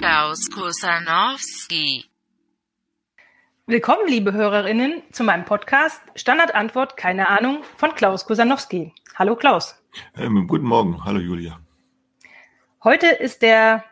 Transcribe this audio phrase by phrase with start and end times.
[0.00, 2.06] Klaus Kusanowski.
[3.66, 8.94] Willkommen, liebe Hörerinnen, zu meinem Podcast Standardantwort Keine Ahnung von Klaus Kusanowski.
[9.16, 9.78] Hallo Klaus.
[10.16, 11.04] Ähm, guten Morgen.
[11.04, 11.60] Hallo Julia.
[12.82, 13.84] Heute ist der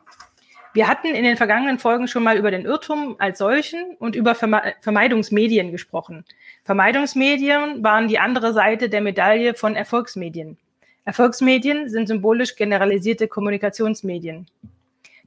[0.73, 4.35] Wir hatten in den vergangenen Folgen schon mal über den Irrtum als solchen und über
[4.35, 6.25] Verme Vermeidungsmedien gesprochen.
[6.67, 10.59] Vermeidungsmedien waren die andere Seite der Medaille von Erfolgsmedien.
[11.05, 14.49] Erfolgsmedien sind symbolisch generalisierte Kommunikationsmedien.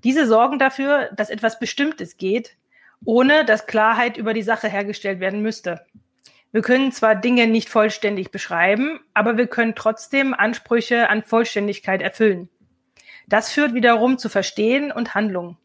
[0.04, 2.58] Diese sorgen dafür, dass etwas Bestimmtes geht,
[3.06, 5.86] ohne dass Klarheit über die Sache hergestellt werden müsste.
[6.52, 12.50] Wir können zwar Dinge nicht vollständig beschreiben, aber wir können trotzdem Ansprüche an Vollständigkeit erfüllen.
[13.30, 15.56] Das führt wiederum zu Verstehen und Handlung.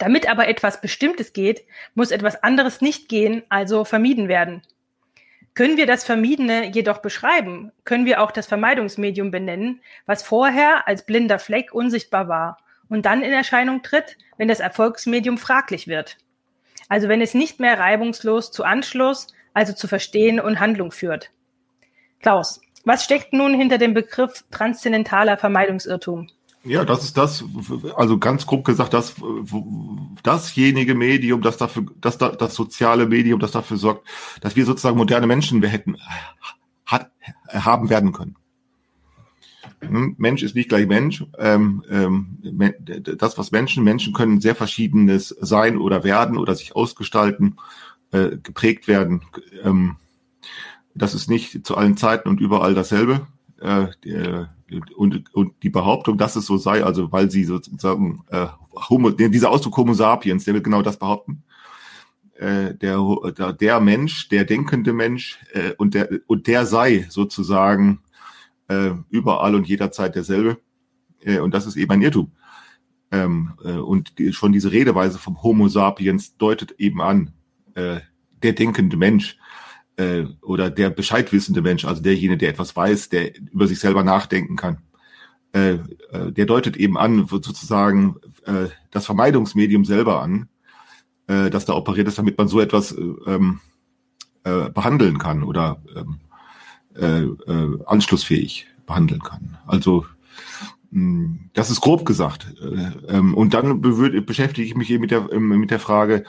[0.00, 1.62] Damit aber etwas Bestimmtes geht,
[1.94, 4.62] muss etwas anderes nicht gehen, also vermieden werden.
[5.52, 11.04] Können wir das Vermiedene jedoch beschreiben, können wir auch das Vermeidungsmedium benennen, was vorher als
[11.04, 12.56] blinder Fleck unsichtbar war
[12.88, 16.16] und dann in Erscheinung tritt, wenn das Erfolgsmedium fraglich wird.
[16.88, 21.30] Also wenn es nicht mehr reibungslos zu Anschluss, also zu Verstehen und Handlung führt.
[22.20, 26.28] Klaus, was steckt nun hinter dem Begriff transzendentaler Vermeidungsirrtum?
[26.62, 27.42] Ja, das ist das,
[27.96, 29.14] also ganz grob gesagt, das,
[30.22, 34.06] dasjenige Medium, das dafür, das, das soziale Medium, das dafür sorgt,
[34.42, 35.96] dass wir sozusagen moderne Menschen wir hätten,
[36.84, 37.10] hat,
[37.48, 38.36] haben werden können.
[39.80, 41.24] Hm, Mensch ist nicht gleich Mensch.
[41.38, 42.38] Ähm, ähm,
[43.16, 47.56] das, was Menschen, Menschen können sehr verschiedenes sein oder werden oder sich ausgestalten,
[48.12, 49.22] äh, geprägt werden.
[49.62, 49.96] Ähm,
[50.94, 53.26] das ist nicht zu allen Zeiten und überall dasselbe.
[53.60, 53.86] Äh,
[54.96, 58.46] und, und die Behauptung, dass es so sei, also weil sie sozusagen äh,
[58.88, 61.42] Homo, dieser Ausdruck Homo sapiens, der will genau das behaupten.
[62.34, 62.98] Äh, der,
[63.60, 68.00] der, Mensch, der denkende Mensch äh, und der und der sei sozusagen
[68.68, 70.58] äh, überall und jederzeit derselbe.
[71.22, 72.32] Äh, und das ist eben ein Irrtum.
[73.10, 77.32] Ähm, äh, und die, schon diese Redeweise vom Homo sapiens deutet eben an,
[77.74, 78.00] äh,
[78.42, 79.36] der denkende Mensch
[80.00, 84.56] äh, oder der bescheidwissende Mensch, also derjenige, der etwas weiß, der über sich selber nachdenken
[84.56, 84.78] kann.
[85.52, 85.78] Äh,
[86.12, 88.16] äh, der deutet eben an, sozusagen
[88.46, 90.48] äh, das Vermeidungsmedium selber an,
[91.26, 93.60] äh, dass da operiert ist, damit man so etwas äh, ähm,
[94.44, 96.20] äh, behandeln kann oder ähm,
[96.96, 99.58] äh, äh, anschlussfähig behandeln kann.
[99.66, 100.06] Also
[100.92, 102.52] das ist grob gesagt.
[102.60, 106.24] Äh, ähm, und dann beschäftige ich mich eben mit der, ähm, mit der Frage,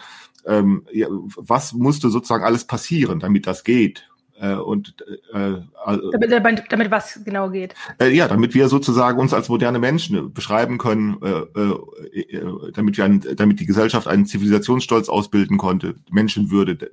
[0.46, 4.12] ähm, ja, was musste sozusagen alles passieren, damit das geht?
[4.42, 4.96] Äh, und
[5.34, 7.76] äh, also, damit, damit, damit, was genau geht?
[8.00, 13.06] Äh, ja, damit wir sozusagen uns als moderne Menschen beschreiben können, äh, äh, damit wir,
[13.06, 16.90] ein, damit die Gesellschaft einen Zivilisationsstolz ausbilden konnte, Menschenwürde,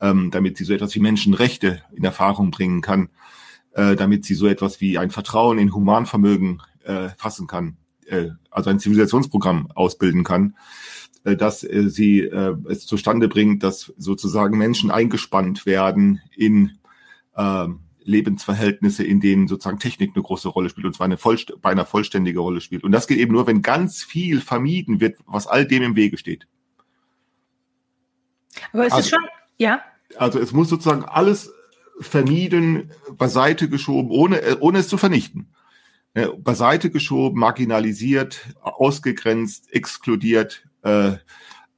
[0.00, 3.10] ähm, damit sie so etwas wie Menschenrechte in Erfahrung bringen kann,
[3.72, 8.70] äh, damit sie so etwas wie ein Vertrauen in Humanvermögen äh, fassen kann, äh, also
[8.70, 10.95] ein Zivilisationsprogramm ausbilden kann äh,
[11.34, 16.78] dass äh, sie äh, es zustande bringt, dass sozusagen Menschen eingespannt werden in
[17.34, 17.66] äh,
[18.04, 22.38] Lebensverhältnisse, in denen sozusagen Technik eine große Rolle spielt, und zwar eine voll, beinahe vollständige
[22.38, 22.84] Rolle spielt.
[22.84, 26.16] Und das geht eben nur, wenn ganz viel vermieden wird, was all dem im Wege
[26.16, 26.46] steht.
[28.72, 29.28] Aber es also, ist schon,
[29.58, 29.82] ja.
[30.16, 31.52] Also es muss sozusagen alles
[31.98, 35.48] vermieden, beiseite geschoben, ohne, ohne es zu vernichten.
[36.38, 41.16] Beiseite geschoben, marginalisiert, ausgegrenzt, exkludiert, äh,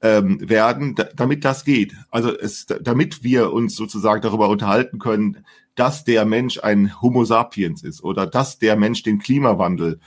[0.01, 1.97] ähm, werden, damit das geht.
[2.11, 7.83] Also es, damit wir uns sozusagen darüber unterhalten können, dass der Mensch ein Homo sapiens
[7.83, 10.01] ist oder dass der Mensch den Klimawandel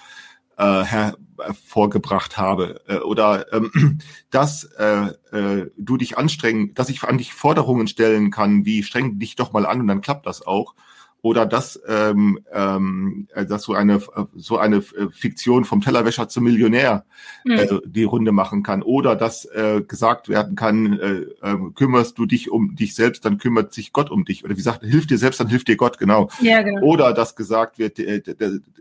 [0.57, 7.17] äh, hervorgebracht habe äh, oder ähm, dass äh, äh, du dich anstrengen, dass ich an
[7.17, 10.75] dich Forderungen stellen kann, wie streng dich doch mal an und dann klappt das auch
[11.21, 14.01] oder dass, ähm, ähm, äh, dass so eine
[14.35, 17.05] so eine äh, Fiktion vom Tellerwäscher zum Millionär
[17.45, 17.51] mhm.
[17.51, 22.25] äh, die Runde machen kann oder dass äh, gesagt werden kann, äh, äh, kümmerst du
[22.25, 25.19] dich um dich selbst, dann kümmert sich Gott um dich oder wie gesagt, hilf dir
[25.19, 26.29] selbst, dann hilft dir Gott genau.
[26.41, 26.81] Ja, genau.
[26.81, 28.21] Oder dass gesagt wird, äh,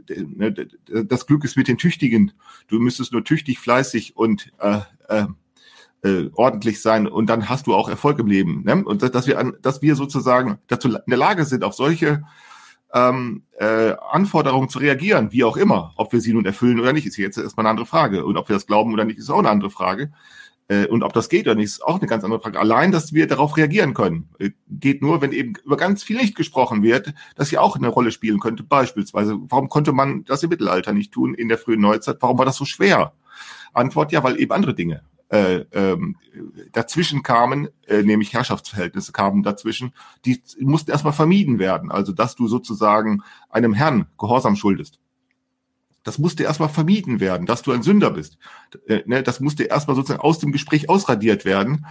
[0.09, 0.69] ne,
[1.05, 2.33] das Glück ist mit den Tüchtigen.
[2.69, 4.79] Du müsstest nur tüchtig, fleißig und äh,
[5.09, 5.27] äh,
[6.03, 8.63] äh, ordentlich sein und dann hast du auch Erfolg im Leben.
[8.65, 8.85] Ne?
[8.85, 12.23] Und dass wir, an, dass wir sozusagen dazu in der Lage sind, auf solche
[12.93, 17.07] ähm, äh, Anforderungen zu reagieren, wie auch immer, ob wir sie nun erfüllen oder nicht,
[17.07, 18.25] ist jetzt erstmal eine andere Frage.
[18.25, 20.13] Und ob wir das glauben oder nicht, ist auch eine andere Frage.
[20.69, 22.59] Äh, und ob das geht oder nicht, ist auch eine ganz andere Frage.
[22.59, 26.35] Allein, dass wir darauf reagieren können, äh, geht nur, wenn eben über ganz viel nicht
[26.35, 28.63] gesprochen wird, dass hier auch eine Rolle spielen könnte.
[28.63, 32.17] Beispielsweise, warum konnte man das im Mittelalter nicht tun, in der frühen Neuzeit?
[32.21, 33.13] Warum war das so schwer?
[33.73, 36.17] Antwort ja, weil eben andere Dinge äh, ähm,
[36.73, 39.95] dazwischen kamen, äh, nämlich Herrschaftsverhältnisse kamen dazwischen,
[40.25, 41.91] die mussten erstmal vermieden werden.
[41.91, 44.99] Also dass du sozusagen einem Herrn Gehorsam schuldest.
[46.03, 48.39] Das musste erstmal vermieden werden, dass du ein Sünder bist.
[48.87, 51.87] Äh, ne, das musste erstmal sozusagen aus dem Gespräch ausradiert werden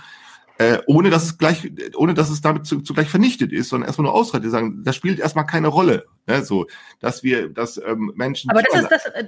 [0.60, 4.08] äh, ohne dass es gleich, ohne dass es damit zu, zugleich vernichtet ist, sondern erstmal
[4.08, 6.44] nur ausreden, sagen, das spielt erstmal keine Rolle, ne?
[6.44, 6.68] so,
[7.00, 8.52] dass wir, dass ähm, Menschen.
[8.52, 9.26] Aber das ist das, äh,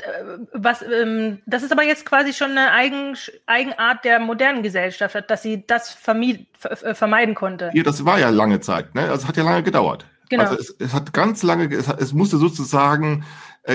[0.52, 5.42] was, ähm, das ist aber jetzt quasi schon eine Eigen, Eigenart der modernen Gesellschaft, dass
[5.42, 7.72] sie das vermied, äh, vermeiden konnte.
[7.74, 9.04] Ja, das war ja lange Zeit, ne?
[9.04, 10.06] Also es hat ja lange gedauert.
[10.28, 10.44] Genau.
[10.44, 13.24] Also es, es hat ganz lange, es, es musste sozusagen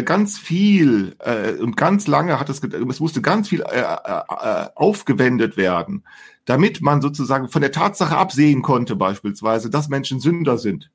[0.02, 5.56] ganz viel äh, und ganz lange hat es, es musste ganz viel äh, äh, aufgewendet
[5.56, 6.02] werden
[6.46, 10.90] damit man sozusagen von der Tatsache absehen konnte, beispielsweise, dass Menschen Sünder sind.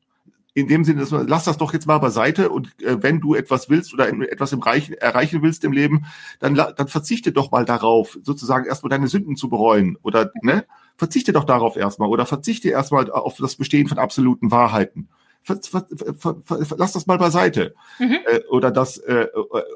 [0.53, 3.35] In dem Sinne, dass man, lass das doch jetzt mal beiseite und äh, wenn du
[3.35, 6.05] etwas willst oder etwas im Reichen, erreichen willst im Leben,
[6.39, 10.65] dann, dann verzichte doch mal darauf, sozusagen erstmal deine Sünden zu bereuen oder ne,
[10.97, 15.07] verzichte doch darauf erstmal oder verzichte erstmal auf das Bestehen von absoluten Wahrheiten.
[15.43, 17.73] Ver, ver, ver, lass das mal beiseite.
[17.99, 18.19] Mhm.
[18.25, 19.27] Äh, oder dass äh,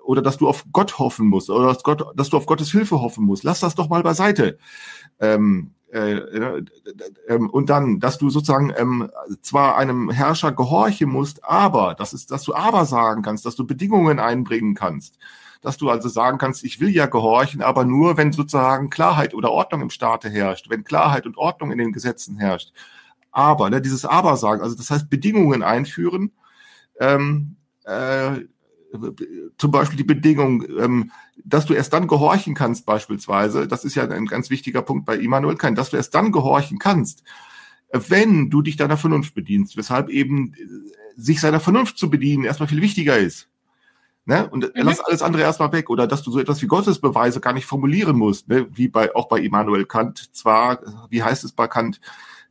[0.03, 3.01] oder dass du auf Gott hoffen musst oder dass Gott, dass du auf Gottes Hilfe
[3.01, 3.43] hoffen musst.
[3.43, 4.59] Lass das doch mal beiseite.
[5.19, 6.65] Ähm, äh, äh,
[7.29, 9.09] ähm, und dann, dass du sozusagen ähm,
[9.41, 13.65] zwar einem Herrscher gehorchen musst, aber, das ist, dass du aber sagen kannst, dass du
[13.65, 15.17] Bedingungen einbringen kannst,
[15.61, 19.51] dass du also sagen kannst, ich will ja gehorchen, aber nur, wenn sozusagen Klarheit oder
[19.51, 22.73] Ordnung im Staate herrscht, wenn Klarheit und Ordnung in den Gesetzen herrscht.
[23.35, 26.31] Aber, ne, dieses Aber sagen, also das heißt Bedingungen einführen,
[27.01, 28.45] ähm, äh,
[29.57, 31.11] zum Beispiel die Bedingung, ähm,
[31.43, 35.17] dass du erst dann gehorchen kannst, beispielsweise, das ist ja ein ganz wichtiger Punkt bei
[35.17, 37.23] Immanuel Kant, dass du erst dann gehorchen kannst,
[37.91, 40.57] wenn du dich deiner Vernunft bedienst, weshalb eben äh,
[41.17, 43.49] sich seiner Vernunft zu bedienen erstmal viel wichtiger ist.
[44.23, 44.49] Ne?
[44.49, 44.81] Und mhm.
[44.81, 45.89] lass alles andere erstmal weg.
[45.89, 48.67] Oder dass du so etwas wie Gottesbeweise gar nicht formulieren musst, ne?
[48.71, 50.33] wie bei auch bei Immanuel Kant.
[50.33, 50.79] Zwar,
[51.09, 51.99] wie heißt es bei Kant,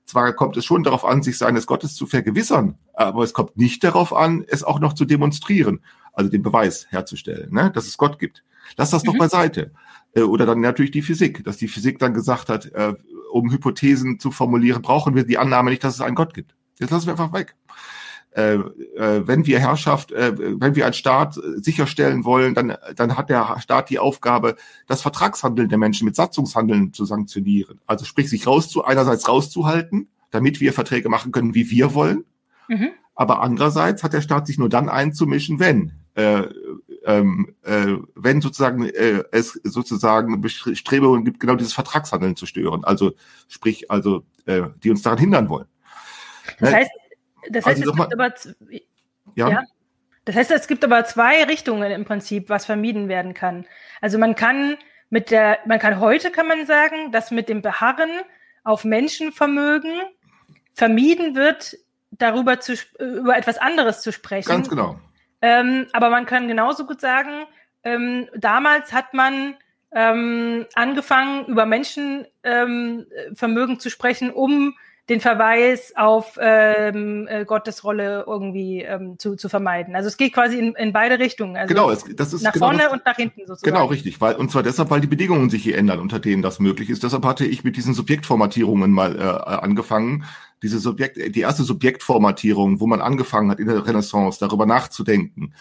[0.04, 3.82] zwar kommt es schon darauf an, sich seines Gottes zu vergewissern, aber es kommt nicht
[3.84, 5.80] darauf an, es auch noch zu demonstrieren
[6.14, 8.44] also den Beweis herzustellen, ne, dass es Gott gibt.
[8.76, 9.08] Lass das mhm.
[9.08, 9.72] doch beiseite.
[10.14, 12.94] Äh, oder dann natürlich die Physik, dass die Physik dann gesagt hat, äh,
[13.32, 16.54] um Hypothesen zu formulieren, brauchen wir die Annahme nicht, dass es einen Gott gibt.
[16.78, 17.56] Jetzt lassen wir einfach weg.
[18.34, 23.30] Äh, äh, wenn wir Herrschaft, äh, wenn wir einen Staat sicherstellen wollen, dann, dann hat
[23.30, 24.56] der Staat die Aufgabe,
[24.88, 27.80] das Vertragshandeln der Menschen mit Satzungshandeln zu sanktionieren.
[27.86, 32.24] Also sprich, sich rauszu, einerseits rauszuhalten, damit wir Verträge machen können, wie wir wollen.
[32.66, 32.90] Mhm.
[33.14, 36.44] Aber andererseits hat der Staat sich nur dann einzumischen, wenn äh,
[37.04, 42.84] ähm, äh, wenn sozusagen äh, es sozusagen Bestrebungen gibt, genau dieses Vertragshandeln zu stören.
[42.84, 43.12] Also
[43.48, 45.66] sprich, also äh, die uns daran hindern wollen.
[46.60, 46.90] Das heißt,
[47.50, 48.34] das heißt, also es gibt aber
[49.34, 49.48] ja?
[49.48, 49.62] ja.
[50.24, 53.66] Das heißt, es gibt aber zwei Richtungen im Prinzip, was vermieden werden kann.
[54.00, 54.76] Also man kann
[55.10, 58.10] mit der, man kann heute kann man sagen, dass mit dem Beharren
[58.64, 59.92] auf Menschenvermögen
[60.72, 61.76] vermieden wird,
[62.10, 64.48] darüber zu über etwas anderes zu sprechen.
[64.48, 64.98] Ganz genau.
[65.42, 67.44] Ähm, aber man kann genauso gut sagen,
[67.82, 69.56] ähm, damals hat man
[69.92, 74.74] ähm, angefangen, über Menschenvermögen ähm, zu sprechen, um
[75.10, 79.94] den Verweis auf ähm, äh, Gottes Rolle irgendwie ähm, zu, zu vermeiden.
[79.94, 81.56] Also es geht quasi in, in beide Richtungen.
[81.56, 83.74] Also genau, es, das ist nach genau vorne das, und nach hinten sozusagen.
[83.74, 84.20] Genau, richtig.
[84.22, 87.02] Weil, und zwar deshalb, weil die Bedingungen sich hier ändern, unter denen das möglich ist.
[87.02, 90.24] Deshalb hatte ich mit diesen Subjektformatierungen mal äh, angefangen.
[90.62, 95.52] Diese Subjekt, die erste Subjektformatierung, wo man angefangen hat in der Renaissance darüber nachzudenken,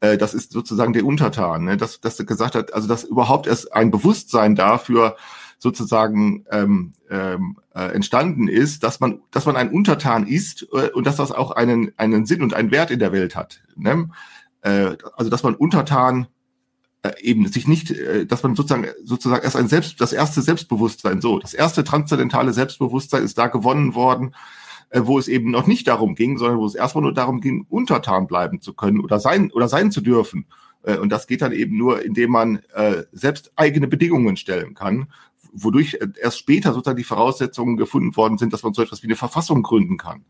[0.00, 1.76] äh, das ist sozusagen der Untertan, ne?
[1.76, 5.16] dass, dass er gesagt hat, also dass überhaupt erst ein Bewusstsein dafür
[5.58, 11.06] sozusagen ähm, ähm, äh, entstanden ist, dass man, dass man ein Untertan ist äh, und
[11.06, 13.60] dass das auch einen, einen Sinn und einen Wert in der Welt hat.
[13.76, 14.08] Ne?
[14.62, 16.26] Äh, also dass man Untertan
[17.02, 21.20] äh, eben sich nicht, äh, dass man sozusagen sozusagen erst ein Selbst, das erste Selbstbewusstsein
[21.20, 24.34] so, das erste transzendentale Selbstbewusstsein ist da gewonnen worden,
[24.94, 28.28] wo es eben noch nicht darum ging, sondern wo es erstmal nur darum ging, untertan
[28.28, 30.46] bleiben zu können oder sein oder sein zu dürfen.
[30.82, 32.60] Und das geht dann eben nur, indem man
[33.10, 35.08] selbst eigene Bedingungen stellen kann
[35.62, 39.16] wodurch erst später sozusagen die Voraussetzungen gefunden worden sind, dass man so etwas wie eine
[39.16, 40.24] Verfassung gründen kann.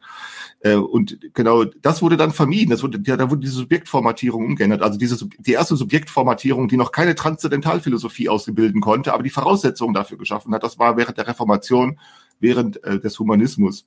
[0.61, 2.71] Äh, und genau das wurde dann vermieden.
[2.71, 4.83] Das wurde, ja, da wurde diese Subjektformatierung umgeändert.
[4.83, 10.19] Also diese, die erste Subjektformatierung, die noch keine Transzendentalphilosophie ausbilden konnte, aber die Voraussetzungen dafür
[10.19, 11.99] geschaffen hat, das war während der Reformation,
[12.41, 13.87] während äh, des Humanismus.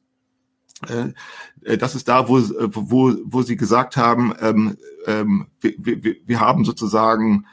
[0.88, 4.78] Äh, das ist da, wo, wo, wo sie gesagt haben, ähm,
[5.08, 7.46] ähm, wir, wir, wir haben sozusagen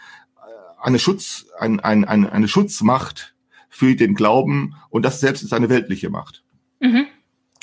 [0.86, 3.34] eine Schutz, ein, ein, eine Schutzmacht
[3.68, 6.44] für den Glauben und das selbst ist eine weltliche Macht.
[6.80, 7.06] Mhm.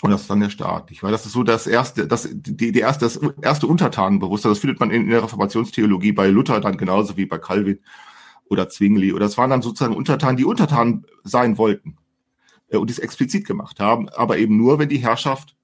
[0.02, 0.92] Und das ist dann der Staat.
[0.92, 4.52] Ich weiß, das ist so das erste, das, die, die erste, das erste Untertanenbewusstsein.
[4.52, 7.80] Das findet man in, in der Reformationstheologie bei Luther dann genauso wie bei Calvin.
[8.50, 11.98] oder Zwingli oder es waren dann sozusagen Untertanen, die Untertanen sein wollten
[12.70, 15.56] äh, und es explizit gemacht haben, aber eben nur, wenn die Herrschaft,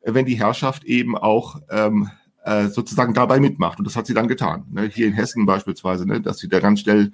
[0.00, 2.10] äh, wenn die Herrschaft eben auch ähm,
[2.44, 3.78] äh, sozusagen dabei mitmacht.
[3.78, 4.64] Und das hat sie dann getan.
[4.70, 4.90] Ne?
[4.92, 6.20] Hier in Hessen beispielsweise, ne?
[6.20, 7.12] dass sie da ganz schnell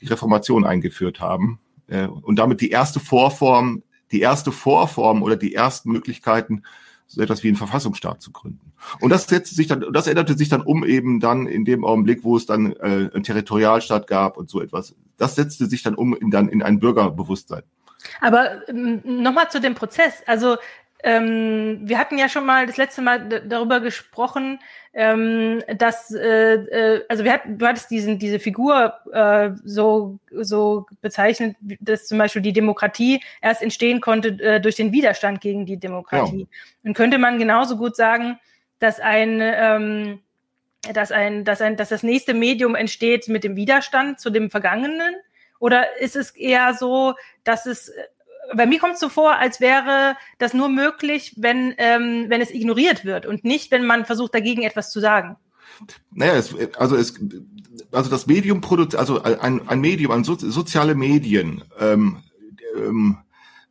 [0.00, 5.54] die Reformation eingeführt haben äh, und damit die erste Vorform, die erste Vorform oder die
[5.54, 6.62] ersten Möglichkeiten
[7.06, 8.72] so etwas wie einen Verfassungsstaat zu gründen.
[9.00, 12.24] Und das setzte sich dann, das änderte sich dann um eben dann in dem Augenblick,
[12.24, 14.94] wo es dann äh, einen Territorialstaat gab und so etwas.
[15.16, 17.62] Das setzte sich dann um in, dann in ein Bürgerbewusstsein.
[18.20, 20.22] Aber ähm, nochmal zu dem Prozess.
[20.26, 20.56] Also
[21.06, 24.58] ähm, wir hatten ja schon mal das letzte Mal darüber gesprochen,
[24.94, 30.86] ähm, dass äh, äh, also wir hatten, du hattest diesen diese Figur äh, so so
[31.02, 35.76] bezeichnet, dass zum Beispiel die Demokratie erst entstehen konnte äh, durch den Widerstand gegen die
[35.76, 36.48] Demokratie.
[36.48, 36.88] Ja.
[36.88, 38.38] Und könnte man genauso gut sagen,
[38.78, 40.20] dass ein ähm,
[40.94, 45.16] dass ein dass ein dass das nächste Medium entsteht mit dem Widerstand zu dem Vergangenen?
[45.58, 47.92] Oder ist es eher so, dass es
[48.54, 52.50] bei mir kommt es so vor, als wäre das nur möglich, wenn, ähm, wenn es
[52.50, 55.36] ignoriert wird und nicht, wenn man versucht, dagegen etwas zu sagen.
[56.12, 57.14] Naja, es, also es,
[57.90, 62.18] also das Medium produziert, also ein, ein Medium, ein so, soziale Medien, ähm,
[62.76, 63.18] ähm,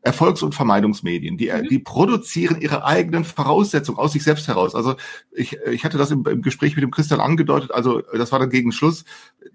[0.02, 1.38] Erfolgs- und Vermeidungsmedien.
[1.38, 1.70] Die, mhm.
[1.70, 4.76] die produzieren ihre eigenen Voraussetzungen aus sich selbst heraus.
[4.76, 4.96] Also
[5.32, 8.50] ich, ich hatte das im, im Gespräch mit dem Christian angedeutet, also das war dann
[8.50, 9.06] gegen Schluss.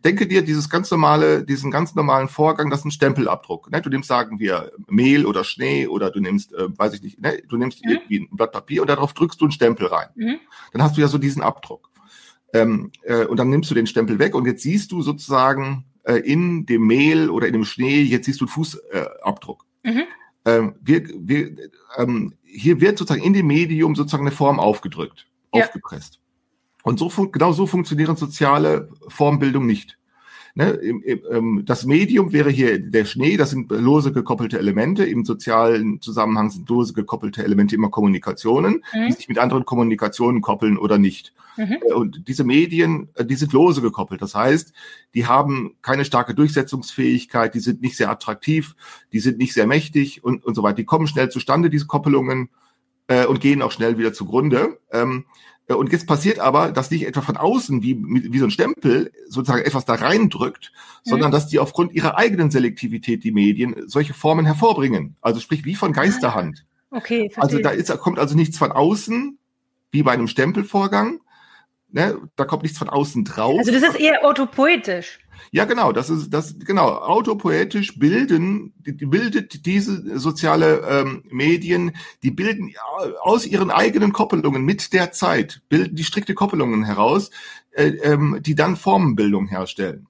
[0.05, 3.71] Denke dir dieses ganz normale, diesen ganz normalen Vorgang, das ist ein Stempelabdruck.
[3.71, 3.83] Ne?
[3.83, 7.43] Du nimmst, sagen wir, Mehl oder Schnee oder du nimmst, äh, weiß ich nicht, ne?
[7.49, 7.93] du nimmst mhm.
[7.93, 10.09] irgendwie ein Blatt Papier und darauf drückst du einen Stempel rein.
[10.15, 10.39] Mhm.
[10.73, 11.91] Dann hast du ja so diesen Abdruck.
[12.53, 16.15] Ähm, äh, und dann nimmst du den Stempel weg und jetzt siehst du sozusagen äh,
[16.15, 19.67] in dem Mehl oder in dem Schnee, jetzt siehst du einen Fußabdruck.
[19.83, 20.05] Mhm
[20.49, 21.57] ähm, wir, wir,
[21.97, 25.63] ähm, hier wird sozusagen in dem Medium sozusagen eine Form aufgedrückt, ja.
[25.63, 26.21] aufgepresst.
[26.83, 29.99] Und so genau so funktionieren soziale Formbildung nicht.
[30.55, 35.05] Ne, im, im, ähm, das Medium wäre hier der Schnee, das sind lose gekoppelte Elemente.
[35.05, 39.07] Im sozialen Zusammenhang sind lose gekoppelte Elemente immer Kommunikationen, mhm.
[39.07, 41.33] die sich mit anderen Kommunikationen koppeln oder nicht.
[41.57, 41.79] Mhm.
[41.89, 44.21] Äh, und diese Medien, äh, die sind lose gekoppelt.
[44.21, 44.73] Das heißt,
[45.15, 48.75] die haben keine starke Durchsetzungsfähigkeit, die sind nicht sehr attraktiv,
[49.13, 50.77] die sind nicht sehr mächtig und, und so weiter.
[50.77, 52.49] Die kommen schnell zustande, diese Koppelungen,
[53.09, 54.79] äh, und gehen auch schnell wieder zugrunde.
[54.93, 58.51] Ähm, äh, und jetzt passiert aber, dass nicht etwa von außen wie, wie so ein
[58.51, 60.73] Stempel sozusagen etwas da reindrückt,
[61.05, 61.11] mhm.
[61.11, 65.17] sondern dass die aufgrund ihrer eigenen Selektivität die Medien solche Formen hervorbringen.
[65.21, 66.65] Also sprich wie von Geisterhand.
[66.91, 67.43] Okay, verstehe.
[67.43, 69.39] Also da ist, kommt also nichts von außen,
[69.91, 71.21] wie bei einem Stempelvorgang.
[71.91, 72.19] Ne?
[72.37, 73.59] Da kommt nichts von außen drauf.
[73.59, 75.21] Also das ist eher autopoetisch.
[75.51, 81.93] Ja, genau, das ist das genau autopoetisch bilden, bildet diese soziale ähm, Medien,
[82.23, 82.73] die bilden
[83.23, 87.31] aus ihren eigenen Koppelungen mit der Zeit bilden die strikte Koppelungen heraus,
[87.71, 90.07] äh, ähm, die dann Formenbildung herstellen.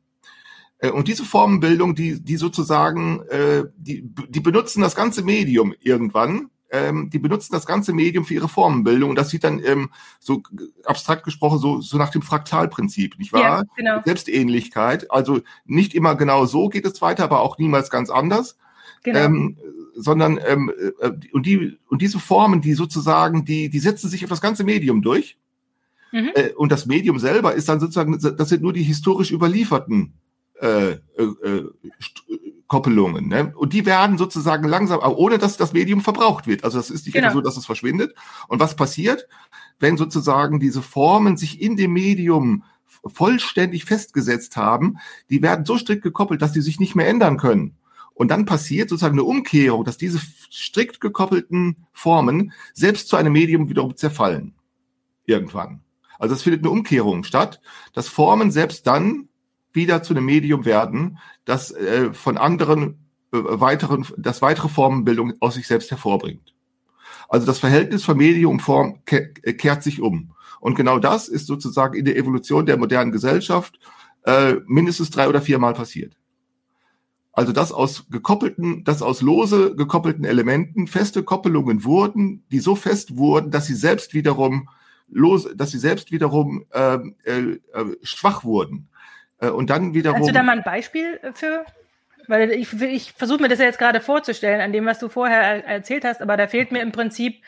[0.78, 6.50] Äh, und diese Formenbildung, die die sozusagen, äh, die die benutzen das ganze Medium irgendwann
[6.70, 9.10] ähm, die benutzen das ganze Medium für ihre Formenbildung.
[9.10, 10.42] Und das sieht dann ähm, so
[10.84, 13.42] abstrakt gesprochen so, so nach dem Fraktalprinzip, nicht wahr?
[13.42, 14.02] Ja, genau.
[14.04, 15.10] Selbstähnlichkeit.
[15.10, 18.56] Also nicht immer genau so geht es weiter, aber auch niemals ganz anders.
[19.02, 19.18] Genau.
[19.20, 19.56] Ähm,
[19.94, 24.30] sondern ähm, äh, und die und diese Formen, die sozusagen, die die setzen sich auf
[24.30, 25.38] das ganze Medium durch.
[26.12, 26.30] Mhm.
[26.34, 30.14] Äh, und das Medium selber ist dann sozusagen, das sind nur die historisch überlieferten
[30.60, 31.64] äh, äh,
[32.66, 33.28] Koppelungen.
[33.28, 33.52] Ne?
[33.56, 36.64] Und die werden sozusagen langsam, ohne dass das Medium verbraucht wird.
[36.64, 37.32] Also das ist nicht genau.
[37.32, 38.14] so, dass es verschwindet.
[38.46, 39.26] Und was passiert,
[39.80, 42.64] wenn sozusagen diese Formen sich in dem Medium
[43.04, 44.98] vollständig festgesetzt haben,
[45.30, 47.76] die werden so strikt gekoppelt, dass die sich nicht mehr ändern können.
[48.14, 53.68] Und dann passiert sozusagen eine Umkehrung, dass diese strikt gekoppelten Formen selbst zu einem Medium
[53.68, 54.54] wiederum zerfallen.
[55.24, 55.82] Irgendwann.
[56.18, 57.60] Also es findet eine Umkehrung statt,
[57.92, 59.27] dass Formen selbst dann
[59.78, 62.98] wieder zu einem Medium werden, das äh, von anderen
[63.32, 66.54] äh, weiteren, das weitere Formenbildung aus sich selbst hervorbringt.
[67.28, 70.32] Also das Verhältnis von Medium und Form ke äh, kehrt sich um.
[70.60, 73.78] Und genau das ist sozusagen in der Evolution der modernen Gesellschaft
[74.24, 76.16] äh, mindestens drei oder viermal passiert.
[77.32, 83.16] Also dass aus gekoppelten, dass aus lose gekoppelten Elementen feste Koppelungen wurden, die so fest
[83.16, 84.68] wurden, dass sie selbst wiederum
[85.08, 88.88] los, dass sie selbst wiederum ähm, äh, äh, schwach wurden.
[89.40, 90.16] Äh, und dann wiederum.
[90.16, 91.64] Kannst du da mal ein Beispiel für?
[92.26, 95.64] Weil ich, ich versuche mir das ja jetzt gerade vorzustellen, an dem, was du vorher
[95.66, 97.42] erzählt hast, aber da fehlt mir im Prinzip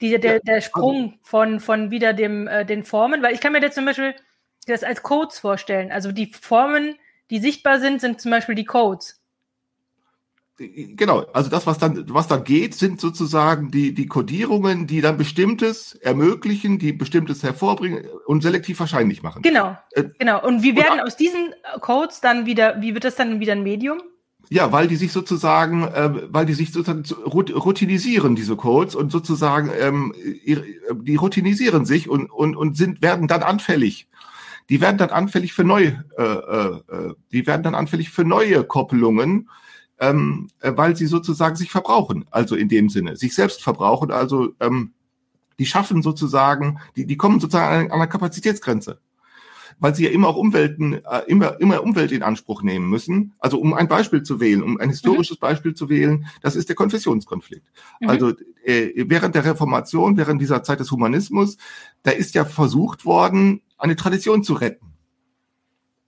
[0.00, 3.62] die, der, der Sprung von, von wieder dem, äh, den Formen, weil ich kann mir
[3.62, 4.14] jetzt zum Beispiel
[4.66, 5.90] das als Codes vorstellen.
[5.90, 6.96] Also die Formen,
[7.30, 9.17] die sichtbar sind, sind zum Beispiel die Codes.
[10.58, 15.16] Genau, also das, was dann, was dann geht, sind sozusagen die, die Codierungen, die dann
[15.16, 19.42] Bestimmtes ermöglichen, die Bestimmtes hervorbringen und selektiv wahrscheinlich machen.
[19.42, 20.44] Genau, äh, genau.
[20.44, 23.62] Und wie werden und, aus diesen Codes dann wieder, wie wird das dann wieder ein
[23.62, 23.98] Medium?
[24.50, 29.70] Ja, weil die sich sozusagen, äh, weil die sich sozusagen routinisieren, diese Codes, und sozusagen,
[29.78, 30.12] ähm,
[30.92, 34.08] die routinisieren sich und, und, und sind, werden dann anfällig.
[34.70, 39.48] Die werden dann anfällig für neue, äh, äh, die werden dann anfällig für neue Koppelungen,
[40.00, 44.50] ähm, äh, weil sie sozusagen sich verbrauchen, also in dem Sinne, sich selbst verbrauchen, also
[44.60, 44.92] ähm,
[45.58, 49.00] die schaffen sozusagen, die, die kommen sozusagen an einer Kapazitätsgrenze
[49.80, 53.34] weil sie ja immer auch Umwelten, äh, immer, immer Umwelt in Anspruch nehmen müssen.
[53.38, 55.40] Also um ein Beispiel zu wählen, um ein historisches mhm.
[55.40, 57.66] Beispiel zu wählen, das ist der Konfessionskonflikt.
[58.00, 58.08] Mhm.
[58.08, 58.32] Also
[58.64, 61.56] äh, während der Reformation, während dieser Zeit des Humanismus,
[62.02, 64.94] da ist ja versucht worden, eine Tradition zu retten.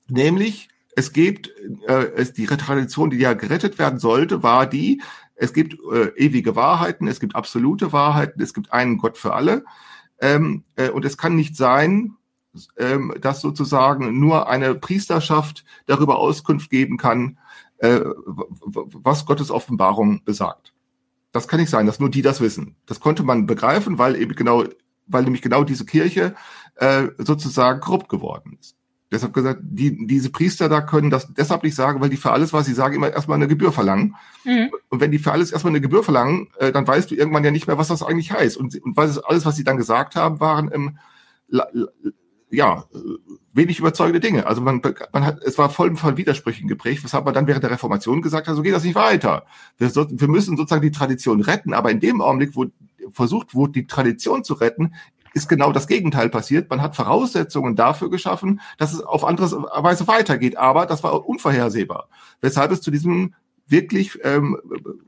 [0.09, 1.52] Nämlich es gibt
[1.87, 5.02] äh, es, die Tradition, die ja gerettet werden sollte, war die,
[5.35, 9.64] es gibt äh, ewige Wahrheiten, es gibt absolute Wahrheiten, es gibt einen Gott für alle.
[10.20, 12.16] Ähm, äh, und es kann nicht sein,
[12.76, 17.38] ähm, dass sozusagen nur eine Priesterschaft darüber Auskunft geben kann,
[17.78, 20.75] äh, was Gottes Offenbarung besagt.
[21.32, 22.76] Das kann nicht sein, dass nur die das wissen.
[22.87, 24.64] Das konnte man begreifen, weil eben genau,
[25.06, 26.35] weil nämlich genau diese Kirche
[26.75, 28.76] äh, sozusagen korrupt geworden ist.
[29.12, 32.52] Deshalb gesagt, die, diese Priester da können das deshalb nicht sagen, weil die für alles,
[32.52, 34.14] was sie sagen, immer erstmal eine Gebühr verlangen.
[34.45, 34.71] Mhm.
[34.88, 37.50] Und wenn die für alles erstmal eine Gebühr verlangen, äh, dann weißt du irgendwann ja
[37.50, 38.57] nicht mehr, was das eigentlich heißt.
[38.57, 40.99] Und, und weil es, alles, was sie dann gesagt haben, waren ähm,
[42.50, 42.85] ja
[43.52, 44.47] wenig überzeugende Dinge.
[44.47, 44.81] Also man,
[45.12, 48.47] man hat, es war voll von Widersprüchen geprägt, weshalb man dann während der Reformation gesagt
[48.47, 49.45] hat, so geht das nicht weiter.
[49.76, 52.67] Wir, so, wir müssen sozusagen die Tradition retten, aber in dem Augenblick, wo
[53.11, 54.95] versucht wurde, die Tradition zu retten,
[55.34, 56.70] ist genau das Gegenteil passiert.
[56.70, 60.56] Man hat Voraussetzungen dafür geschaffen, dass es auf andere Weise weitergeht.
[60.56, 62.08] Aber das war unvorhersehbar.
[62.40, 63.34] Weshalb es zu diesem
[63.66, 64.58] wirklich ähm,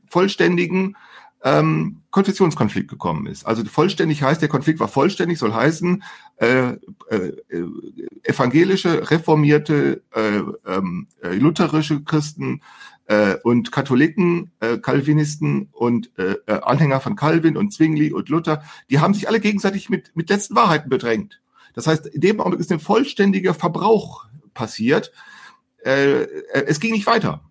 [0.06, 0.96] vollständigen
[1.44, 3.44] ähm, Konfessionskonflikt gekommen ist.
[3.46, 6.02] Also vollständig heißt, der Konflikt war vollständig, soll heißen,
[6.36, 6.72] äh,
[7.08, 7.32] äh,
[8.22, 12.62] evangelische, reformierte, äh, ähm, äh, lutherische Christen
[13.06, 18.62] äh, und Katholiken, äh, Calvinisten und äh, äh, Anhänger von Calvin und Zwingli und Luther,
[18.90, 21.40] die haben sich alle gegenseitig mit, mit letzten Wahrheiten bedrängt.
[21.74, 25.12] Das heißt, in dem Augenblick ist ein vollständiger Verbrauch passiert.
[25.84, 27.42] Äh, äh, es ging nicht weiter.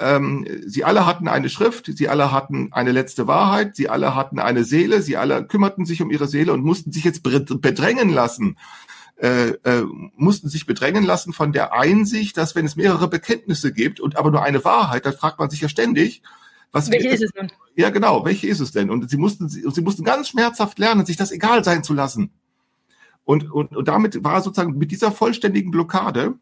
[0.00, 4.38] Ähm, sie alle hatten eine Schrift, sie alle hatten eine letzte Wahrheit, sie alle hatten
[4.38, 8.56] eine Seele, sie alle kümmerten sich um ihre Seele und mussten sich jetzt bedrängen lassen
[9.20, 9.84] äh, äh,
[10.16, 14.30] mussten sich bedrängen lassen von der Einsicht, dass wenn es mehrere Bekenntnisse gibt und aber
[14.30, 16.22] nur eine Wahrheit, dann fragt man sich ja ständig,
[16.70, 17.50] was welche ist es denn?
[17.76, 18.90] Ja, genau, welche ist es denn?
[18.90, 22.32] Und sie mussten, sie, sie mussten ganz schmerzhaft lernen, sich das egal sein zu lassen.
[23.24, 26.34] Und, und, und damit war sozusagen mit dieser vollständigen Blockade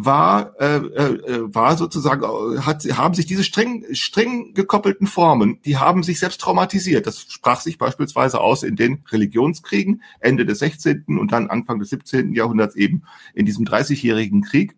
[0.00, 5.76] war, äh, äh, war sozusagen, äh, hat, haben sich diese streng, streng gekoppelten Formen, die
[5.76, 7.08] haben sich selbst traumatisiert.
[7.08, 11.18] Das sprach sich beispielsweise aus in den Religionskriegen Ende des 16.
[11.18, 12.32] und dann Anfang des 17.
[12.32, 13.02] Jahrhunderts eben
[13.34, 14.76] in diesem 30-jährigen Krieg.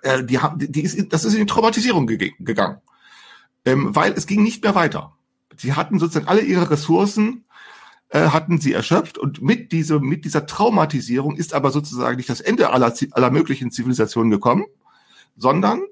[0.00, 2.78] Äh, die haben, die ist, das ist in die Traumatisierung ge gegangen,
[3.66, 5.18] ähm, weil es ging nicht mehr weiter.
[5.58, 7.44] Sie hatten sozusagen alle ihre Ressourcen
[8.10, 12.40] äh, hatten sie erschöpft und mit, diese, mit dieser Traumatisierung ist aber sozusagen nicht das
[12.40, 14.64] Ende aller, aller möglichen Zivilisationen gekommen,
[15.36, 15.82] sondern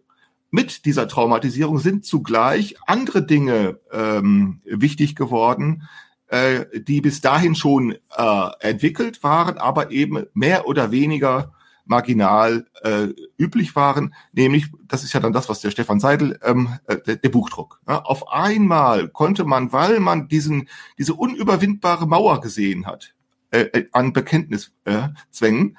[0.51, 5.83] mit dieser Traumatisierung sind zugleich andere Dinge ähm, wichtig geworden,
[6.29, 11.53] äh, die bis dahin schon äh, entwickelt waren, aber eben mehr oder weniger
[11.87, 16.69] marginal äh, üblich waren, nämlich, das ist ja dann das, was der Stefan Seidel, ähm,
[16.87, 17.81] äh, der, der Buchdruck.
[17.89, 20.69] Ja, auf einmal konnte man, weil man diesen,
[20.99, 23.15] diese unüberwindbare Mauer gesehen hat,
[23.51, 25.79] äh, äh an Bekenntniszwängen,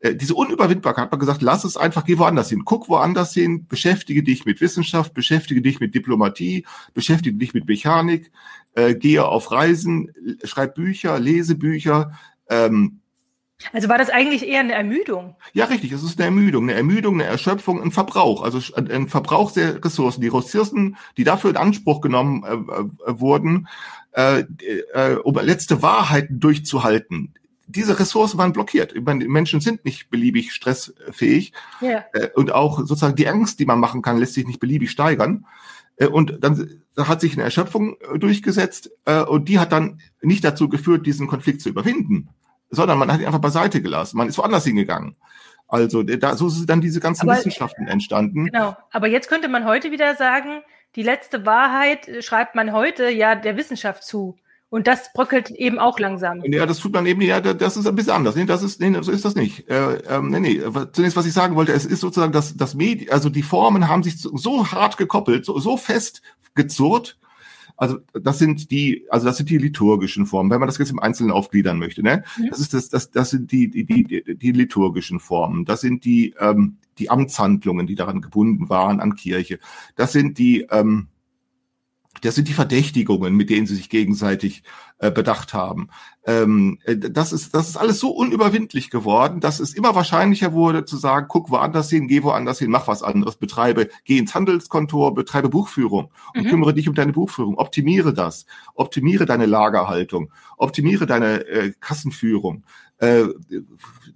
[0.00, 3.66] äh, diese Unüberwindbarkeit hat man gesagt, lass es einfach, geh woanders hin, guck woanders hin,
[3.66, 8.30] beschäftige dich mit Wissenschaft, beschäftige dich mit Diplomatie, beschäftige dich mit Mechanik,
[8.74, 10.12] äh, gehe auf Reisen,
[10.44, 12.12] schreib Bücher, lese Bücher,
[12.48, 13.00] ähm,
[13.72, 15.36] also war das eigentlich eher eine Ermüdung?
[15.52, 15.92] Ja, richtig.
[15.92, 20.20] Es ist eine Ermüdung, eine Ermüdung, eine Erschöpfung, ein Verbrauch, also ein Verbrauch der Ressourcen.
[20.20, 23.68] Die Ressourcen, die dafür in Anspruch genommen äh, äh, wurden,
[24.12, 24.44] äh,
[24.94, 27.34] äh, um letzte Wahrheiten durchzuhalten.
[27.66, 28.94] Diese Ressourcen waren blockiert.
[28.94, 31.52] Ich meine, Menschen sind nicht beliebig stressfähig.
[31.80, 32.04] Ja.
[32.12, 35.46] Äh, und auch sozusagen die Angst, die man machen kann, lässt sich nicht beliebig steigern.
[35.96, 38.90] Äh, und dann hat sich eine Erschöpfung durchgesetzt
[39.28, 42.30] und die hat dann nicht dazu geführt, diesen Konflikt zu überwinden,
[42.70, 44.16] sondern man hat ihn einfach beiseite gelassen.
[44.16, 45.16] Man ist woanders hingegangen.
[45.68, 48.46] Also da, so sind dann diese ganzen aber, Wissenschaften entstanden.
[48.46, 48.76] Genau.
[48.92, 50.62] Aber jetzt könnte man heute wieder sagen,
[50.94, 54.36] die letzte Wahrheit schreibt man heute ja der Wissenschaft zu.
[54.68, 56.42] Und das bröckelt eben auch langsam.
[56.44, 58.34] Ja, das tut man eben, ja, das ist ein bisschen anders.
[58.34, 59.68] Nee, das ist, nee, so ist das nicht.
[59.70, 60.60] Äh, ähm, nee, nee.
[60.92, 64.02] Zunächst, was ich sagen wollte, es ist sozusagen, dass das Medi also die Formen haben
[64.02, 66.20] sich so, so hart gekoppelt, so, so fest
[66.54, 67.16] gezurrt,
[67.76, 70.98] also das sind die, also das sind die liturgischen Formen, wenn man das jetzt im
[70.98, 72.02] Einzelnen aufgliedern möchte.
[72.02, 72.24] Ne?
[72.38, 72.50] Ja.
[72.50, 75.64] Das ist das, das, das sind die, die, die, die liturgischen Formen.
[75.64, 79.58] Das sind die, ähm, die Amtshandlungen, die daran gebunden waren an Kirche.
[79.94, 81.08] Das sind die, ähm,
[82.22, 84.62] das sind die Verdächtigungen, mit denen sie sich gegenseitig
[84.98, 85.88] äh, bedacht haben.
[86.24, 90.84] Ähm, äh, das, ist, das ist alles so unüberwindlich geworden, dass es immer wahrscheinlicher wurde
[90.86, 95.14] zu sagen, guck woanders hin, geh woanders hin, mach was anderes, betreibe, geh ins Handelskontor,
[95.14, 96.48] betreibe Buchführung und mhm.
[96.48, 102.64] kümmere dich um deine Buchführung, optimiere das, optimiere deine Lagerhaltung, optimiere deine äh, Kassenführung,
[102.98, 103.24] äh,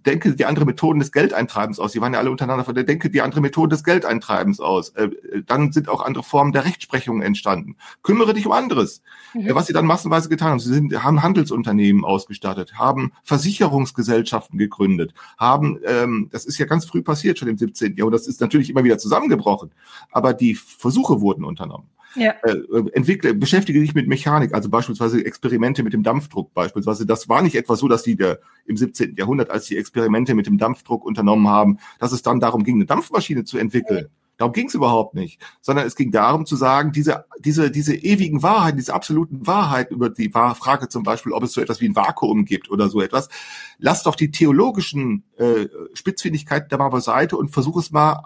[0.06, 1.92] denke die andere Methoden des Geldeintreibens aus.
[1.92, 4.90] Die waren ja alle untereinander von der denke die andere Methode des Geldeintreibens aus.
[4.90, 5.10] Äh,
[5.46, 7.76] dann sind auch andere Formen der Rechtsprechung entstanden.
[8.02, 9.02] Kümmere dich um anderes.
[9.34, 9.54] Mhm.
[9.54, 15.78] Was sie dann massenweise getan haben, sie sind, haben Handelsunternehmen ausgestattet, haben Versicherungsgesellschaften gegründet, haben,
[15.84, 17.96] ähm, das ist ja ganz früh passiert, schon im 17.
[17.96, 19.70] Jahrhundert, das ist natürlich immer wieder zusammengebrochen,
[20.10, 21.88] aber die Versuche wurden unternommen.
[22.14, 22.32] Ja.
[22.42, 22.56] Äh,
[22.92, 27.06] entwickle, beschäftige dich mit Mechanik, also beispielsweise Experimente mit dem Dampfdruck beispielsweise.
[27.06, 29.16] Das war nicht etwa so, dass die der, im 17.
[29.16, 32.86] Jahrhundert, als die Experimente mit dem Dampfdruck unternommen haben, dass es dann darum ging, eine
[32.86, 34.04] Dampfmaschine zu entwickeln.
[34.04, 34.10] Ja.
[34.40, 38.42] Darum ging es überhaupt nicht, sondern es ging darum zu sagen, diese, diese, diese ewigen
[38.42, 41.94] Wahrheiten, diese absoluten Wahrheiten über die Frage zum Beispiel, ob es so etwas wie ein
[41.94, 43.28] Vakuum gibt oder so etwas,
[43.76, 48.22] lass doch die theologischen äh, Spitzfindigkeiten da mal beiseite und versuch es mal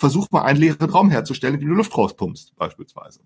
[0.00, 3.20] versuch mal einen leeren Raum herzustellen, indem du Luft rauspumpst, beispielsweise.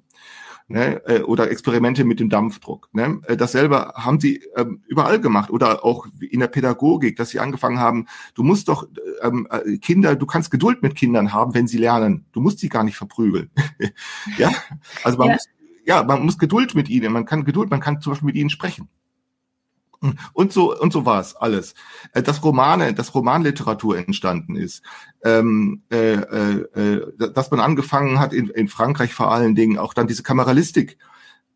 [0.67, 1.01] Ne?
[1.07, 2.89] Äh, oder Experimente mit dem Dampfdruck.
[2.93, 3.21] Ne?
[3.27, 7.79] Äh, dasselbe haben sie ähm, überall gemacht oder auch in der Pädagogik, dass sie angefangen
[7.79, 8.89] haben, du musst doch
[9.23, 12.27] ähm, äh, Kinder, du kannst Geduld mit Kindern haben, wenn sie lernen.
[12.33, 13.51] Du musst sie gar nicht verprügeln.
[14.39, 14.51] ja,
[15.05, 15.35] also man ja.
[15.35, 15.49] muss
[15.87, 18.51] ja, man muss Geduld mit ihnen, man kann Geduld, man kann zum Beispiel mit ihnen
[18.51, 18.89] sprechen.
[20.33, 21.75] Und so, und so war es alles.
[22.13, 24.83] Äh, dass Romane, dass Romanliteratur entstanden ist,
[25.25, 29.95] ähm, äh, äh, äh, dass man angefangen hat, in, in Frankreich vor allen Dingen auch
[29.95, 30.99] dann diese Kameralistik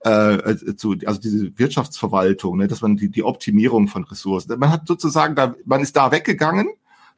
[0.04, 4.70] äh, äh, zu, also diese Wirtschaftsverwaltung, ne, dass man die, die Optimierung von Ressourcen, man
[4.70, 6.68] hat sozusagen da, man ist da weggegangen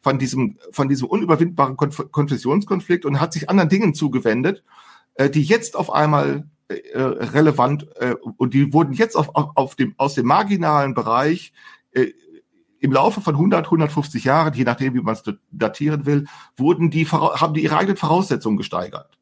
[0.00, 4.64] von diesem, von diesem unüberwindbaren Konf Konfessionskonflikt und hat sich anderen Dingen zugewendet,
[5.14, 9.94] äh, die jetzt auf einmal äh, relevant äh, und die wurden jetzt auf, auf dem,
[9.96, 11.52] aus dem marginalen Bereich
[11.92, 12.08] äh,
[12.78, 17.06] im Laufe von 100, 150 Jahren, je nachdem, wie man es datieren will, wurden die,
[17.06, 19.18] haben die ihre eigenen Voraussetzungen gesteigert.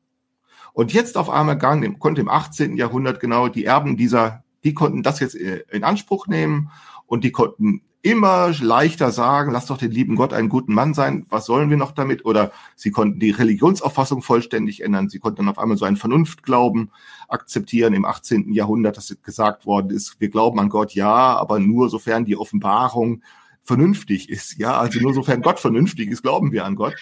[0.72, 2.76] Und jetzt auf einmal gang, konnte im 18.
[2.76, 6.70] Jahrhundert genau die Erben dieser, die konnten das jetzt äh, in Anspruch nehmen
[7.06, 11.26] und die konnten immer leichter sagen, lass doch den lieben Gott einen guten Mann sein,
[11.28, 12.24] was sollen wir noch damit?
[12.24, 16.92] Oder sie konnten die Religionsauffassung vollständig ändern, sie konnten dann auf einmal so einen Vernunftglauben
[17.28, 18.52] akzeptieren im 18.
[18.52, 23.22] Jahrhundert, dass gesagt worden ist, wir glauben an Gott, ja, aber nur sofern die Offenbarung
[23.62, 26.94] vernünftig ist, ja, also nur sofern Gott vernünftig ist, glauben wir an Gott.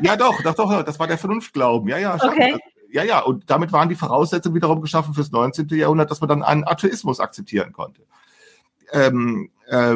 [0.00, 2.28] Ja, doch, doch, doch, das war der Vernunftglauben, ja, ja, schon.
[2.28, 2.56] Okay.
[2.90, 5.66] Ja, ja, und damit waren die Voraussetzungen wiederum geschaffen fürs 19.
[5.70, 8.02] Jahrhundert, dass man dann einen Atheismus akzeptieren konnte
[8.92, 9.94] ähm, äh,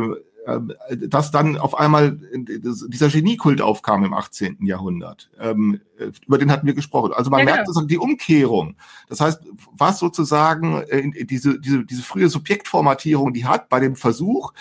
[1.07, 4.59] dass dann auf einmal dieser Geniekult aufkam im 18.
[4.67, 5.31] Jahrhundert.
[5.39, 5.81] Ähm,
[6.27, 7.13] über den hatten wir gesprochen.
[7.13, 8.77] Also man ja, merkt sozusagen die Umkehrung.
[9.09, 9.41] Das heißt,
[9.73, 14.53] was sozusagen äh, diese, diese, diese frühe Subjektformatierung, die hat bei dem Versuch,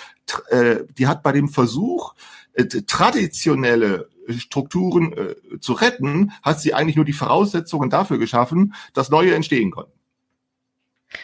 [0.50, 2.14] äh, die hat bei dem Versuch,
[2.54, 9.10] äh, traditionelle Strukturen äh, zu retten, hat sie eigentlich nur die Voraussetzungen dafür geschaffen, dass
[9.10, 10.01] neue entstehen konnten.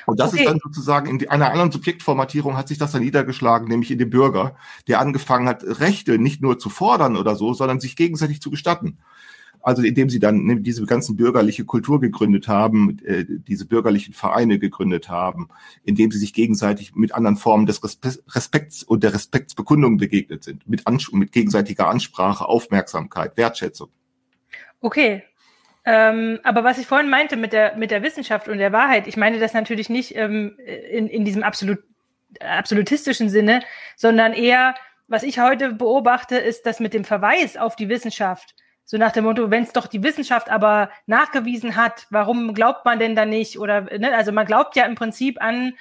[0.05, 0.43] Und das okay.
[0.43, 4.09] ist dann sozusagen in einer anderen Subjektformatierung hat sich das dann niedergeschlagen, nämlich in dem
[4.09, 4.55] Bürger,
[4.87, 8.97] der angefangen hat, Rechte nicht nur zu fordern oder so, sondern sich gegenseitig zu gestatten.
[9.61, 14.59] Also indem sie dann ne, diese ganzen bürgerliche Kultur gegründet haben, äh, diese bürgerlichen Vereine
[14.59, 15.49] gegründet haben,
[15.83, 20.83] indem sie sich gegenseitig mit anderen Formen des Respekts und der Respektsbekundung begegnet sind, mit,
[21.11, 23.89] mit gegenseitiger Ansprache, Aufmerksamkeit, Wertschätzung.
[24.79, 25.23] Okay,
[25.89, 29.15] ähm, aber was ich vorhin meinte mit der, mit der Wissenschaft und der Wahrheit, ich
[29.15, 31.79] meine das natürlich nicht ähm, in, in diesem absolut,
[32.41, 33.61] absolutistischen Sinne,
[33.95, 34.75] sondern eher,
[35.07, 38.53] was ich heute beobachte, ist das mit dem Verweis auf die Wissenschaft.
[38.83, 42.99] So nach dem Motto, wenn es doch die Wissenschaft aber nachgewiesen hat, warum glaubt man
[42.99, 43.57] denn da nicht?
[43.57, 45.73] Oder ne, also man glaubt ja im Prinzip an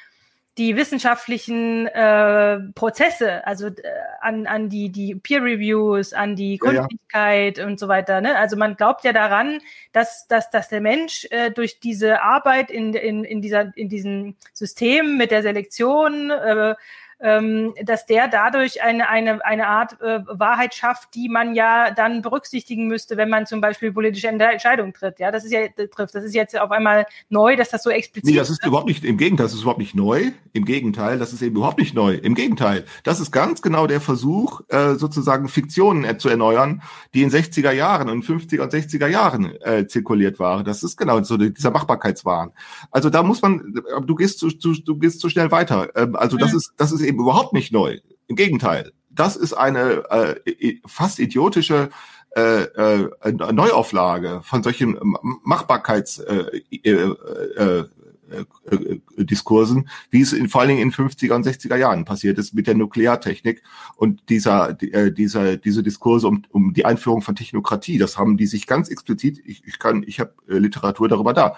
[0.58, 3.72] die wissenschaftlichen äh, Prozesse, also äh,
[4.20, 7.68] an, an die, die Peer Reviews, an die Gründlichkeit ja, ja.
[7.68, 8.22] und so weiter.
[8.22, 8.36] Ne?
[8.36, 9.60] Also man glaubt ja daran,
[9.92, 14.34] dass, dass, dass der Mensch äh, durch diese Arbeit in, in, in, dieser, in diesem
[14.54, 16.74] System mit der Selektion äh,
[17.20, 22.22] ähm, dass der dadurch eine, eine, eine Art äh, Wahrheit schafft, die man ja dann
[22.22, 25.18] berücksichtigen müsste, wenn man zum Beispiel politische Entscheidungen tritt.
[25.18, 26.14] Ja, das ist ja trifft.
[26.14, 28.31] Das ist jetzt auf einmal neu, dass das so explizit.
[28.31, 30.33] Nee, das ist überhaupt nicht, im Gegenteil, das ist überhaupt nicht neu.
[30.52, 32.14] Im Gegenteil, das ist eben überhaupt nicht neu.
[32.14, 36.83] Im Gegenteil, das ist ganz genau der Versuch, äh, sozusagen Fiktionen äh, zu erneuern,
[37.14, 40.64] die in 60er Jahren und 50er und 60er Jahren äh, zirkuliert waren.
[40.64, 42.52] Das ist genau so dieser Machbarkeitswahn.
[42.90, 43.74] Also da muss man,
[44.05, 45.88] du gehst zu, zu du gehst zu schnell weiter.
[45.94, 46.59] Ähm, also das mhm.
[46.59, 47.98] ist, das ist eben überhaupt nicht neu.
[48.28, 51.90] Im Gegenteil, das ist eine äh, fast idiotische
[52.36, 54.98] äh, äh, Neuauflage von solchen
[55.42, 57.84] Machbarkeits äh, äh, äh,
[58.30, 58.95] äh,
[59.26, 62.66] Diskursen, wie es in, vor allen Dingen in 50er und 60er Jahren passiert ist mit
[62.66, 63.62] der Nukleartechnik
[63.96, 67.98] und dieser, äh, dieser, diese Diskurse um, um die Einführung von Technokratie.
[67.98, 71.56] Das haben die sich ganz explizit, ich, ich kann, ich habe äh, Literatur darüber da,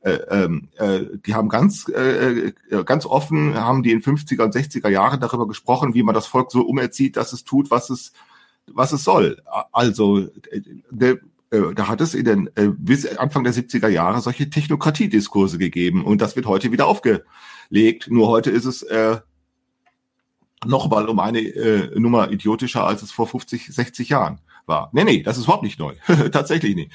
[0.00, 4.54] äh, ähm, äh, die haben ganz, äh, äh ganz offen, haben die in 50er und
[4.54, 8.12] 60er Jahren darüber gesprochen, wie man das Volk so umerzieht, dass es tut, was es,
[8.66, 9.42] was es soll.
[9.72, 10.18] Also,
[10.50, 11.18] äh, der,
[11.50, 16.04] äh, da hat es in den äh, bis Anfang der 70er Jahre solche Technokratiediskurse gegeben
[16.04, 18.08] und das wird heute wieder aufgelegt.
[18.08, 19.18] Nur heute ist es äh,
[20.64, 24.90] nochmal um eine äh, Nummer idiotischer, als es vor 50, 60 Jahren war.
[24.92, 25.94] Nee, nee, das ist überhaupt nicht neu.
[26.32, 26.92] Tatsächlich nicht.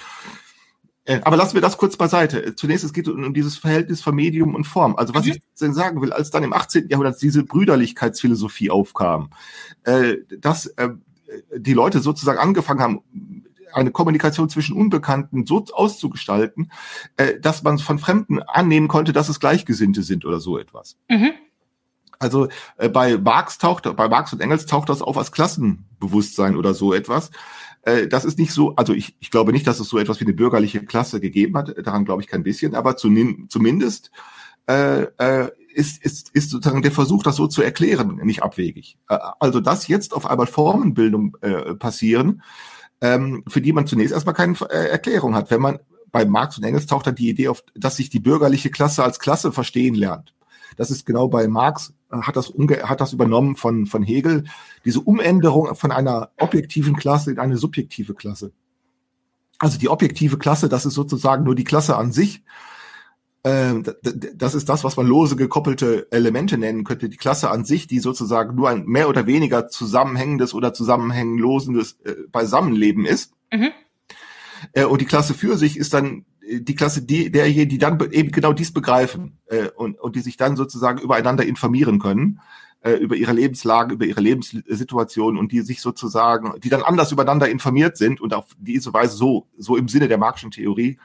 [1.06, 2.56] Äh, aber lassen wir das kurz beiseite.
[2.56, 4.96] Zunächst, es geht um dieses Verhältnis von Medium und Form.
[4.96, 5.32] Also was mhm.
[5.32, 6.88] ich denn sagen will, als dann im 18.
[6.88, 9.32] Jahrhundert diese Brüderlichkeitsphilosophie aufkam,
[9.84, 10.90] äh, dass äh,
[11.58, 13.02] die Leute sozusagen angefangen haben,
[13.74, 16.72] eine Kommunikation zwischen Unbekannten so auszugestalten,
[17.18, 20.98] äh, dass man von Fremden annehmen konnte, dass es Gleichgesinnte sind oder so etwas.
[21.10, 21.32] Mhm.
[22.20, 26.74] Also äh, bei Marx taucht, bei Marx und Engels taucht das auf als Klassenbewusstsein oder
[26.74, 27.32] so etwas.
[27.82, 30.26] Äh, das ist nicht so, also ich, ich glaube nicht, dass es so etwas wie
[30.26, 31.76] eine bürgerliche Klasse gegeben hat.
[31.86, 34.12] Daran glaube ich kein bisschen, aber zumindest
[34.68, 38.98] äh, äh, ist, ist, ist sozusagen der Versuch, das so zu erklären, nicht abwegig.
[39.10, 42.42] Äh, also dass jetzt auf einmal Formenbildung äh, passieren,
[43.04, 45.52] ähm, für die man zunächst erstmal keine äh, Erklärung hat.
[45.52, 45.80] Wenn man
[46.12, 49.20] bei Marx und Engels taucht dann die Idee auf, dass sich die bürgerliche Klasse als
[49.20, 50.34] Klasse verstehen lernt.
[50.78, 54.46] Das ist genau bei Marx, äh, hat das, umge hat das übernommen von, von Hegel,
[54.86, 58.54] diese Umänderung von einer objektiven Klasse in eine subjektive Klasse.
[59.60, 62.42] Also die objektive Klasse, das ist sozusagen nur die Klasse an sich
[63.44, 67.10] das ist das, was man lose gekoppelte Elemente nennen könnte.
[67.10, 72.14] Die Klasse an sich, die sozusagen nur ein mehr oder weniger zusammenhängendes oder zusammenhängenlosendes äh,
[72.32, 73.34] Beisammenleben ist.
[73.52, 73.72] Mhm.
[74.72, 78.00] Äh, und die Klasse für sich ist dann äh, die Klasse die, derjenigen, die dann
[78.12, 82.40] eben genau dies begreifen äh, und, und die sich dann sozusagen übereinander informieren können
[83.00, 87.96] über ihre Lebenslage, über ihre Lebenssituation und die sich sozusagen, die dann anders übereinander informiert
[87.96, 91.00] sind und auf diese Weise so, so im Sinne der Marxischen Theorie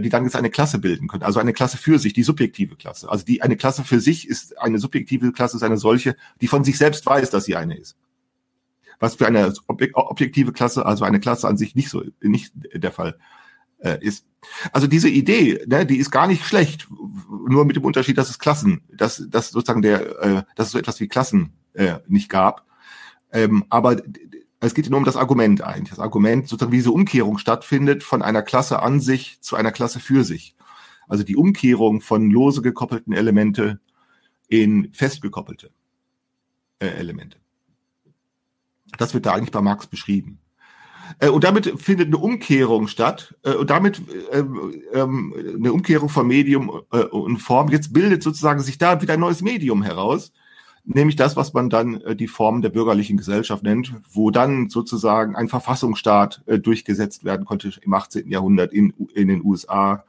[0.00, 1.22] die dann jetzt eine Klasse bilden können.
[1.22, 3.08] Also eine Klasse für sich, die subjektive Klasse.
[3.08, 6.64] Also die eine Klasse für sich ist eine subjektive Klasse, ist eine solche, die von
[6.64, 7.96] sich selbst weiß, dass sie eine ist.
[8.98, 9.52] Was für eine
[9.94, 13.18] objektive Klasse, also eine Klasse an sich nicht so, nicht der Fall
[13.78, 14.26] äh, ist.
[14.72, 16.88] Also diese Idee, ne, die ist gar nicht schlecht,
[17.48, 20.78] nur mit dem Unterschied, dass es Klassen, dass, dass sozusagen der, äh, dass es so
[20.78, 22.64] etwas wie Klassen äh, nicht gab.
[23.32, 23.96] Ähm, aber
[24.62, 25.90] es geht nur um das Argument eigentlich.
[25.90, 29.98] Das Argument, sozusagen, wie diese Umkehrung stattfindet von einer Klasse an sich zu einer Klasse
[29.98, 30.54] für sich.
[31.08, 33.80] Also die Umkehrung von lose gekoppelten Elemente
[34.48, 35.70] in festgekoppelte
[36.78, 37.38] äh, Elemente.
[38.98, 40.38] Das wird da eigentlich bei Marx beschrieben.
[41.18, 44.44] Äh, und damit findet eine Umkehrung statt äh, und damit äh,
[44.92, 47.68] ähm, eine Umkehrung von Medium äh, und Form.
[47.70, 50.32] Jetzt bildet sozusagen sich da wieder ein neues Medium heraus,
[50.84, 55.36] nämlich das, was man dann äh, die Form der bürgerlichen Gesellschaft nennt, wo dann sozusagen
[55.36, 58.28] ein Verfassungsstaat äh, durchgesetzt werden konnte im 18.
[58.28, 60.04] Jahrhundert in, in den USA.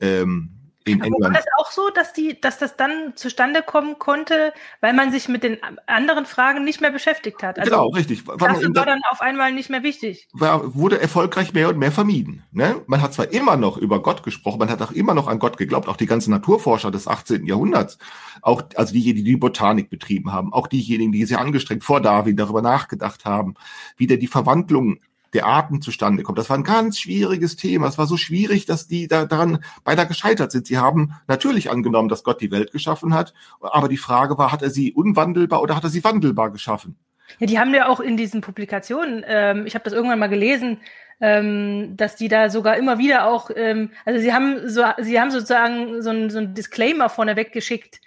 [0.00, 0.50] Ähm,
[0.84, 1.34] in Aber England.
[1.34, 5.28] War das auch so, dass die, dass das dann zustande kommen konnte, weil man sich
[5.28, 7.58] mit den anderen Fragen nicht mehr beschäftigt hat?
[7.58, 8.26] Also genau, richtig.
[8.26, 10.28] War, das war dann auf einmal nicht mehr wichtig.
[10.32, 12.44] War, wurde erfolgreich mehr und mehr vermieden.
[12.52, 12.82] Ne?
[12.86, 15.56] Man hat zwar immer noch über Gott gesprochen, man hat auch immer noch an Gott
[15.56, 17.46] geglaubt, auch die ganzen Naturforscher des 18.
[17.46, 17.98] Jahrhunderts,
[18.40, 22.62] auch also diejenigen, die Botanik betrieben haben, auch diejenigen, die sehr angestrengt vor Darwin darüber
[22.62, 23.54] nachgedacht haben,
[23.96, 24.98] wieder die Verwandlung
[25.32, 26.38] der Arten zustande kommt.
[26.38, 27.88] Das war ein ganz schwieriges Thema.
[27.88, 30.66] Es war so schwierig, dass die da daran beinahe gescheitert sind.
[30.66, 34.62] Sie haben natürlich angenommen, dass Gott die Welt geschaffen hat, aber die Frage war, hat
[34.62, 36.96] er sie unwandelbar oder hat er sie wandelbar geschaffen?
[37.38, 40.78] Ja, die haben ja auch in diesen Publikationen, ähm, ich habe das irgendwann mal gelesen,
[41.20, 45.30] ähm, dass die da sogar immer wieder auch, ähm, also sie haben so, sie haben
[45.30, 48.00] sozusagen so ein, so ein Disclaimer vorneweg geschickt,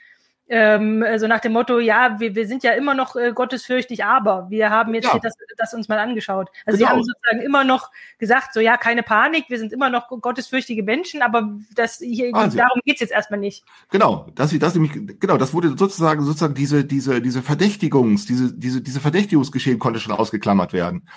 [0.47, 4.47] ähm, so nach dem Motto, ja, wir, wir sind ja immer noch äh, gottesfürchtig, aber
[4.49, 5.11] wir haben jetzt Ja.
[5.13, 6.49] hier das, das uns mal angeschaut.
[6.65, 6.95] Also sie Genau.
[6.97, 11.21] haben sozusagen immer noch gesagt, so ja, keine Panik, wir sind immer noch gottesfürchtige Menschen,
[11.21, 12.57] aber das hier, Also.
[12.57, 13.63] darum geht's jetzt erstmal nicht.
[13.89, 18.81] Genau, sie das nämlich, genau, das wurde sozusagen, sozusagen diese, diese, diese Verdächtigungs, diese, diese,
[18.81, 21.07] diese Verdächtigungsgeschehen konnte schon ausgeklammert werden.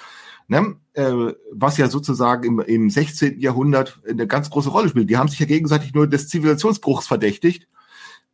[0.50, 0.76] Ne?
[0.94, 3.38] Äh, was ja sozusagen im, im 16.
[3.38, 5.10] Jahrhundert eine ganz große Rolle spielt.
[5.10, 7.68] Die haben sich ja gegenseitig nur des Zivilisationsbruchs verdächtigt,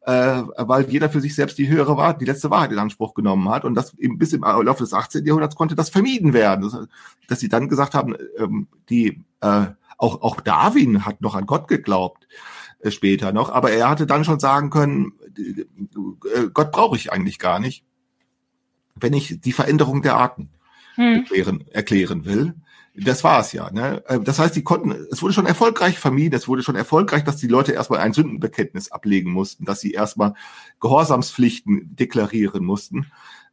[0.07, 3.49] äh, weil jeder für sich selbst die höhere Wahrheit, die letzte Wahrheit in Anspruch genommen
[3.49, 3.65] hat.
[3.65, 5.25] Und das eben bis im Laufe des 18.
[5.25, 6.63] Jahrhunderts konnte das vermieden werden.
[6.63, 6.89] Das,
[7.29, 9.67] dass sie dann gesagt haben, ähm, die, äh,
[9.99, 12.27] auch, auch Darwin hat noch an Gott geglaubt
[12.81, 17.39] äh, später noch, aber er hatte dann schon sagen können, äh, Gott brauche ich eigentlich
[17.39, 17.85] gar nicht,
[18.95, 20.51] wenn ich die Veränderung der Arten
[20.97, 21.17] Hm.
[21.17, 22.55] erklären, erklären will.
[22.97, 23.71] Das war es ja.
[23.71, 24.03] Ne?
[24.07, 27.37] Äh, Das heißt, die konnten, es wurde schon erfolgreich vermieden, es wurde schon erfolgreich, dass
[27.37, 30.35] die Leute erstmal ein Sündenbekenntnis ablegen mussten, dass sie erstmal
[30.81, 33.07] Gehorsamspflichten deklarieren mussten,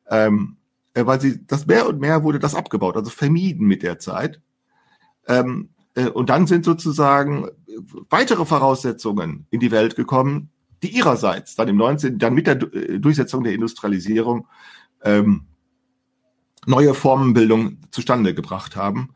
[0.09, 0.57] ähm,
[0.93, 4.41] äh, weil sie, das mehr und mehr wurde das abgebaut, also vermieden mit der Zeit.
[5.27, 7.47] Ähm, äh, und dann sind sozusagen
[8.09, 10.49] weitere Voraussetzungen in die Welt gekommen,
[10.83, 14.47] die ihrerseits dann im 19., dann mit der äh, Durchsetzung der Industrialisierung
[15.03, 15.45] ähm,
[16.67, 19.13] neue Formenbildung zustande gebracht haben,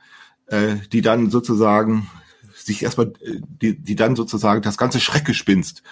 [0.48, 2.10] äh, die dann sozusagen
[2.56, 5.84] sich erstmal, äh, die, die dann sozusagen das ganze Schreckgespinst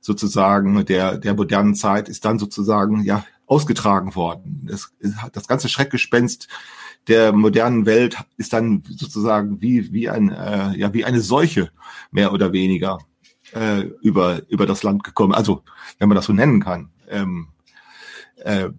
[0.00, 4.66] sozusagen der, der modernen Zeit ist dann sozusagen ja ausgetragen worden.
[4.68, 4.92] Das,
[5.32, 6.48] das ganze Schreckgespenst
[7.08, 11.70] der modernen Welt ist dann sozusagen wie, wie ein, äh, ja, wie eine Seuche
[12.10, 12.98] mehr oder weniger
[13.52, 15.34] äh, über, über das Land gekommen.
[15.34, 15.62] Also,
[15.98, 16.90] wenn man das so nennen kann.
[17.08, 17.48] Ähm,
[18.36, 18.70] äh,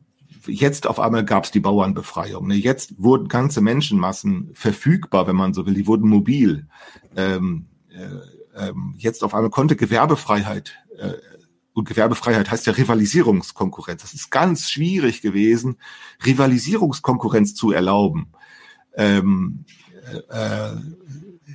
[0.48, 2.48] jetzt auf einmal gab es die Bauernbefreiung.
[2.48, 2.56] Ne?
[2.56, 5.74] Jetzt wurden ganze Menschenmassen verfügbar, wenn man so will.
[5.74, 6.68] Die wurden mobil.
[7.16, 11.14] Ähm, äh, ähm, jetzt auf einmal konnte Gewerbefreiheit äh,
[11.74, 14.04] und Gewerbefreiheit heißt ja Rivalisierungskonkurrenz.
[14.04, 15.78] Das ist ganz schwierig gewesen,
[16.26, 18.32] Rivalisierungskonkurrenz zu erlauben.
[18.96, 19.66] Ähm,
[20.30, 20.70] äh,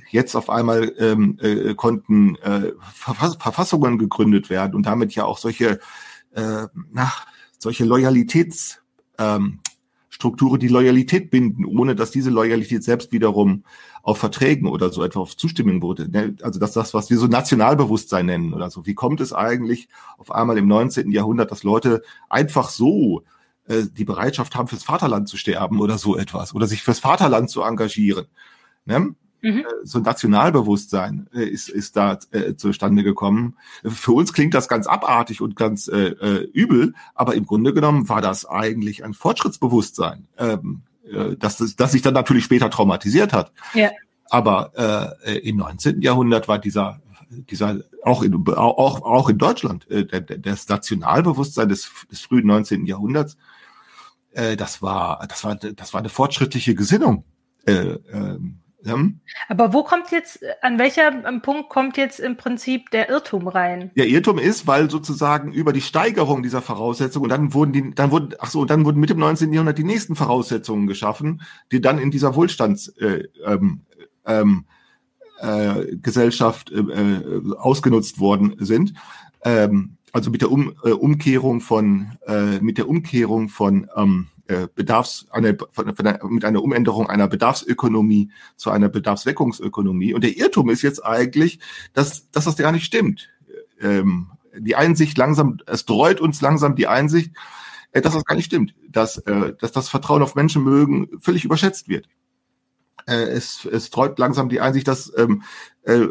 [0.09, 5.37] jetzt auf einmal ähm, äh, konnten äh, Verfass Verfassungen gegründet werden und damit ja auch
[5.37, 5.79] solche,
[6.33, 7.11] äh, na,
[7.59, 8.81] solche Loyalitäts
[9.19, 9.59] ähm,
[10.21, 13.63] die Loyalität binden, ohne dass diese Loyalität selbst wiederum
[14.01, 16.09] auf Verträgen oder so etwa auf Zustimmung wurde.
[16.09, 16.35] Ne?
[16.41, 18.85] Also das das, was wir so Nationalbewusstsein nennen oder so.
[18.85, 21.11] Wie kommt es eigentlich auf einmal im 19.
[21.11, 23.23] Jahrhundert, dass Leute einfach so
[23.67, 27.49] äh, die Bereitschaft haben, fürs Vaterland zu sterben oder so etwas oder sich fürs Vaterland
[27.49, 28.25] zu engagieren?
[28.85, 29.15] Ne?
[29.41, 29.65] Mhm.
[29.83, 33.55] so ein Nationalbewusstsein äh, ist, ist da äh, zustande gekommen.
[33.85, 38.09] Für uns klingt das ganz abartig und ganz äh, äh, übel, aber im Grunde genommen
[38.09, 43.31] war das eigentlich ein Fortschrittsbewusstsein, ähm, äh, das, das, das sich dann natürlich später traumatisiert
[43.31, 43.53] hat.
[43.73, 43.91] Ja.
[44.29, 46.01] Aber äh, im 19.
[46.01, 50.05] Jahrhundert war dieser dieser auch in auch auch in Deutschland äh,
[50.39, 52.85] das Nationalbewusstsein des, des frühen 19.
[52.85, 53.37] Jahrhunderts
[54.31, 57.23] äh, das war das war das war eine fortschrittliche Gesinnung
[57.65, 61.11] äh, ähm, ähm, Aber wo kommt jetzt, an welcher
[61.41, 63.91] Punkt kommt jetzt im Prinzip der Irrtum rein?
[63.95, 68.11] Der Irrtum ist, weil sozusagen über die Steigerung dieser Voraussetzungen und dann wurden die, dann
[68.11, 69.51] wurden, ach so, und dann wurden mit dem 19.
[69.51, 73.81] Jahrhundert die nächsten Voraussetzungen geschaffen, die dann in dieser Wohlstands, äh, ähm,
[74.25, 74.65] ähm,
[75.41, 76.27] äh, äh,
[76.69, 78.93] äh, ausgenutzt worden sind.
[79.43, 84.67] Ähm, also mit der um, äh, Umkehrung von, äh, mit der Umkehrung von ähm, äh,
[84.73, 90.15] Bedarfs, eine, von, von einer, mit einer Umänderung einer Bedarfsökonomie zu einer Bedarfsweckungsökonomie.
[90.15, 91.59] Und der Irrtum ist jetzt eigentlich,
[91.93, 93.29] dass, dass das gar nicht stimmt.
[93.79, 97.31] Ähm, die Einsicht langsam, es dreut uns langsam die Einsicht,
[97.91, 101.87] äh, dass das gar nicht stimmt, dass, äh, dass das Vertrauen auf Menschenmögen völlig überschätzt
[101.87, 102.09] wird.
[103.05, 105.43] Äh, es, es treut langsam die Einsicht, dass, ähm,
[105.83, 106.07] äh,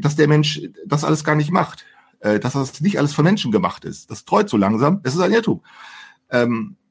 [0.00, 1.86] dass der Mensch das alles gar nicht macht,
[2.20, 4.10] äh, dass das nicht alles von Menschen gemacht ist.
[4.10, 5.00] Das treut so langsam.
[5.02, 5.62] Es ist ein Irrtum.
[6.28, 6.83] Ähm, äh,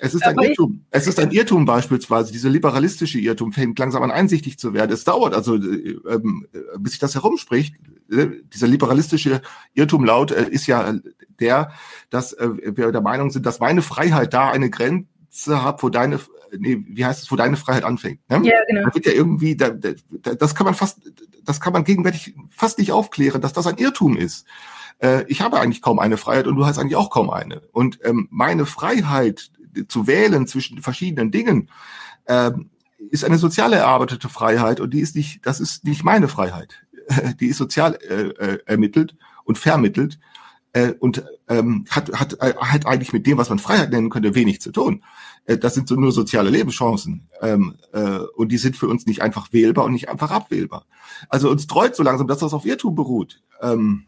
[0.00, 0.84] es ist ein Aber Irrtum.
[0.90, 2.32] Es ist ein Irrtum beispielsweise.
[2.32, 4.92] Diese liberalistische Irrtum fängt langsam an einsichtig zu werden.
[4.92, 7.76] Es dauert also, äh, ähm, äh, bis sich das herumspricht.
[8.10, 9.42] Äh, Dieser liberalistische
[9.74, 10.94] Irrtum laut äh, ist ja
[11.38, 11.70] der,
[12.10, 16.18] dass äh, wir der Meinung sind, dass meine Freiheit da eine Grenze hat, wo deine,
[16.58, 18.20] nee, wie heißt es, wo deine Freiheit anfängt.
[18.28, 18.40] Ne?
[18.44, 18.84] Ja, genau.
[18.88, 20.98] Da wird ja irgendwie, da, da, da- das kann man fast,
[21.44, 24.46] das kann man gegenwärtig fast nicht aufklären, dass das ein Irrtum ist.
[24.98, 27.62] Äh, ich habe eigentlich kaum eine Freiheit und du hast eigentlich auch kaum eine.
[27.72, 29.50] Und ähm, meine Freiheit
[29.88, 31.70] zu wählen zwischen verschiedenen Dingen
[32.26, 32.70] ähm,
[33.10, 36.86] ist eine sozial erarbeitete Freiheit und die ist nicht, das ist nicht meine Freiheit.
[37.40, 40.20] Die ist sozial äh, äh, ermittelt und vermittelt
[40.72, 44.34] äh, und ähm, hat, hat, äh, hat eigentlich mit dem, was man Freiheit nennen könnte,
[44.34, 45.02] wenig zu tun.
[45.46, 47.28] Äh, das sind so nur soziale Lebenschancen.
[47.40, 50.86] Ähm, äh, und die sind für uns nicht einfach wählbar und nicht einfach abwählbar.
[51.28, 53.42] Also uns treut so langsam, dass das auf Irrtum beruht.
[53.60, 54.06] Ähm,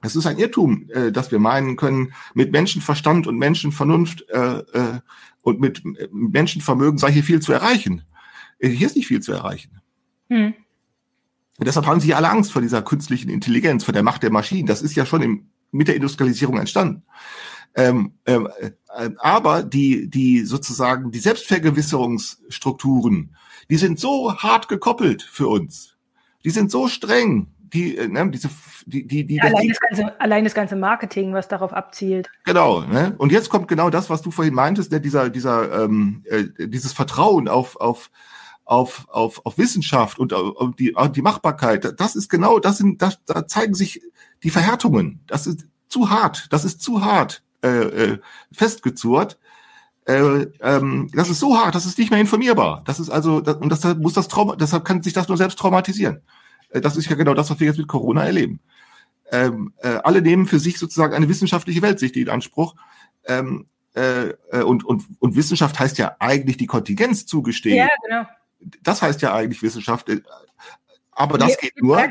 [0.00, 5.00] Es ist ein Irrtum, äh, dass wir meinen können, mit Menschenverstand und Menschenvernunft äh, äh,
[5.42, 8.02] und mit, mit Menschenvermögen sei hier viel zu erreichen.
[8.58, 9.80] Äh, hier ist nicht viel zu erreichen.
[10.28, 10.54] Hm.
[11.58, 14.68] Und deshalb haben sie alle Angst vor dieser künstlichen Intelligenz, vor der Macht der Maschinen.
[14.68, 17.02] Das ist ja schon im, mit der Industrialisierung entstanden.
[17.74, 18.48] Ähm, ähm,
[18.96, 23.34] äh, aber die, die sozusagen die Selbstvergewisserungsstrukturen,
[23.68, 25.96] die sind so hart gekoppelt für uns.
[26.44, 28.48] Die sind so streng, die, äh, ne, diese,
[28.86, 32.30] die, die, die, allein, das ganze, allein das ganze Marketing, was darauf abzielt.
[32.44, 33.14] Genau, ne?
[33.18, 36.92] Und jetzt kommt genau das, was du vorhin meintest, ne, dieser, dieser, ähm, äh, dieses
[36.92, 38.10] Vertrauen auf, auf,
[38.64, 41.94] auf, auf, auf Wissenschaft und auf die, auf die Machbarkeit.
[41.98, 44.02] Das ist genau, das sind, das, da zeigen sich
[44.42, 45.20] die Verhärtungen.
[45.26, 48.18] Das ist zu hart, das ist zu hart äh, äh,
[48.52, 49.38] festgezurrt.
[50.04, 52.82] Äh, ähm, das ist so hart, das ist nicht mehr informierbar.
[52.86, 55.58] Das ist also, das, und deshalb muss das Trauma, deshalb kann sich das nur selbst
[55.58, 56.22] traumatisieren.
[56.70, 58.60] Äh, das ist ja genau das, was wir jetzt mit Corona erleben.
[59.30, 62.74] Ähm, äh, alle nehmen für sich sozusagen eine wissenschaftliche Weltsicht in Anspruch.
[63.26, 67.76] Ähm, äh, äh, und, und, und Wissenschaft heißt ja eigentlich die Kontingenz zugestehen.
[67.76, 68.26] Ja, genau.
[68.82, 70.08] Das heißt ja eigentlich Wissenschaft.
[70.08, 70.22] Äh,
[71.12, 72.08] aber das ja, geht nur.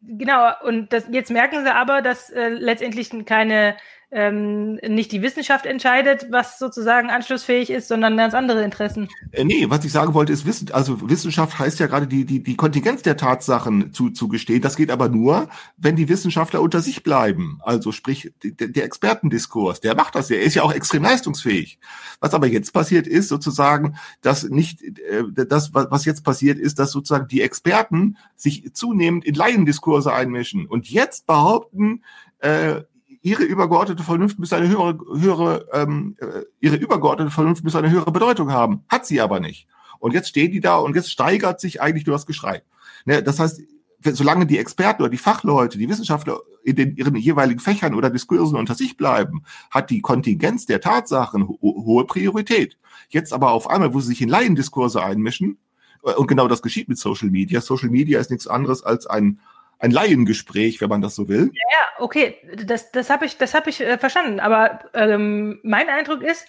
[0.00, 3.76] Genau, und das, jetzt merken sie aber, dass äh, letztendlich keine
[4.10, 9.08] ähm, nicht die Wissenschaft entscheidet, was sozusagen anschlussfähig ist, sondern ganz andere Interessen.
[9.32, 12.42] Äh, nee, was ich sagen wollte, ist Wissen, also Wissenschaft heißt ja gerade die, die,
[12.42, 14.62] die Kontingenz der Tatsachen zu, zu gestehen.
[14.62, 17.60] Das geht aber nur, wenn die Wissenschaftler unter sich bleiben.
[17.62, 21.78] Also sprich, der, der Expertendiskurs, der macht das ja, er ist ja auch extrem leistungsfähig.
[22.20, 26.92] Was aber jetzt passiert ist, sozusagen, dass nicht, äh, das, was jetzt passiert ist, dass
[26.92, 32.02] sozusagen die Experten sich zunehmend in Laiendiskurse einmischen und jetzt behaupten,
[32.38, 32.82] äh,
[33.22, 38.12] ihre übergeordnete Vernunft müsste eine höhere, höhere ähm, äh, ihre übergeordnete Vernunft müsste eine höhere
[38.12, 38.84] Bedeutung haben.
[38.88, 39.66] Hat sie aber nicht.
[39.98, 42.62] Und jetzt stehen die da und jetzt steigert sich eigentlich nur das Geschrei.
[43.04, 43.60] Ne, das heißt,
[44.04, 48.56] solange die Experten oder die Fachleute, die Wissenschaftler in den, ihren jeweiligen Fächern oder Diskursen
[48.56, 52.76] unter sich bleiben, hat die Kontingenz der Tatsachen ho hohe Priorität.
[53.08, 55.58] Jetzt aber auf einmal, wo sie sich in Laiendiskurse einmischen,
[56.04, 57.60] äh, und genau das geschieht mit Social Media.
[57.60, 59.40] Social Media ist nichts anderes als ein
[59.78, 61.50] ein Laiengespräch, wenn man das so will.
[61.54, 64.40] Ja, okay, das, das habe ich, das hab ich äh, verstanden.
[64.40, 66.46] Aber ähm, mein Eindruck ist,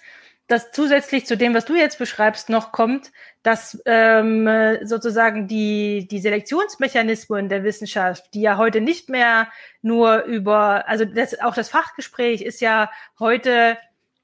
[0.48, 3.12] dass zusätzlich zu dem, was du jetzt beschreibst, noch kommt,
[3.44, 4.48] dass ähm,
[4.82, 9.46] sozusagen die, die Selektionsmechanismen der Wissenschaft, die ja heute nicht mehr
[9.80, 13.78] nur über, also das, auch das Fachgespräch ist ja heute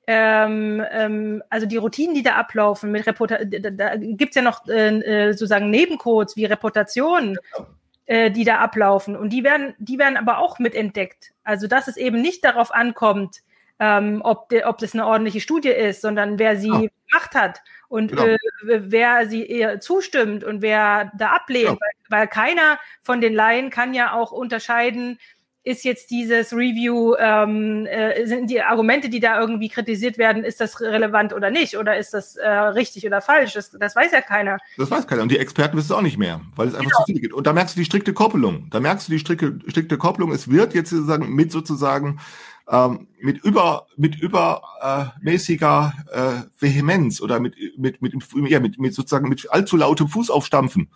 [0.09, 4.67] ähm, ähm, also die Routinen, die da ablaufen mit Reputa da, da gibt's ja noch
[4.69, 7.67] äh, äh sozusagen Nebencodes wie Reputation, genau
[8.07, 9.17] äh, die da ablaufen.
[9.17, 11.33] Und die werden, die werden aber auch mitentdeckt.
[11.45, 13.43] Also dass es eben nicht darauf ankommt,
[13.79, 16.79] ähm, ob, de, ob das eine ordentliche Studie ist, sondern wer sie ja.
[16.79, 18.25] gemacht hat und genau.
[18.25, 21.67] äh, wer sie eher zustimmt und wer da ablehnt.
[21.67, 21.77] Ja.
[22.09, 25.19] Weil, weil keiner von den Laien kann ja auch unterscheiden,
[25.67, 30.61] ist jetzt dieses Review, ähm, äh, sind die Argumente, die da irgendwie kritisiert werden, ist
[30.61, 31.77] das relevant oder nicht?
[31.77, 33.55] Oder ist das äh, richtig oder falsch?
[33.55, 34.59] Das, das weiß ja keiner.
[34.79, 35.23] Das weiß keiner.
[35.23, 37.05] Und die Experten wissen es auch nicht mehr, weil es einfach genau.
[37.05, 37.33] zu viel geht.
[37.33, 38.69] Und da merkst du die strikte Koppelung.
[38.71, 40.31] Da merkst du die strikte, strikte Kopplung.
[40.31, 42.21] Es wird jetzt sozusagen mit sozusagen
[42.69, 48.15] ähm, mit über mit übermäßiger äh, Vehemenz oder mit mit mit
[48.49, 50.89] ja, mit, mit sozusagen mit allzu lautem Fußaufstampfen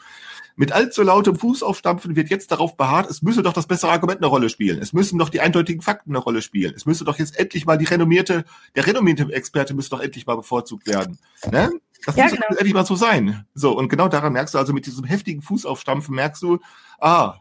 [0.56, 4.26] mit allzu lautem Fußaufstampfen wird jetzt darauf beharrt, es müsse doch das bessere Argument eine
[4.26, 4.78] Rolle spielen.
[4.78, 6.74] Es müssen doch die eindeutigen Fakten eine Rolle spielen.
[6.76, 8.44] Es müsse doch jetzt endlich mal die renommierte,
[8.74, 11.18] der renommierte Experte müsste doch endlich mal bevorzugt werden.
[11.50, 11.70] Ne?
[12.04, 12.46] Das ja, muss genau.
[12.50, 13.46] endlich mal so sein.
[13.54, 16.58] So, und genau daran merkst du also mit diesem heftigen Fußaufstampfen merkst du,
[16.98, 17.38] ah,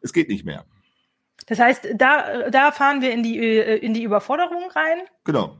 [0.00, 0.64] es geht nicht mehr.
[1.46, 4.98] Das heißt, da, da fahren wir in die, äh, in die Überforderung rein.
[5.24, 5.56] Genau.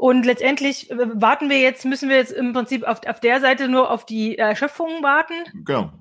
[0.00, 3.68] Und letztendlich äh, warten wir jetzt, müssen wir jetzt im Prinzip auf, auf der Seite
[3.68, 5.34] nur auf die Erschöpfung warten.
[5.64, 5.92] Genau.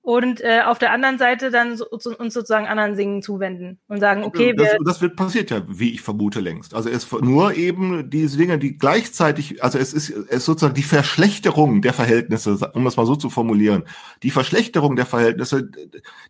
[0.00, 4.22] Und äh, auf der anderen Seite dann so, uns sozusagen anderen Singen zuwenden und sagen,
[4.22, 6.72] okay, das, wir das wird passiert ja, wie ich vermute längst.
[6.72, 10.82] Also es nur eben diese Dinge, die gleichzeitig, also es ist, es ist sozusagen die
[10.82, 13.84] Verschlechterung der Verhältnisse, um das mal so zu formulieren.
[14.22, 15.68] Die Verschlechterung der Verhältnisse,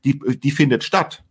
[0.05, 1.23] die, die findet statt.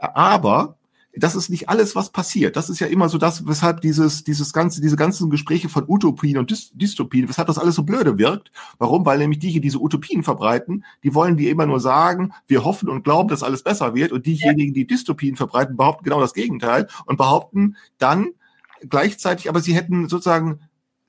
[0.00, 0.76] Aber
[1.16, 2.56] das ist nicht alles, was passiert.
[2.56, 6.38] Das ist ja immer so das, weshalb dieses, dieses ganze, diese ganzen Gespräche von Utopien
[6.38, 8.52] und Dys Dystopien, weshalb das alles so blöde wirkt.
[8.78, 9.04] Warum?
[9.04, 12.88] Weil nämlich die, die diese Utopien verbreiten, die wollen die immer nur sagen, wir hoffen
[12.88, 14.12] und glauben, dass alles besser wird.
[14.12, 18.28] Und diejenigen, die Dystopien verbreiten, behaupten genau das Gegenteil und behaupten dann
[18.88, 20.60] gleichzeitig, aber sie hätten sozusagen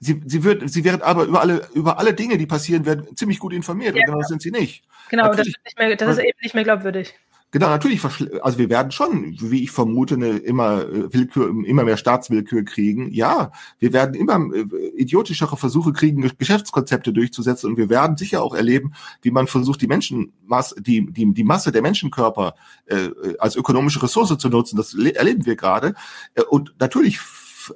[0.04, 3.38] Sie, sie, wird, sie wären aber über alle, über alle Dinge, die passieren werden, ziemlich
[3.38, 3.96] gut informiert.
[3.96, 4.84] Ja, und genau das sind sie nicht.
[5.12, 7.14] Genau, das, ist, mehr, das ist eben nicht mehr glaubwürdig.
[7.52, 8.02] Genau, natürlich,
[8.42, 13.12] also wir werden schon, wie ich vermute, eine immer äh, Willkür, immer mehr Staatswillkür kriegen.
[13.12, 14.64] Ja, wir werden immer äh,
[14.96, 19.88] idiotischere Versuche kriegen, Geschäftskonzepte durchzusetzen und wir werden sicher auch erleben, wie man versucht, die
[19.88, 24.78] Menschenmasse, die, die, die Masse der Menschenkörper äh, als ökonomische Ressource zu nutzen.
[24.78, 25.94] Das erleben wir gerade.
[26.36, 27.20] Äh, und natürlich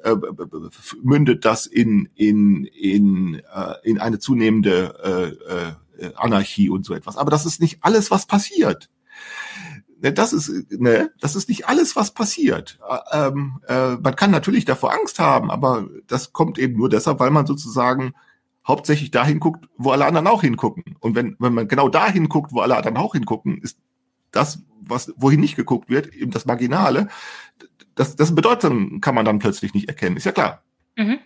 [0.03, 0.15] äh,
[1.03, 5.35] mündet das in, in, in, äh, in eine zunehmende
[5.99, 7.17] äh, Anarchie und so etwas.
[7.17, 8.89] Aber das ist nicht alles, was passiert.
[10.01, 12.79] Ne, das ist, ne, das ist nicht alles, was passiert.
[13.11, 17.31] Ähm, äh, man kann natürlich davor Angst haben, aber das kommt eben nur deshalb, weil
[17.31, 18.13] man sozusagen
[18.67, 20.83] hauptsächlich dahin guckt, wo alle anderen auch hingucken.
[20.99, 23.77] Und wenn, wenn man genau dahin guckt, wo alle anderen auch hingucken, ist
[24.31, 27.07] das, was, wohin nicht geguckt wird, eben das Marginale,
[27.95, 30.17] das, das Bedeutung kann man dann plötzlich nicht erkennen.
[30.17, 30.63] Ist ja klar.
[30.97, 31.19] Mhm.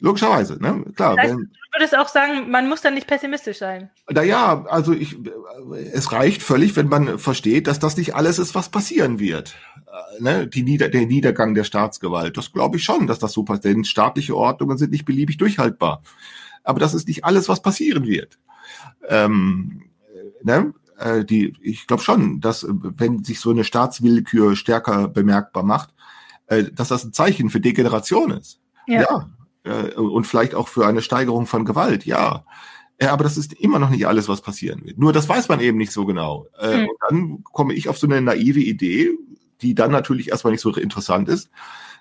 [0.00, 0.82] Logischerweise, ne?
[0.96, 1.16] Klar.
[1.16, 3.90] Das heißt, wenn, du würdest auch sagen, man muss dann nicht pessimistisch sein.
[4.10, 5.16] Naja, also ich,
[5.92, 9.54] es reicht völlig, wenn man versteht, dass das nicht alles ist, was passieren wird.
[10.18, 10.46] Äh, ne?
[10.46, 12.38] Die Nieder der Niedergang der Staatsgewalt.
[12.38, 13.64] Das glaube ich schon, dass das so passiert.
[13.66, 16.02] Denn staatliche Ordnungen sind nicht beliebig durchhaltbar.
[16.64, 18.38] Aber das ist nicht alles, was passieren wird.
[19.06, 19.82] Ähm,
[20.42, 20.72] ne?
[20.98, 25.90] Äh, die, ich glaube schon, dass wenn sich so eine Staatswillkür stärker bemerkbar macht,
[26.46, 28.60] äh, dass das ein Zeichen für Degeneration ist.
[28.86, 29.02] Ja.
[29.02, 29.30] ja
[29.64, 32.44] äh, und vielleicht auch für eine Steigerung von Gewalt, ja.
[33.00, 34.98] Ja, aber das ist immer noch nicht alles, was passieren wird.
[34.98, 36.46] Nur das weiß man eben nicht so genau.
[36.58, 36.88] Äh, mhm.
[36.88, 39.10] Und dann komme ich auf so eine naive Idee,
[39.62, 41.50] die dann natürlich erstmal nicht so interessant ist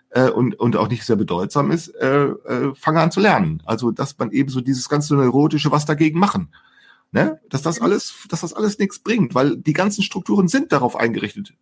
[0.10, 3.64] äh, und, und auch nicht sehr bedeutsam ist, äh, äh, fange an zu lernen.
[3.66, 6.54] Also, dass man eben so dieses ganze Neurotische was dagegen machen.
[7.12, 7.40] Ne?
[7.50, 11.54] Dass das alles, dass das alles nichts bringt, weil die ganzen Strukturen sind darauf eingerichtet,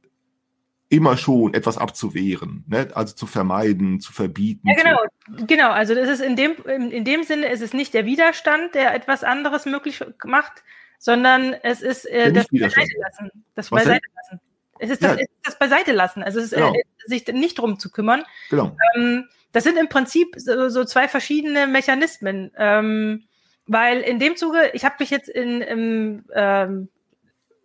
[0.90, 2.88] immer schon etwas abzuwehren, ne?
[2.94, 4.68] also zu vermeiden, zu verbieten.
[4.70, 5.00] Ja, genau,
[5.38, 5.72] zu genau.
[5.72, 9.24] Also das ist in dem, in dem Sinne ist es nicht der Widerstand, der etwas
[9.24, 10.64] anderes möglich macht,
[10.98, 13.32] sondern es ist äh, das Beiseite lassen.
[13.56, 14.42] Das Beiseite lassen.
[14.80, 15.16] Es ist das, ja.
[15.16, 16.24] es ist das Beiseite lassen.
[16.24, 16.74] Also es ist genau.
[16.74, 18.24] äh, sich nicht drum zu kümmern.
[18.50, 18.76] Genau.
[18.96, 22.52] Ähm, das sind im Prinzip so, so zwei verschiedene Mechanismen.
[22.58, 23.24] Ähm,
[23.66, 26.90] weil in dem Zuge, ich habe mich jetzt in, im ähm,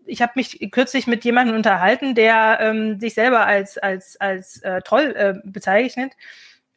[0.07, 4.81] ich habe mich kürzlich mit jemandem unterhalten, der ähm, sich selber als, als, als äh,
[4.83, 6.13] Troll äh, bezeichnet.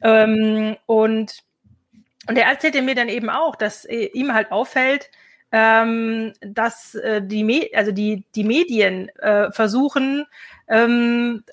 [0.02, 1.42] Ähm, und,
[2.28, 5.10] und er erzählte mir dann eben auch, dass äh, ihm halt auffällt,
[5.52, 10.26] ähm, dass äh, die, Me also die, die Medien äh, versuchen,
[10.68, 11.44] ähm,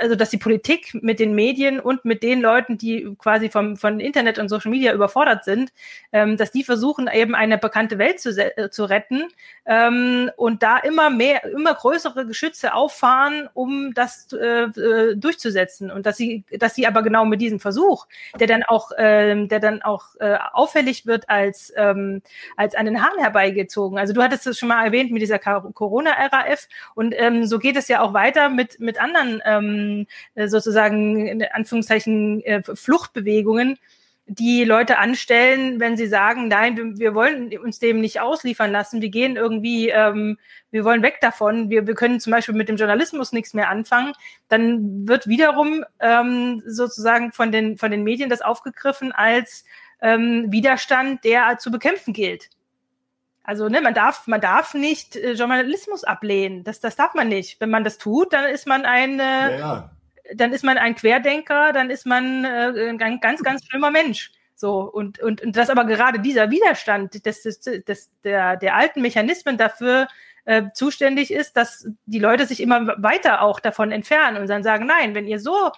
[0.00, 4.00] also dass die Politik mit den Medien und mit den Leuten, die quasi vom von
[4.00, 5.72] Internet und Social Media überfordert sind,
[6.12, 9.24] ähm, dass die versuchen eben eine bekannte Welt zu, äh, zu retten
[9.66, 16.06] ähm, und da immer mehr, immer größere Geschütze auffahren, um das äh, äh, durchzusetzen und
[16.06, 18.06] dass sie, dass sie aber genau mit diesem Versuch,
[18.38, 22.22] der dann auch, äh, der dann auch äh, auffällig wird als ähm,
[22.56, 23.98] als an den Haaren herbeigezogen.
[23.98, 27.88] Also du hattest es schon mal erwähnt mit dieser Corona-RAF und ähm, so geht es
[27.88, 33.78] ja auch weiter mit, mit anderen ähm, äh, sozusagen in Anführungszeichen äh, Fluchtbewegungen,
[34.32, 39.02] die Leute anstellen, wenn sie sagen, nein, wir, wir, wollen uns dem nicht ausliefern lassen,
[39.02, 40.38] wir gehen irgendwie, ähm,
[40.70, 44.12] wir wollen weg davon, wir, wir können zum Beispiel mit dem Journalismus nichts mehr anfangen,
[44.48, 49.64] dann wird wiederum ähm, sozusagen von den, von den Medien das aufgegriffen als
[50.00, 52.50] ähm, Widerstand, der zu bekämpfen gilt.
[53.42, 56.64] Also ne, man darf, man darf nicht äh, Journalismus ablehnen.
[56.64, 57.60] Das, das darf man nicht.
[57.60, 59.90] Wenn man das tut, dann ist man ein, äh, ja, ja.
[60.34, 64.30] dann ist man ein Querdenker, dann ist man äh, ein ganz, ganz schlimmer Mensch.
[64.60, 69.00] So und und und das aber gerade dieser Widerstand des, des, des der der alten
[69.00, 70.06] Mechanismen dafür
[70.44, 74.84] äh, zuständig ist, dass die Leute sich immer weiter auch davon entfernen und dann sagen,
[74.84, 75.70] nein, wenn ihr so,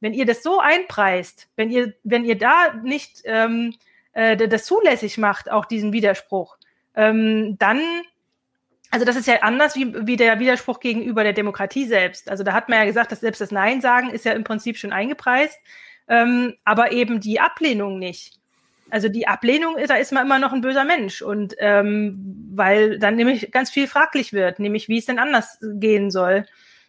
[0.00, 3.74] wenn ihr das so einpreist, wenn ihr wenn ihr da nicht ähm,
[4.12, 6.57] äh, das zulässig macht, auch diesen Widerspruch,
[6.98, 7.80] ähm, dann,
[8.90, 12.28] also das ist ja anders wie, wie der Widerspruch gegenüber der Demokratie selbst.
[12.28, 14.76] Also da hat man ja gesagt, dass selbst das Nein sagen ist ja im Prinzip
[14.76, 15.58] schon eingepreist,
[16.08, 18.34] ähm, aber eben die Ablehnung nicht.
[18.90, 23.16] Also die Ablehnung, da ist man immer noch ein böser Mensch und ähm, weil dann
[23.16, 26.46] nämlich ganz viel fraglich wird, nämlich wie es denn anders gehen soll.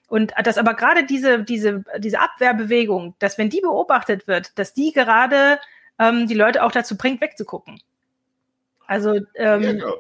[0.07, 4.91] Und dass aber gerade diese, diese, diese Abwehrbewegung, dass wenn die beobachtet wird, dass die
[4.91, 5.59] gerade
[5.99, 7.79] ähm, die Leute auch dazu bringt, wegzugucken.
[8.89, 9.93] Also, ähm, ja, genau.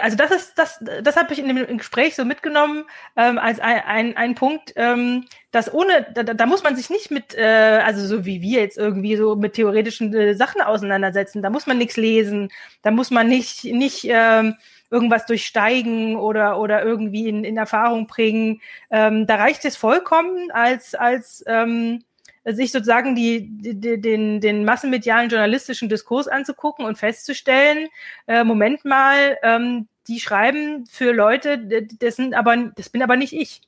[0.00, 2.84] also das ist, das, das habe ich in dem Gespräch so mitgenommen
[3.16, 7.10] ähm, als ein, ein, ein Punkt, ähm, dass ohne, da, da muss man sich nicht
[7.10, 11.42] mit, äh, also so wie wir jetzt irgendwie so mit theoretischen äh, Sachen auseinandersetzen.
[11.42, 12.50] Da muss man nichts lesen,
[12.82, 14.54] da muss man nicht, nicht ähm,
[14.88, 18.60] irgendwas durchsteigen oder, oder irgendwie in, in Erfahrung bringen.
[18.92, 22.04] Ähm, da reicht es vollkommen als, als ähm,
[22.44, 27.88] sich sozusagen die, die, den, den massenmedialen journalistischen Diskurs anzugucken und festzustellen,
[28.26, 31.58] äh, Moment mal, ähm, die schreiben für Leute,
[32.00, 33.60] das sind aber, das bin aber nicht ich.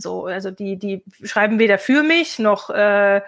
[0.00, 3.20] So, also die, die schreiben weder für mich noch, äh,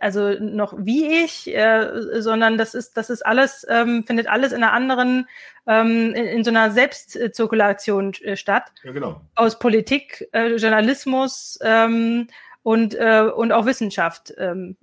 [0.00, 4.62] also noch wie ich, äh, sondern das ist, das ist alles, ähm, findet alles in
[4.62, 5.26] einer anderen,
[5.66, 8.64] ähm, in, in so einer Selbstzirkulation äh, statt.
[8.82, 9.22] Ja, genau.
[9.36, 12.28] Aus Politik, äh, Journalismus ähm,
[12.68, 14.76] und, äh, und auch Wissenschaft ähm,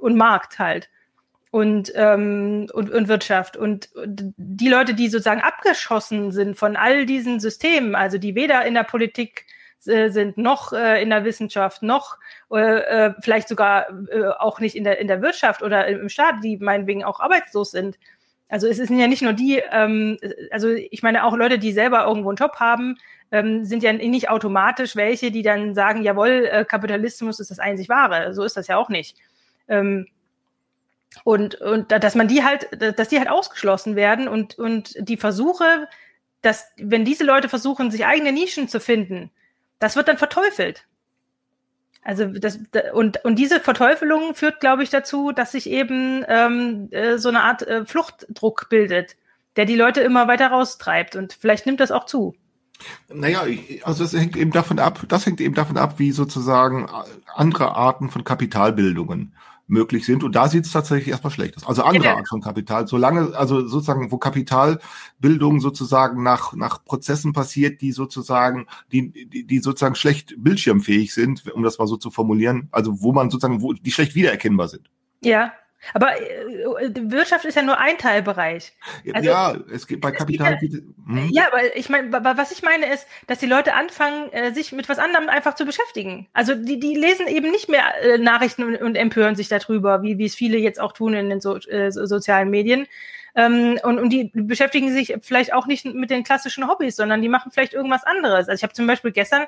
[0.00, 0.90] und Markt halt
[1.50, 3.56] und, ähm, und, und Wirtschaft.
[3.56, 8.74] Und die Leute, die sozusagen abgeschossen sind von all diesen Systemen, also die weder in
[8.74, 9.44] der Politik
[9.86, 12.16] äh, sind, noch äh, in der Wissenschaft, noch
[12.52, 16.44] äh, äh, vielleicht sogar äh, auch nicht in der, in der Wirtschaft oder im Staat,
[16.44, 17.98] die meinetwegen auch arbeitslos sind.
[18.48, 20.16] Also es sind ja nicht nur die, ähm,
[20.52, 22.98] also ich meine auch Leute, die selber irgendwo einen Job haben,
[23.34, 27.88] ähm, sind ja nicht automatisch welche, die dann sagen, jawohl, äh, Kapitalismus ist das einzig
[27.88, 28.32] wahre.
[28.32, 29.16] So ist das ja auch nicht.
[29.66, 30.06] Ähm,
[31.24, 35.88] und, und dass man die halt, dass die halt ausgeschlossen werden und, und die Versuche,
[36.42, 39.32] dass, wenn diese Leute versuchen, sich eigene Nischen zu finden,
[39.80, 40.86] das wird dann verteufelt.
[42.02, 42.60] Also das
[42.92, 47.40] und und diese Verteufelung führt, glaube ich, dazu, dass sich eben ähm, äh, so eine
[47.40, 49.16] Art äh, Fluchtdruck bildet,
[49.56, 52.36] der die Leute immer weiter raustreibt und vielleicht nimmt das auch zu.
[53.12, 53.44] Naja,
[53.82, 56.88] also es hängt eben davon ab, das hängt eben davon ab, wie sozusagen
[57.34, 59.34] andere Arten von Kapitalbildungen
[59.66, 60.22] möglich sind.
[60.22, 61.66] Und da sieht es tatsächlich erstmal schlecht aus.
[61.66, 62.16] Also andere ja.
[62.16, 62.86] Art von Kapital.
[62.86, 69.58] Solange, also sozusagen, wo Kapitalbildung sozusagen nach, nach Prozessen passiert, die sozusagen, die, die, die
[69.60, 73.72] sozusagen schlecht bildschirmfähig sind, um das mal so zu formulieren, also wo man sozusagen, wo
[73.72, 74.90] die schlecht wiedererkennbar sind.
[75.22, 75.52] Ja,
[75.92, 78.72] aber äh, Wirtschaft ist ja nur ein Teilbereich.
[79.12, 80.56] Also, ja, es geht bei Kapital.
[80.58, 81.28] Geht, hm.
[81.30, 84.88] Ja, aber ich meine, was ich meine ist, dass die Leute anfangen, äh, sich mit
[84.88, 86.28] was anderem einfach zu beschäftigen.
[86.32, 90.18] Also die, die lesen eben nicht mehr äh, Nachrichten und, und empören sich darüber, wie,
[90.18, 92.86] wie es viele jetzt auch tun in den so, äh, sozialen Medien.
[93.36, 97.28] Ähm, und, und die beschäftigen sich vielleicht auch nicht mit den klassischen Hobbys, sondern die
[97.28, 98.48] machen vielleicht irgendwas anderes.
[98.48, 99.44] Also ich habe zum Beispiel gestern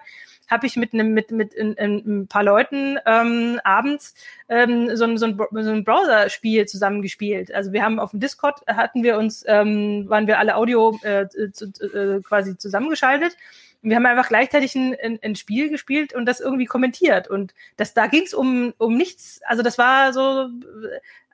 [0.49, 4.15] habe ich mit einem mit mit in, in, ein paar Leuten ähm, abends
[4.49, 7.53] ähm, so, so ein, so ein Browser-Spiel zusammengespielt.
[7.53, 11.27] Also wir haben auf dem Discord hatten wir uns ähm, waren wir alle Audio äh,
[11.53, 13.37] zu, äh, quasi zusammengeschaltet.
[13.83, 17.29] Wir haben einfach gleichzeitig ein, ein, ein Spiel gespielt und das irgendwie kommentiert.
[17.29, 19.41] Und das da ging es um um nichts.
[19.45, 20.49] Also das war so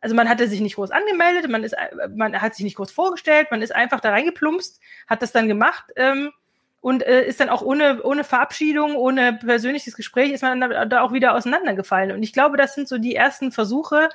[0.03, 1.77] also man hatte sich nicht groß angemeldet, man ist,
[2.15, 5.85] man hat sich nicht groß vorgestellt, man ist einfach da reingeplumpst, hat das dann gemacht
[5.95, 6.33] ähm,
[6.83, 11.01] und äh, ist dann auch ohne, ohne Verabschiedung, ohne persönliches Gespräch, ist man dann da
[11.01, 12.13] auch wieder auseinandergefallen.
[12.13, 14.11] Und ich glaube, das sind so die ersten Versuche.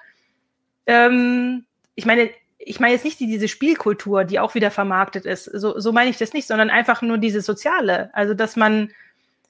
[0.86, 1.66] Ähm,
[1.96, 5.46] ich meine, ich meine jetzt nicht die, diese Spielkultur, die auch wieder vermarktet ist.
[5.46, 8.10] So, so meine ich das nicht, sondern einfach nur diese soziale.
[8.14, 8.92] Also, dass man,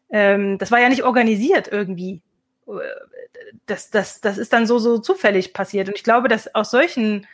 [0.09, 2.21] ähm, das war ja nicht organisiert irgendwie
[3.65, 5.87] das, das, das ist dann so, so zufällig passiert.
[5.87, 7.25] Und ich glaube, dass aus solchen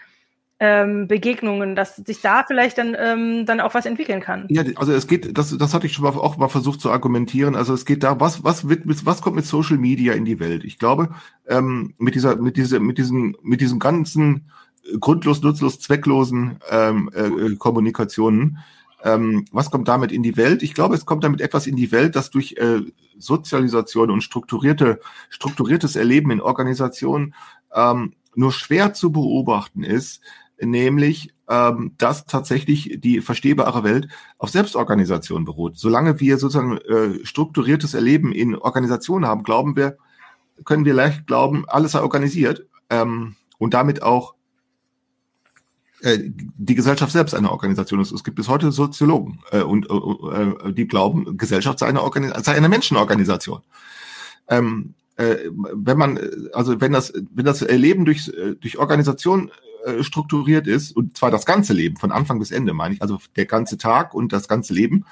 [0.66, 4.46] ähm, Begegnungen, dass sich da vielleicht dann, ähm, dann auch was entwickeln kann.
[4.50, 7.58] Ja, also es geht, das, das hatte ich schon mal auch mal versucht zu argumentieren.
[7.58, 10.64] Also es geht da, was, was wird, was kommt mit Social Media in die Welt?
[10.64, 11.10] Ich glaube,
[11.50, 14.50] ähm, mit dieser, mit dieser, mit diesen, mit diesem ganzen
[15.02, 18.60] grundlos, nutzlos, zwecklosen ähm, äh, Kommunikationen
[19.04, 20.64] ähm, was kommt damit in die Welt?
[20.64, 22.80] Ich glaube, es kommt damit etwas in die Welt, das durch äh,
[23.18, 27.36] Sozialisation und strukturierte, strukturiertes Erleben in Organisationen
[27.76, 30.22] ähm, nur schwer zu beobachten ist,
[30.66, 34.08] nämlich ähm, dass tatsächlich die verstehbare Welt
[34.38, 35.78] auf Selbstorganisation beruht.
[35.78, 39.98] Solange wir sozusagen äh, strukturiertes Erleben in Organisationen haben, glauben wir,
[40.64, 44.36] können wir leicht glauben, alles sei organisiert ähm, und damit auch
[46.02, 48.12] äh, die Gesellschaft selbst eine Organisation ist.
[48.12, 52.32] Es gibt bis heute Soziologen äh, und äh, äh die glauben, Gesellschaft sei eine, Organis
[52.46, 53.62] sei eine Menschenorganisation.
[54.48, 56.20] Ähm, äh, wenn man,
[56.54, 59.52] also wenn das, wenn das Leben durch, durch Organisation
[59.86, 63.20] äh, strukturiert ist, und zwar das ganze Leben, von Anfang bis Ende, meine ich, also
[63.36, 65.06] der ganze Tag und das ganze Leben,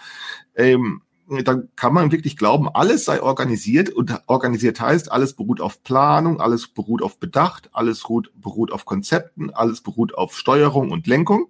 [0.55, 1.01] ähm,
[1.43, 6.41] dann kann man wirklich glauben, alles sei organisiert und organisiert heißt, alles beruht auf Planung,
[6.41, 11.47] alles beruht auf Bedacht, alles beruht, beruht auf Konzepten, alles beruht auf Steuerung und Lenkung,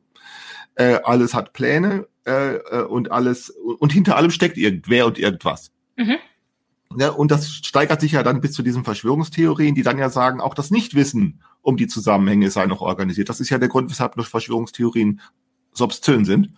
[0.76, 5.72] äh, alles hat Pläne äh, äh und alles und hinter allem steckt irgendwer und irgendwas.
[5.98, 6.18] Mhm.
[6.98, 10.42] Ja, und das steigert sich ja dann bis zu diesen Verschwörungstheorien, die dann ja sagen,
[10.42, 13.30] auch das Nichtwissen um die Zusammenhänge sei noch organisiert.
[13.30, 15.22] Das ist ja der Grund, weshalb nur Verschwörungstheorien
[15.74, 16.52] so obszön sind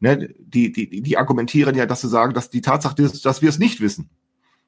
[0.00, 3.48] ne, die, die, die argumentieren ja, dass sie sagen, dass die Tatsache ist, dass wir
[3.48, 4.10] es nicht wissen.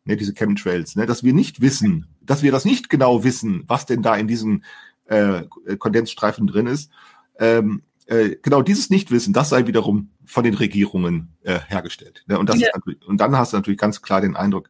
[0.05, 3.87] Ne, diese Chemtrails, ne, dass wir nicht wissen, dass wir das nicht genau wissen, was
[3.87, 4.65] denn da in diesen
[5.07, 5.45] äh,
[5.79, 6.91] Kondensstreifen drin ist.
[7.39, 12.25] Ähm, äh, genau dieses Nichtwissen, das sei wiederum von den Regierungen äh, hergestellt.
[12.27, 12.39] Ne?
[12.39, 12.69] Und, das ja.
[13.07, 14.69] und dann hast du natürlich ganz klar den Eindruck,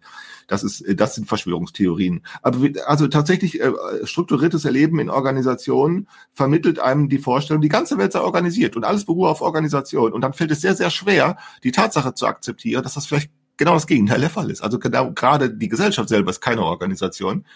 [0.49, 2.23] das ist, äh, das sind Verschwörungstheorien.
[2.43, 3.73] Aber also tatsächlich äh,
[4.05, 9.07] strukturiertes Erleben in Organisationen vermittelt einem die Vorstellung, die ganze Welt sei organisiert und alles
[9.07, 10.13] beruhe auf Organisation.
[10.13, 13.75] Und dann fällt es sehr, sehr schwer, die Tatsache zu akzeptieren, dass das vielleicht genau
[13.75, 14.63] das Gegenteil der Fall ist.
[14.63, 17.47] Also genau, gerade die Gesellschaft selber ist keine Organisation.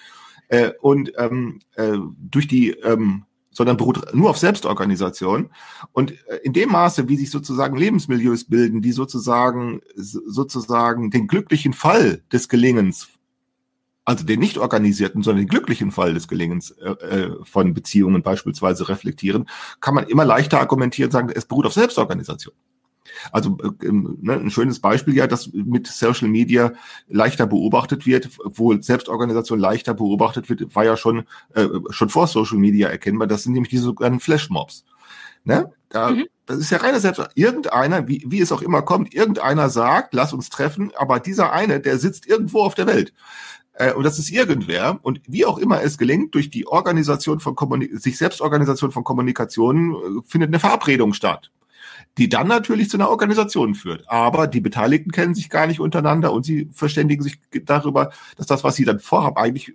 [0.48, 3.25] Äh, und ähm, äh, durch die ähm,
[3.56, 5.48] sondern beruht nur auf Selbstorganisation.
[5.92, 11.72] Und äh, in dem Maße, wie sich sozusagen Lebensmilieus bilden, die sozusagen, sozusagen den glücklichen
[11.72, 13.08] Fall des Gelingens,
[14.04, 18.90] also den nicht organisierten, sondern den glücklichen Fall des Gelingens äh, äh von Beziehungen beispielsweise
[18.90, 19.48] reflektieren,
[19.80, 22.54] kann man immer leichter argumentieren, sagen, es beruht auf Selbstorganisation.
[23.32, 26.72] Also äh, ne, ein schönes Beispiel ja, dass mit Social Media
[27.08, 32.58] leichter beobachtet wird, wo Selbstorganisation leichter beobachtet wird, war ja schon äh, schon vor Social
[32.58, 33.26] Media erkennbar.
[33.26, 34.84] Das sind nämlich diese sogenannten Flashmobs.
[35.44, 35.72] Ne?
[35.88, 36.26] Da, mhm.
[36.46, 37.20] Das ist ja reine Selbst.
[37.34, 41.80] Irgendeiner, wie, wie es auch immer kommt, irgendeiner sagt, lass uns treffen, aber dieser eine,
[41.80, 43.12] der sitzt irgendwo auf der Welt
[43.74, 47.54] äh, und das ist irgendwer und wie auch immer es gelingt, durch die Organisation von
[47.54, 51.50] Kommunik sich Selbstorganisation von Kommunikation äh, findet eine Verabredung statt
[52.18, 54.08] die dann natürlich zu einer Organisation führt.
[54.08, 58.64] Aber die Beteiligten kennen sich gar nicht untereinander und sie verständigen sich darüber, dass das,
[58.64, 59.74] was sie dann vorhaben, eigentlich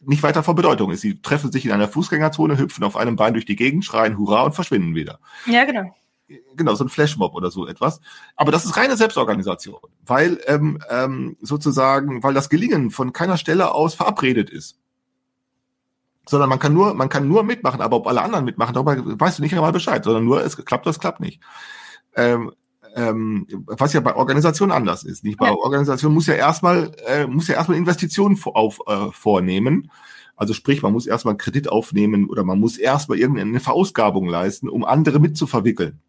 [0.00, 1.00] nicht weiter von Bedeutung ist.
[1.00, 4.42] Sie treffen sich in einer Fußgängerzone, hüpfen auf einem Bein durch die Gegend, schreien Hurra
[4.42, 5.18] und verschwinden wieder.
[5.46, 5.94] Ja, genau.
[6.54, 8.00] Genau, so ein Flashmob oder so etwas.
[8.36, 13.74] Aber das ist reine Selbstorganisation, weil ähm, ähm, sozusagen, weil das Gelingen von keiner Stelle
[13.74, 14.78] aus verabredet ist
[16.30, 19.38] sondern man kann nur, man kann nur mitmachen, aber ob alle anderen mitmachen, darüber weißt
[19.38, 21.40] du nicht einmal Bescheid, sondern nur, es klappt es klappt nicht.
[22.20, 22.52] Ähm,
[22.96, 25.22] ähm, was ja bei Organisationen anders ist.
[25.24, 25.54] Nicht bei ja.
[25.54, 29.90] Organisationen muss ja erstmal äh, muss ja erstmal Investitionen vor, auf, äh, vornehmen.
[30.36, 34.84] Also sprich, man muss erstmal Kredit aufnehmen oder man muss erstmal irgendeine Verausgabung leisten, um
[34.84, 36.00] andere mitzuverwickeln.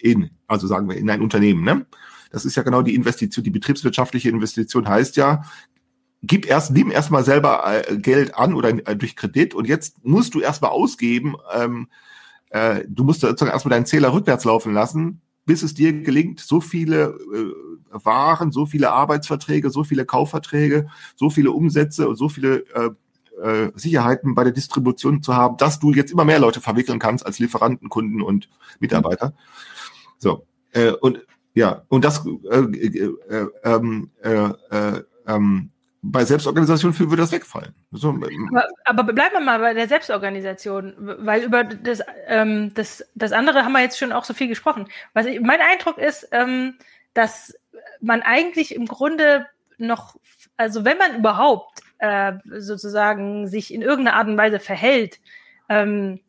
[0.00, 1.64] In, also sagen wir, in ein Unternehmen.
[1.64, 1.86] Ne?
[2.30, 5.44] Das ist ja genau die Investition, die betriebswirtschaftliche Investition heißt ja,
[6.22, 10.34] gib erst, nimm erstmal selber äh, Geld an oder äh, durch Kredit und jetzt musst
[10.34, 11.88] du erstmal ausgeben, ähm,
[12.50, 16.60] äh, du musst sozusagen erstmal deinen Zähler rückwärts laufen lassen, bis es dir gelingt, so
[16.60, 22.64] viele äh, Waren, so viele Arbeitsverträge, so viele Kaufverträge, so viele Umsätze und so viele
[22.74, 22.90] äh,
[23.42, 27.26] äh, Sicherheiten bei der Distribution zu haben, dass du jetzt immer mehr Leute verwickeln kannst
[27.26, 28.48] als Lieferanten, Kunden und
[28.80, 29.34] Mitarbeiter.
[30.18, 30.46] So.
[30.72, 31.20] Äh, und
[31.54, 35.70] ja, und das äh, äh, äh, ähm, äh, äh, ähm,
[36.06, 37.74] bei Selbstorganisation würde das wegfallen.
[37.90, 43.04] So, ähm, aber, aber, bleiben wir mal bei der Selbstorganisation, weil über das, ähm, das,
[43.14, 44.86] das andere haben wir jetzt schon auch so viel gesprochen.
[45.14, 46.74] Was ich, mein Eindruck ist, ähm,
[47.14, 47.54] dass
[48.00, 49.46] man eigentlich im Grunde
[49.78, 50.16] noch,
[50.56, 55.20] also wenn man überhaupt äh, sozusagen sich in irgendeiner Art und Weise verhält,
[55.70, 56.20] ähm,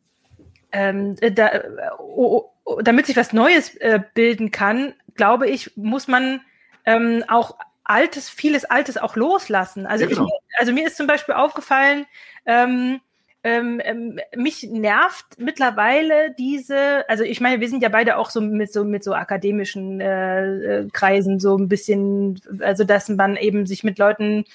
[0.72, 1.50] ähm, da,
[1.98, 6.40] oh, oh, damit sich was Neues äh, bilden kann, glaube ich, muss man
[6.86, 7.56] ähm, auch
[7.88, 9.86] Altes, vieles Altes auch loslassen.
[9.86, 10.26] Also, ja, genau.
[10.26, 12.06] ich, also mir ist zum Beispiel aufgefallen,
[12.44, 13.00] ähm,
[13.46, 18.40] ähm, ähm, mich nervt mittlerweile diese, also ich meine, wir sind ja beide auch so
[18.40, 23.64] mit so mit so akademischen äh, äh, Kreisen so ein bisschen, also dass man eben
[23.64, 24.46] sich mit Leuten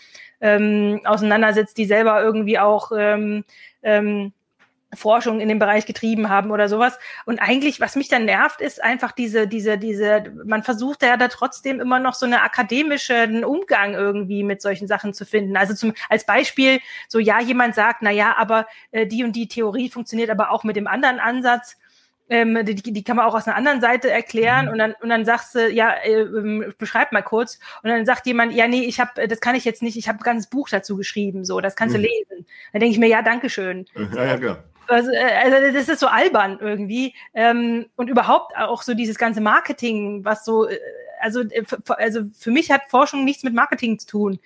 [0.41, 3.45] ähm, auseinandersetzt, die selber irgendwie auch ähm,
[3.81, 4.33] ähm,
[4.93, 6.99] Forschung in dem Bereich getrieben haben oder sowas.
[7.25, 11.27] Und eigentlich, was mich dann nervt, ist einfach diese, diese, diese, man versucht ja da
[11.27, 15.55] trotzdem immer noch so eine akademische Umgang irgendwie mit solchen Sachen zu finden.
[15.55, 19.47] Also zum, als Beispiel, so ja, jemand sagt, na ja, aber äh, die und die
[19.47, 21.77] Theorie funktioniert aber auch mit dem anderen Ansatz.
[22.29, 24.71] Ähm, die, die kann man auch aus einer anderen Seite erklären mhm.
[24.71, 28.25] und dann und dann sagst du ja äh, ähm, beschreib mal kurz und dann sagt
[28.25, 30.69] jemand ja nee ich habe das kann ich jetzt nicht ich habe ein ganzes Buch
[30.69, 32.03] dazu geschrieben so das kannst mhm.
[32.03, 33.85] du lesen dann denke ich mir ja danke schön
[34.15, 37.15] ja ja klar also, äh, also das ist so albern irgendwie.
[37.33, 40.77] Ähm, und überhaupt auch so dieses ganze Marketing, was so, äh,
[41.19, 44.39] also, äh, also für mich hat Forschung nichts mit Marketing zu tun.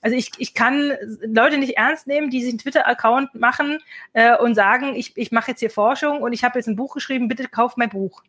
[0.00, 0.92] Also ich, ich kann
[1.22, 3.78] Leute nicht ernst nehmen, die sich einen Twitter-Account machen
[4.14, 6.94] äh, und sagen, ich, ich mache jetzt hier Forschung und ich habe jetzt ein Buch
[6.94, 8.22] geschrieben, bitte kauft mein Buch.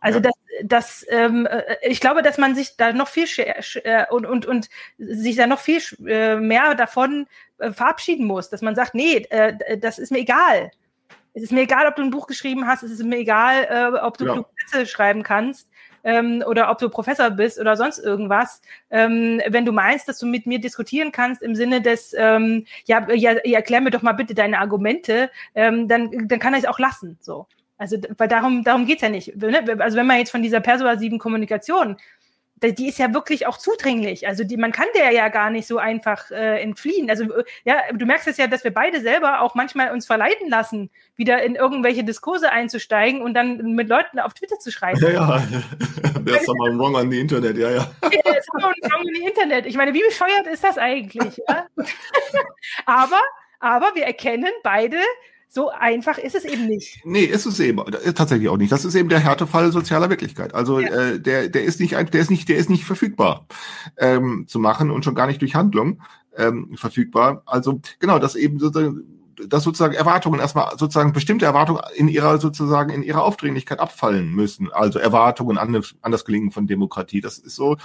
[0.00, 0.22] Also ja.
[0.22, 0.34] das,
[0.64, 1.46] das ähm,
[1.82, 4.68] ich glaube, dass man sich da noch viel äh, und, und, und
[4.98, 7.26] sich da noch viel äh, mehr davon
[7.58, 10.70] äh, verabschieden muss, dass man sagt, nee, äh, das ist mir egal.
[11.34, 13.98] Es ist mir egal, ob du ein Buch geschrieben hast, es ist mir egal, äh,
[13.98, 14.44] ob du ja.
[14.58, 15.68] Sätze schreiben kannst
[16.04, 18.62] ähm, oder ob du Professor bist oder sonst irgendwas.
[18.90, 23.06] Ähm, wenn du meinst, dass du mit mir diskutieren kannst im Sinne des, ähm, ja,
[23.12, 26.66] ja, ja erklär mir doch mal bitte deine Argumente, ähm, dann, dann kann er es
[26.66, 27.18] auch lassen.
[27.20, 27.46] So.
[27.78, 29.36] Also, weil darum, darum geht's ja nicht.
[29.36, 29.64] Ne?
[29.78, 31.96] Also, wenn man jetzt von dieser persuasiven Kommunikation
[32.62, 34.26] die ist ja wirklich auch zudringlich.
[34.26, 37.08] Also die, man kann der ja gar nicht so einfach äh, entfliehen.
[37.08, 40.48] Also äh, ja, du merkst es ja, dass wir beide selber auch manchmal uns verleiten
[40.48, 45.00] lassen, wieder in irgendwelche Diskurse einzusteigen und dann mit Leuten auf Twitter zu schreiben.
[45.00, 45.42] Ja, ja.
[46.24, 47.90] There's someone wrong on the Internet, ja, ja.
[48.02, 49.66] There's someone wrong on the Internet.
[49.66, 51.40] Ich meine, wie bescheuert ist das eigentlich?
[51.48, 51.66] Ja?
[52.86, 53.20] aber,
[53.58, 54.98] aber wir erkennen beide
[55.52, 57.00] so einfach ist es eben nicht.
[57.04, 57.82] Nee, ist es eben
[58.14, 58.70] tatsächlich auch nicht.
[58.70, 60.54] Das ist eben der Härtefall sozialer Wirklichkeit.
[60.54, 60.88] Also ja.
[60.88, 63.46] äh, der, der ist nicht, der ist nicht, der ist nicht verfügbar
[63.98, 66.02] ähm, zu machen und schon gar nicht durch Handlung
[66.36, 67.42] ähm, verfügbar.
[67.46, 69.02] Also genau, das eben sozusagen
[69.48, 74.70] dass sozusagen Erwartungen erstmal sozusagen bestimmte Erwartungen in ihrer sozusagen in ihrer Aufdringlichkeit abfallen müssen.
[74.70, 77.22] Also Erwartungen an, an das Gelingen von Demokratie.
[77.22, 77.76] Das ist so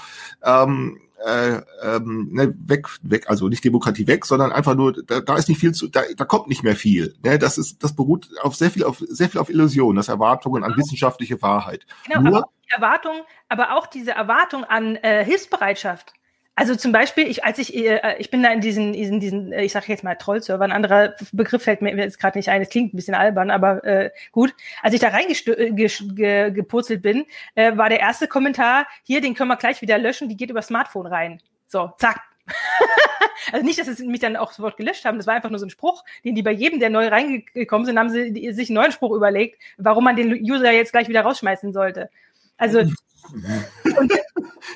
[0.43, 5.35] ähm, äh, ähm, ne, weg, weg, also nicht Demokratie weg, sondern einfach nur, da, da
[5.35, 7.15] ist nicht viel zu, da, da kommt nicht mehr viel.
[7.23, 7.39] Ne?
[7.39, 10.75] Das ist, das beruht auf sehr viel, auf sehr viel auf Illusion, das Erwartungen an
[10.75, 11.85] wissenschaftliche Wahrheit.
[12.07, 16.13] Genau, nur, aber Erwartung, aber auch diese Erwartung an äh, Hilfsbereitschaft.
[16.57, 19.65] Also zum Beispiel, ich, als ich, äh, ich bin da in diesen, in diesen, äh,
[19.65, 22.69] ich sage jetzt mal Trollserver, ein anderer Begriff fällt mir jetzt gerade nicht ein, es
[22.69, 24.53] klingt ein bisschen albern, aber äh, gut.
[24.81, 27.25] Als ich da reingepurzelt bin,
[27.55, 30.61] äh, war der erste Kommentar, hier, den können wir gleich wieder löschen, die geht über
[30.61, 31.41] Smartphone rein.
[31.67, 32.21] So, zack.
[33.51, 35.65] also nicht, dass sie mich dann auch sofort gelöscht haben, das war einfach nur so
[35.65, 38.91] ein Spruch, den die bei jedem, der neu reingekommen sind, haben sie sich einen neuen
[38.93, 42.09] Spruch überlegt, warum man den User jetzt gleich wieder rausschmeißen sollte.
[42.55, 42.79] Also
[43.97, 44.13] und,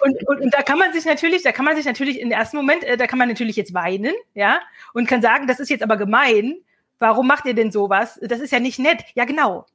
[0.02, 2.58] und, und, und, da kann man sich natürlich, da kann man sich natürlich im ersten
[2.58, 4.60] Moment, äh, da kann man natürlich jetzt weinen, ja,
[4.94, 6.58] und kann sagen, das ist jetzt aber gemein.
[7.00, 8.20] Warum macht ihr denn sowas?
[8.22, 9.04] Das ist ja nicht nett.
[9.16, 9.66] Ja, genau.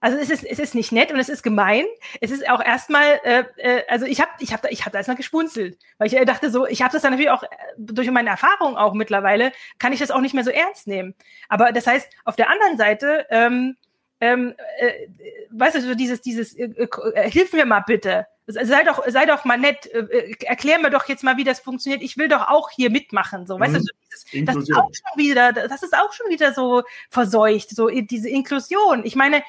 [0.00, 1.84] Also es ist, es ist nicht nett und es ist gemein.
[2.22, 5.16] Es ist auch erstmal, äh, äh, also ich habe ich hab, ich hab da erstmal
[5.16, 8.30] gespunzelt, weil ich äh, dachte so, ich habe das dann natürlich auch äh, durch meine
[8.30, 11.14] Erfahrung auch mittlerweile, kann ich das auch nicht mehr so ernst nehmen.
[11.50, 13.76] Aber das heißt, auf der anderen Seite, ähm,
[14.22, 15.08] ähm, äh,
[15.50, 16.70] weißt du, so dieses, dieses, äh,
[17.14, 18.26] äh, hilf mir mal bitte.
[18.50, 21.60] Sei doch, sei doch mal nett, äh, äh, erklär mir doch jetzt mal, wie das
[21.60, 22.02] funktioniert.
[22.02, 23.46] Ich will doch auch hier mitmachen.
[23.46, 23.78] So, weißt mhm.
[23.78, 23.92] du, so
[24.32, 28.28] dieses, das ist auch schon wieder, das ist auch schon wieder so verseucht, so diese
[28.28, 29.04] Inklusion.
[29.04, 29.42] Ich meine,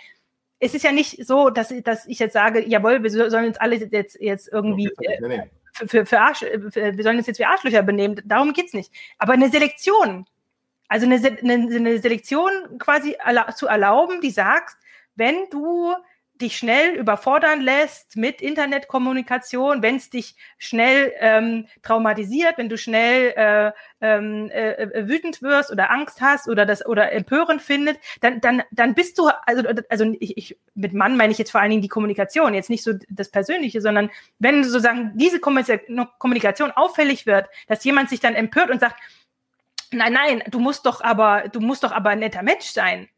[0.59, 3.77] es ist ja nicht so, dass, dass ich jetzt sage, jawohl, wir sollen uns alle
[3.77, 7.81] jetzt, jetzt irgendwie äh, für, für, für Arsch, für, wir sollen uns jetzt wie Arschlöcher
[7.81, 8.21] benehmen.
[8.25, 8.91] Darum geht's nicht.
[9.17, 10.27] Aber eine Selektion,
[10.87, 13.17] also eine, eine, eine Selektion quasi
[13.55, 14.77] zu erlauben, die sagt,
[15.15, 15.95] wenn du
[16.41, 23.33] dich schnell überfordern lässt mit Internetkommunikation, wenn es dich schnell ähm, traumatisiert, wenn du schnell
[23.35, 23.71] äh,
[24.01, 28.63] ähm, äh, äh, wütend wirst oder Angst hast oder das oder empörend findet, dann dann
[28.71, 31.81] dann bist du also also ich, ich mit Mann meine ich jetzt vor allen Dingen
[31.81, 37.83] die Kommunikation, jetzt nicht so das Persönliche, sondern wenn sozusagen diese Kommunikation auffällig wird, dass
[37.83, 38.95] jemand sich dann empört und sagt,
[39.91, 43.09] nein, nein, du musst doch aber, du musst doch aber ein netter Mensch sein.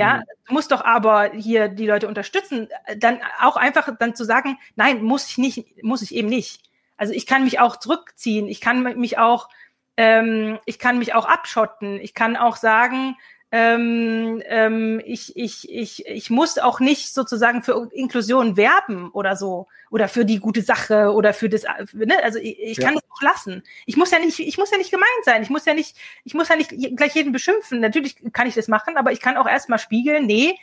[0.00, 0.22] Ja, mhm.
[0.46, 2.68] du musst doch aber hier die Leute unterstützen.
[2.96, 6.62] Dann auch einfach dann zu sagen, nein, muss ich nicht, muss ich eben nicht.
[6.96, 9.48] Also ich kann mich auch zurückziehen, ich kann mich auch,
[9.96, 13.16] ähm, ich kann mich auch abschotten, ich kann auch sagen,
[13.52, 19.66] ähm, ähm, ich, ich, ich, ich muss auch nicht sozusagen für Inklusion werben oder so
[19.90, 22.14] oder für die gute Sache oder für das ne?
[22.22, 22.84] also ich, ich ja.
[22.84, 23.64] kann das auch lassen.
[23.86, 25.42] Ich muss ja nicht ich muss ja nicht gemein sein.
[25.42, 27.80] Ich muss ja nicht ich muss ja nicht gleich jeden beschimpfen.
[27.80, 30.56] Natürlich kann ich das machen aber ich kann auch erstmal spiegeln nee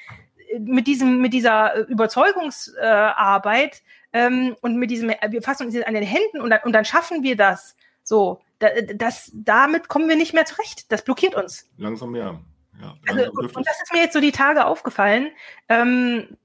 [0.58, 3.82] mit diesem mit dieser Überzeugungsarbeit
[4.14, 6.86] äh, ähm, und mit diesem wir fassen uns an den Händen und dann, und dann
[6.86, 7.76] schaffen wir das.
[8.02, 10.90] So da, das damit kommen wir nicht mehr zurecht.
[10.90, 11.70] Das blockiert uns.
[11.78, 12.40] Langsam ja
[12.82, 15.32] ja, also, und, das ist mir jetzt so die Tage aufgefallen,
[15.70, 16.38] ähm,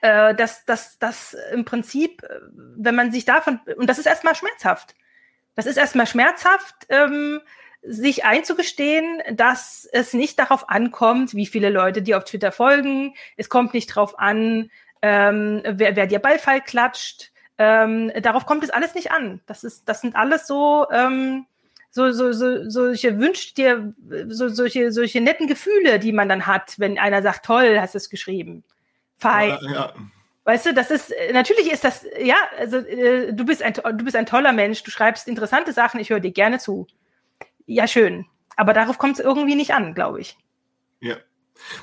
[0.00, 2.40] äh, dass, dass, dass im Prinzip, äh,
[2.76, 4.94] wenn man sich davon, und das ist erstmal schmerzhaft,
[5.54, 7.40] das ist erstmal schmerzhaft, ähm,
[7.82, 13.14] sich einzugestehen, dass es nicht darauf ankommt, wie viele Leute dir auf Twitter folgen.
[13.36, 14.70] Es kommt nicht darauf an,
[15.02, 17.32] ähm, wer, wer dir Beifall klatscht.
[17.58, 19.40] Ähm, darauf kommt es alles nicht an.
[19.46, 21.46] Das ist, das sind alles so, ähm,
[21.90, 23.94] so, so, so, solche wünscht dir,
[24.28, 27.98] so, solche, solche netten Gefühle, die man dann hat, wenn einer sagt, toll, hast du
[27.98, 28.64] es geschrieben.
[29.18, 29.56] Fein.
[29.62, 29.92] Ja, ja.
[30.44, 34.14] Weißt du, das ist, natürlich ist das, ja, also äh, du bist ein, du bist
[34.14, 36.86] ein toller Mensch, du schreibst interessante Sachen, ich höre dir gerne zu.
[37.66, 38.26] Ja, schön.
[38.54, 40.38] Aber darauf kommt es irgendwie nicht an, glaube ich.
[41.00, 41.16] Ja.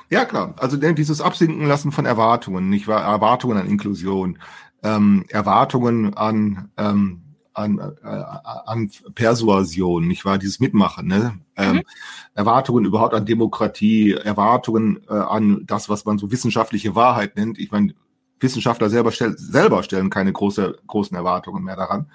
[0.09, 0.55] Ja, klar.
[0.57, 3.03] Also ne, dieses Absinken lassen von Erwartungen, nicht wahr?
[3.03, 4.39] Erwartungen an Inklusion,
[4.83, 7.22] ähm, Erwartungen an ähm,
[7.53, 10.37] an, äh, an Persuasion, nicht wahr?
[10.37, 11.39] Dieses Mitmachen, ne?
[11.55, 11.81] Ähm, mhm.
[12.33, 17.59] Erwartungen überhaupt an Demokratie, Erwartungen äh, an das, was man so wissenschaftliche Wahrheit nennt.
[17.59, 17.93] Ich meine,
[18.39, 22.07] Wissenschaftler selber, stell, selber stellen keine große, großen Erwartungen mehr daran.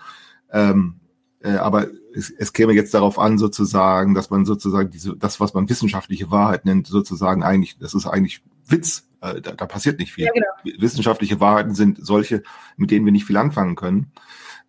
[0.52, 1.00] Ähm,
[1.40, 5.54] äh, aber es, es käme jetzt darauf an, sozusagen, dass man sozusagen diese, das, was
[5.54, 9.08] man wissenschaftliche Wahrheit nennt, sozusagen eigentlich, das ist eigentlich Witz.
[9.20, 10.26] Äh, da, da passiert nicht viel.
[10.26, 10.80] Ja, genau.
[10.80, 12.42] Wissenschaftliche Wahrheiten sind solche,
[12.76, 14.12] mit denen wir nicht viel anfangen können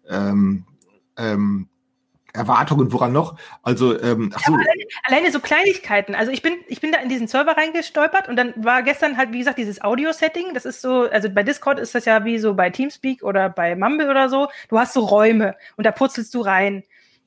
[0.09, 0.65] ähm,
[1.17, 1.69] ähm,
[2.33, 3.37] Erwartungen, woran noch?
[3.63, 4.51] Also, ähm, ach so.
[4.51, 6.13] Ja, alleine, alleine, so Kleinigkeiten.
[6.15, 9.31] Also ich bin, ich bin da in diesen Server reingestolpert und dann war gestern halt,
[9.31, 10.53] wie gesagt, dieses Audio-Setting.
[10.53, 13.75] Das ist so, also bei Discord ist das ja wie so bei Teamspeak oder bei
[13.75, 14.47] Mumble oder so.
[14.69, 16.83] Du hast so Räume und da purzelst du rein.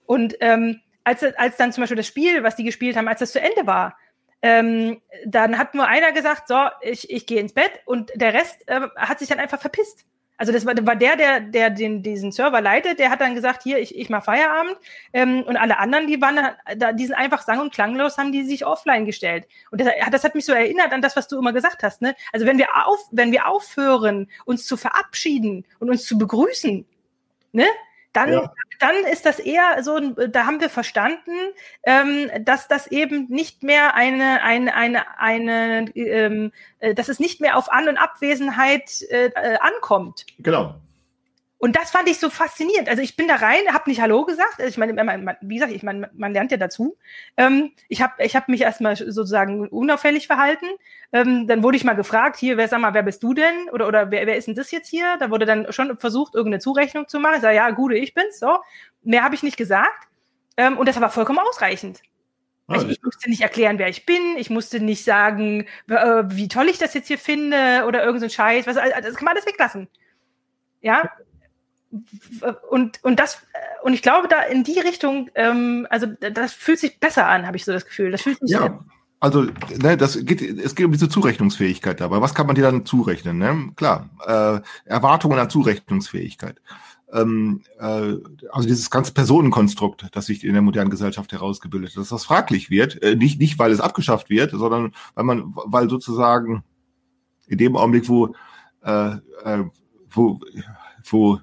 [0.06, 3.32] Und ähm, als, als dann zum Beispiel das Spiel, was die gespielt haben, als das
[3.32, 3.96] zu Ende war,
[4.40, 8.68] ähm, dann hat nur einer gesagt, so, ich, ich gehe ins Bett und der Rest
[8.68, 10.04] äh, hat sich dann einfach verpisst.
[10.42, 13.62] Also das war, war der, der, der den, diesen Server leitet, der hat dann gesagt,
[13.62, 14.76] hier, ich, ich mach Feierabend.
[15.12, 16.36] Ähm, und alle anderen, die waren
[16.76, 19.46] da, die sind einfach sang- und klanglos, haben die sich offline gestellt.
[19.70, 22.02] Und das, das hat mich so erinnert an das, was du immer gesagt hast.
[22.02, 22.16] Ne?
[22.32, 26.84] Also wenn wir auf, wenn wir aufhören, uns zu verabschieden und uns zu begrüßen,
[27.52, 27.66] ne,
[28.12, 28.52] dann, ja.
[28.82, 31.30] Dann ist das eher so, da haben wir verstanden,
[31.84, 37.40] ähm, dass das eben nicht mehr eine, eine, eine, eine ähm, äh, dass es nicht
[37.40, 40.26] mehr auf An- und Abwesenheit äh, äh ankommt.
[40.38, 40.74] Genau.
[41.62, 42.88] Und das fand ich so faszinierend.
[42.88, 44.54] Also ich bin da rein, habe nicht Hallo gesagt.
[44.58, 46.98] Also ich meine, man, wie gesagt, ich meine, man lernt ja dazu.
[47.36, 50.66] Ähm, ich habe ich hab mich erstmal sozusagen unauffällig verhalten.
[51.12, 53.70] Ähm, dann wurde ich mal gefragt, hier, wer sag mal, wer bist du denn?
[53.70, 55.16] Oder, oder wer, wer ist denn das jetzt hier?
[55.20, 57.36] Da wurde dann schon versucht, irgendeine Zurechnung zu machen.
[57.36, 58.40] Ich sage, ja, Gude, ich bin's.
[58.40, 58.58] So.
[59.04, 60.08] Mehr habe ich nicht gesagt.
[60.56, 62.02] Ähm, und das war vollkommen ausreichend.
[62.66, 64.36] Ah, ich, ich, musste nicht erklären, wer ich bin.
[64.36, 68.34] Ich musste nicht sagen, äh, wie toll ich das jetzt hier finde oder irgendein so
[68.34, 68.66] Scheiß.
[68.66, 69.86] Was, das kann man alles weglassen.
[70.80, 71.08] Ja,
[72.70, 73.42] und, und das,
[73.82, 77.56] und ich glaube, da in die Richtung, ähm, also das fühlt sich besser an, habe
[77.56, 78.10] ich so das Gefühl.
[78.10, 78.84] Das fühlt sich ja.
[79.20, 79.46] Also,
[79.80, 82.20] ne, das geht, es geht um diese Zurechnungsfähigkeit dabei.
[82.20, 83.38] Was kann man dir dann zurechnen?
[83.38, 83.72] Ne?
[83.76, 86.60] Klar, äh, Erwartungen an Zurechnungsfähigkeit.
[87.12, 88.16] Ähm, äh,
[88.50, 92.68] also dieses ganze Personenkonstrukt, das sich in der modernen Gesellschaft herausgebildet hat, dass das fraglich
[92.68, 96.64] wird, äh, nicht, nicht weil es abgeschafft wird, sondern weil man, weil sozusagen
[97.46, 98.34] in dem Augenblick, wo,
[98.82, 99.64] äh, äh,
[100.10, 100.40] wo,
[101.08, 101.38] wo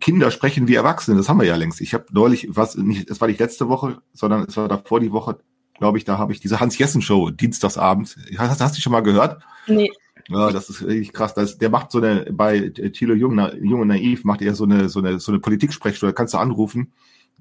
[0.00, 1.80] Kinder sprechen wie Erwachsene, das haben wir ja längst.
[1.80, 5.12] Ich habe neulich, was nicht, es war nicht letzte Woche, sondern es war davor die
[5.12, 5.38] Woche,
[5.78, 8.16] glaube ich, da habe ich diese Hans-Jessen-Show, Dienstagsabend.
[8.36, 9.42] Hast, hast du schon mal gehört?
[9.66, 9.90] Nee.
[10.28, 11.32] Ja, das ist richtig krass.
[11.32, 14.88] Das, der macht so eine, bei Thilo Jung, Jung und Naiv macht er so eine,
[14.90, 16.92] so eine, so eine Politik-Sprechstunde, kannst du anrufen.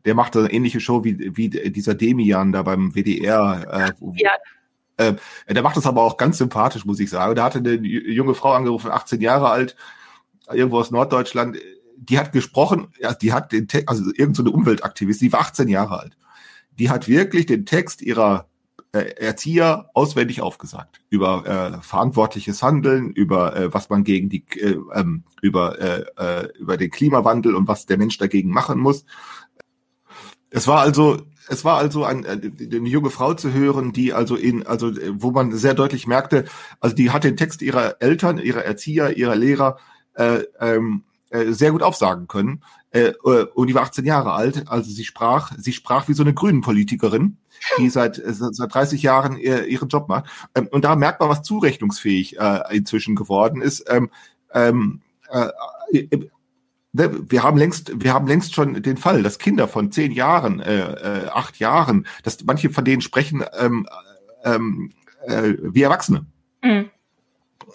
[0.05, 3.93] Der macht eine ähnliche Show wie, wie dieser Demian da beim WDR.
[3.99, 4.31] Äh, ja.
[4.95, 5.15] Äh,
[5.53, 7.35] der macht das aber auch ganz sympathisch, muss ich sagen.
[7.35, 9.75] Da hatte eine junge Frau angerufen, 18 Jahre alt,
[10.49, 11.57] irgendwo aus Norddeutschland
[11.97, 15.67] die hat gesprochen, ja, die hat den Text, also irgendeine so Umweltaktivist, die war 18
[15.67, 16.17] Jahre alt.
[16.77, 18.47] Die hat wirklich den Text ihrer
[18.93, 24.77] äh, Erzieher auswendig aufgesagt über äh, verantwortliches Handeln, über äh, was man gegen die äh,
[24.93, 29.05] ähm, über äh, äh, über den Klimawandel und was der Mensch dagegen machen muss.
[30.49, 31.17] Es war also
[31.49, 32.39] es war also ein, äh,
[32.75, 36.45] eine junge Frau zu hören, die also in also wo man sehr deutlich merkte,
[36.79, 39.77] also die hat den Text ihrer Eltern, ihrer Erzieher, ihrer Lehrer
[40.13, 42.63] äh, ähm, äh, sehr gut aufsagen können.
[42.91, 46.23] Äh, äh, und die war 18 Jahre alt, also sie sprach, sie sprach wie so
[46.23, 47.37] eine grünen Politikerin,
[47.77, 50.25] die seit, äh, seit 30 Jahren ihr, ihren Job macht.
[50.55, 53.85] Ähm, und da merkt man, was zurechnungsfähig äh, inzwischen geworden ist.
[53.89, 54.09] Ähm,
[54.53, 55.49] ähm, äh,
[56.93, 60.59] ne, wir haben längst, wir haben längst schon den Fall, dass Kinder von zehn Jahren,
[60.59, 63.85] äh, äh, acht Jahren, dass manche von denen sprechen ähm,
[64.43, 64.91] ähm,
[65.25, 66.25] äh, wie Erwachsene.
[66.63, 66.89] Mhm.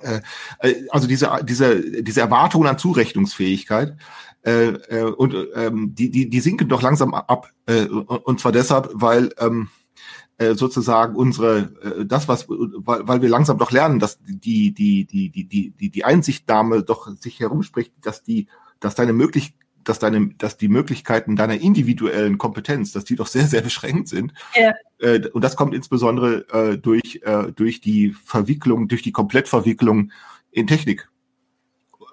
[0.02, 0.20] Äh,
[0.60, 3.96] äh, also diese, diese, diese Erwartungen an Zurechnungsfähigkeit,
[4.44, 7.48] äh, äh, und ähm, die, die, die sinken doch langsam ab.
[7.66, 9.68] Äh, und zwar deshalb, weil ähm,
[10.38, 15.04] äh, sozusagen unsere äh, das was weil, weil wir langsam doch lernen, dass die die
[15.04, 18.48] die die die die Einsichtnahme doch sich herumspricht, dass die
[18.80, 23.46] dass deine Möglichkeit dass deine, dass die Möglichkeiten deiner individuellen Kompetenz, dass die doch sehr,
[23.46, 24.32] sehr beschränkt sind.
[24.54, 24.74] Ja.
[24.98, 30.12] Äh, und das kommt insbesondere äh, durch, äh, durch die Verwicklung, durch die Komplettverwicklung
[30.50, 31.08] in Technik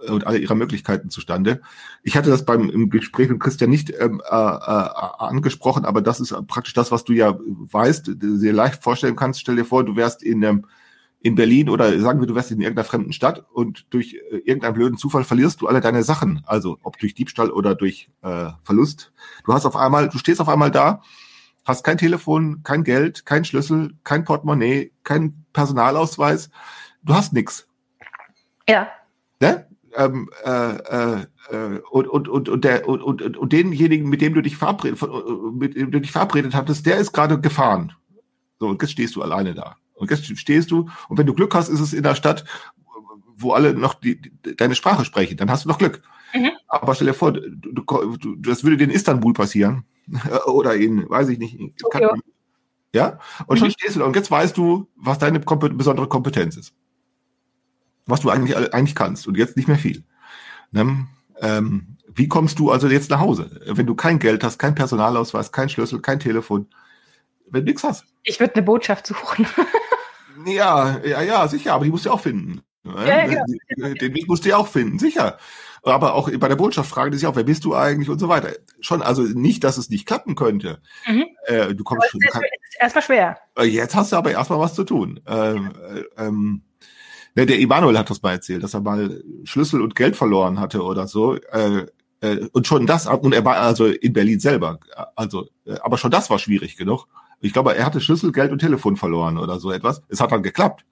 [0.07, 1.61] und alle ihrer Möglichkeiten zustande.
[2.03, 4.89] Ich hatte das beim im Gespräch mit Christian nicht ähm, äh, äh,
[5.19, 9.41] angesprochen, aber das ist praktisch das, was du ja weißt, sehr leicht vorstellen kannst.
[9.41, 10.65] Stell dir vor, du wärst in einem
[11.21, 14.73] in Berlin oder sagen wir, du wärst in irgendeiner fremden Stadt und durch äh, irgendeinen
[14.73, 19.11] blöden Zufall verlierst du alle deine Sachen, also ob durch Diebstahl oder durch äh, Verlust.
[19.45, 21.01] Du hast auf einmal, du stehst auf einmal da,
[21.65, 26.49] hast kein Telefon, kein Geld, kein Schlüssel, kein Portemonnaie, kein Personalausweis,
[27.03, 27.67] du hast nix.
[28.67, 28.87] Ja.
[29.41, 29.67] Ne?
[29.95, 34.35] Ähm, äh, äh, äh und, und, und, und, der, und, und, und denjenigen, mit dem
[34.35, 35.01] du dich verabredet,
[35.53, 37.93] mit dem du dich verabredet hattest, der ist gerade gefahren.
[38.59, 39.75] So, und jetzt stehst du alleine da.
[39.99, 42.45] Und jetzt stehst du, und wenn du Glück hast, ist es in der Stadt,
[43.35, 46.01] wo alle noch die, die deine Sprache sprechen, dann hast du noch Glück.
[46.33, 46.51] Mhm.
[46.67, 47.49] Aber stell dir vor, du,
[48.17, 49.85] du, das würde dir in Istanbul passieren.
[50.45, 51.73] Oder in, weiß ich nicht, in
[52.93, 53.19] ja?
[53.45, 53.59] Und mhm.
[53.59, 56.73] schon stehst du da und jetzt weißt du, was deine kompet besondere Kompetenz ist.
[58.05, 60.03] Was du eigentlich, eigentlich kannst und jetzt nicht mehr viel.
[60.71, 61.07] Ne?
[61.41, 65.51] Ähm, wie kommst du also jetzt nach Hause, wenn du kein Geld hast, kein Personalausweis,
[65.51, 66.67] kein Schlüssel, kein Telefon,
[67.47, 68.05] wenn du nichts hast?
[68.23, 69.45] Ich würde eine Botschaft suchen.
[70.45, 72.61] Ja, ja, ja, sicher, aber die musst du auch finden.
[72.83, 73.93] Ja, ja, genau.
[73.93, 75.37] Den Weg musst du ja auch finden, sicher.
[75.83, 78.27] Aber auch bei der Botschaft fragen die sich auch, wer bist du eigentlich und so
[78.27, 78.49] weiter.
[78.81, 80.81] Schon, also nicht, dass es nicht klappen könnte.
[81.07, 81.25] Mhm.
[81.45, 82.21] Äh, du kommst schon.
[82.21, 83.37] Ist erstmal schwer.
[83.57, 85.21] Äh, jetzt hast du aber erstmal was zu tun.
[85.25, 86.63] Ähm, äh, ähm,
[87.35, 90.83] ne, der Emanuel hat das mal erzählt, dass er mal Schlüssel und Geld verloren hatte
[90.83, 91.35] oder so.
[91.35, 91.85] Äh,
[92.21, 94.79] äh, und schon das, und er war also in Berlin selber.
[95.15, 95.47] Also,
[95.81, 97.07] aber schon das war schwierig genug.
[97.41, 100.01] Ich glaube, er hatte Schlüssel, Geld und Telefon verloren oder so etwas.
[100.09, 100.85] Es hat dann geklappt.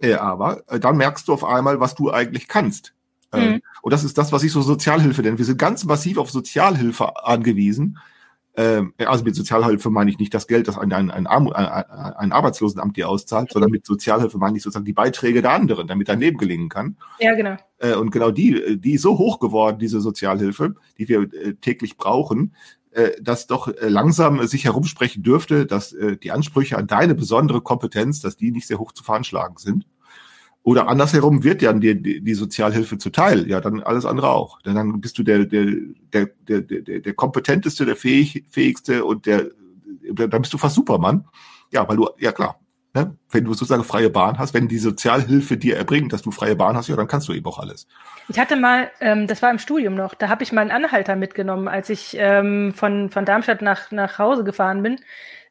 [0.00, 2.94] Äh, aber äh, dann merkst du auf einmal, was du eigentlich kannst.
[3.32, 3.62] Äh, mhm.
[3.82, 5.38] Und das ist das, was ich so Sozialhilfe nenne.
[5.38, 7.98] Wir sind ganz massiv auf Sozialhilfe angewiesen.
[8.56, 12.96] Ähm, also mit Sozialhilfe meine ich nicht das Geld, das ein, ein, ein, ein, Arbeitslosenamt
[12.96, 16.38] dir auszahlt, sondern mit Sozialhilfe meine ich sozusagen die Beiträge der anderen, damit dein Leben
[16.38, 16.96] gelingen kann.
[17.18, 17.56] Ja, genau.
[17.98, 21.28] Und genau die, die ist so hoch geworden, diese Sozialhilfe, die wir
[21.60, 22.83] täglich brauchen, äh,
[23.20, 28.20] das doch äh, langsam sich herumsprechen dürfte, dass äh, die Ansprüche an deine besondere Kompetenz,
[28.20, 29.86] dass die nicht sehr hoch zu veranschlagen sind.
[30.62, 34.62] Oder andersherum wird ja dir die, die Sozialhilfe zuteil, ja, dann alles andere auch.
[34.62, 35.66] Denn dann bist du der, der,
[36.12, 39.50] der, der, der, der kompetenteste, der fähig, fähigste und der,
[40.14, 41.26] dann bist du fast Supermann.
[41.70, 42.60] Ja, weil du, ja klar,
[42.94, 46.56] ne, wenn du sozusagen freie Bahn hast, wenn die Sozialhilfe dir erbringt, dass du freie
[46.56, 47.86] Bahn hast, ja, dann kannst du eben auch alles.
[48.28, 51.16] Ich hatte mal, ähm, das war im Studium noch, da habe ich mal einen Anhalter
[51.16, 55.00] mitgenommen, als ich ähm, von, von Darmstadt nach, nach Hause gefahren bin.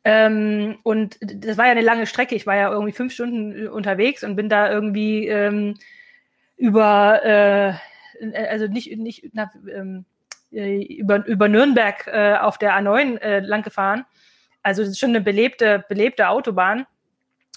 [0.06, 2.36] Ähm, und das war ja eine lange Strecke.
[2.36, 5.76] Ich war ja irgendwie fünf Stunden unterwegs und bin da irgendwie ähm,
[6.58, 7.74] über, äh,
[8.50, 10.06] also nicht, nicht na, ähm,
[10.52, 14.06] äh, über, über Nürnberg äh, auf der A9 äh, lang gefahren.
[14.62, 16.86] Also das ist schon eine belebte, belebte Autobahn.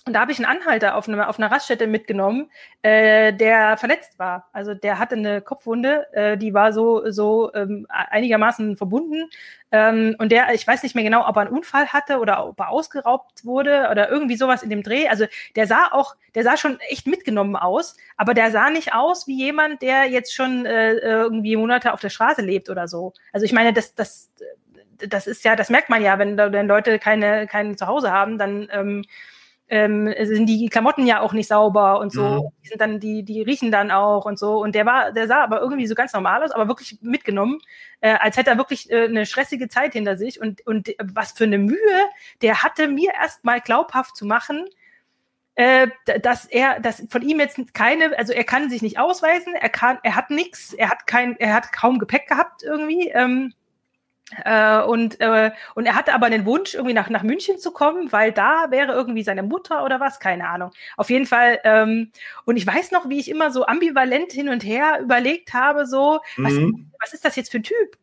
[0.06, 2.48] Und da habe ich einen Anhalter auf, eine, auf einer Raststätte mitgenommen,
[2.82, 4.48] äh, der verletzt war.
[4.52, 9.28] Also der hatte eine Kopfwunde, äh, die war so, so ähm, einigermaßen verbunden.
[9.72, 12.60] Ähm, und der, ich weiß nicht mehr genau, ob er einen Unfall hatte oder ob
[12.60, 15.08] er ausgeraubt wurde oder irgendwie sowas in dem Dreh.
[15.08, 15.26] Also
[15.56, 19.36] der sah auch, der sah schon echt mitgenommen aus, aber der sah nicht aus wie
[19.36, 23.12] jemand, der jetzt schon äh, irgendwie Monate auf der Straße lebt oder so.
[23.32, 24.30] Also ich meine, das, das,
[24.98, 28.68] das ist ja, das merkt man ja, wenn, wenn Leute keine, kein Zuhause haben, dann
[28.70, 29.04] ähm,
[29.68, 32.22] ähm, sind die Klamotten ja auch nicht sauber und so.
[32.22, 32.48] Mhm.
[32.62, 34.58] Die sind dann, die, die riechen dann auch und so.
[34.58, 37.58] Und der war, der sah aber irgendwie so ganz normal aus, aber wirklich mitgenommen,
[38.00, 40.40] äh, als hätte er wirklich äh, eine stressige Zeit hinter sich.
[40.40, 41.78] Und, und was für eine Mühe
[42.42, 44.66] der hatte, mir erst mal glaubhaft zu machen,
[45.56, 45.88] äh,
[46.22, 49.98] dass er, dass von ihm jetzt keine, also er kann sich nicht ausweisen, er kann,
[50.02, 53.08] er hat nichts, er hat kein, er hat kaum Gepäck gehabt irgendwie.
[53.08, 53.52] Ähm,
[54.44, 58.10] äh, und, äh, und er hatte aber den Wunsch, irgendwie nach, nach München zu kommen,
[58.10, 60.72] weil da wäre irgendwie seine Mutter oder was, keine Ahnung.
[60.96, 62.10] Auf jeden Fall, ähm,
[62.44, 66.20] und ich weiß noch, wie ich immer so ambivalent hin und her überlegt habe, so,
[66.38, 66.90] was, mhm.
[66.98, 67.96] was ist das jetzt für ein Typ?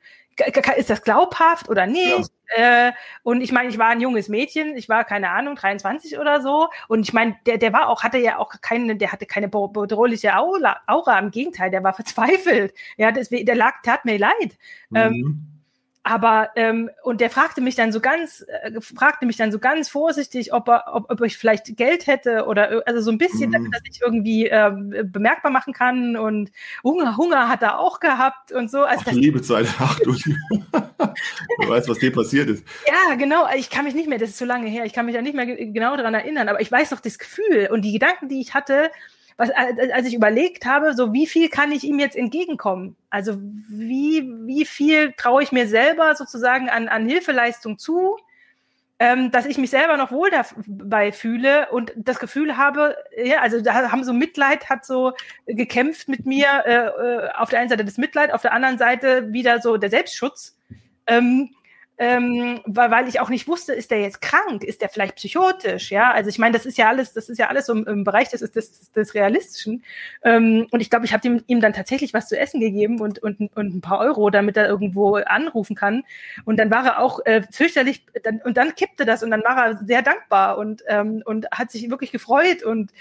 [0.78, 2.32] Ist das glaubhaft oder nicht?
[2.58, 2.88] Ja.
[2.88, 6.42] Äh, und ich meine, ich war ein junges Mädchen, ich war, keine Ahnung, 23 oder
[6.42, 6.70] so.
[6.88, 10.36] Und ich meine, der, der war auch, hatte ja auch keine, der hatte keine bedrohliche
[10.36, 12.74] Aura, Aura im Gegenteil, der war verzweifelt.
[12.98, 14.58] Ja, das, der lag, tat mir leid.
[14.96, 15.20] Ähm, mhm.
[15.20, 15.53] Ähm,
[16.04, 19.88] aber ähm, und der fragte mich dann so ganz, äh, fragte mich dann so ganz
[19.88, 23.54] vorsichtig, ob er, ob, ob ich vielleicht Geld hätte oder also so ein bisschen, mhm.
[23.54, 24.72] damit er sich irgendwie äh,
[25.06, 26.52] bemerkbar machen kann und
[26.84, 28.84] Hunger, Hunger hat er auch gehabt und so.
[28.84, 30.12] Also ach, liebe Zeit, ach du,
[30.72, 32.66] du weißt, was dir passiert ist.
[32.86, 33.48] Ja, genau.
[33.56, 35.36] Ich kann mich nicht mehr, das ist so lange her, ich kann mich ja nicht
[35.36, 38.54] mehr genau daran erinnern, aber ich weiß noch das Gefühl und die Gedanken, die ich
[38.54, 38.92] hatte,
[39.38, 42.96] was, als ich überlegt habe, so wie viel kann ich ihm jetzt entgegenkommen?
[43.10, 48.18] Also wie, wie viel traue ich mir selber sozusagen an, an Hilfeleistung zu,
[49.00, 53.60] ähm, dass ich mich selber noch wohl dabei fühle und das Gefühl habe, ja, also
[53.60, 55.14] da haben so Mitleid hat so
[55.46, 59.34] gekämpft mit mir, äh, äh auf der einen Seite das Mitleid, auf der anderen Seite
[59.34, 60.56] wieder so der Selbstschutz.
[61.08, 61.50] Ähm,
[62.00, 65.92] ähm, weil, weil ich auch nicht wusste, ist der jetzt krank, ist der vielleicht psychotisch,
[65.92, 66.12] ja?
[66.12, 68.40] Also ich meine, das ist ja alles, das ist ja alles im, im Bereich des,
[68.52, 69.84] des, des Realistischen.
[70.24, 73.20] Ähm, und ich glaube, ich habe ihm, ihm dann tatsächlich was zu essen gegeben und,
[73.20, 76.04] und, und ein paar Euro, damit er irgendwo anrufen kann.
[76.46, 79.68] Und dann war er auch äh, fürchterlich, dann, und dann kippte das und dann war
[79.68, 82.64] er sehr dankbar und, ähm, und hat sich wirklich gefreut.
[82.64, 82.92] Und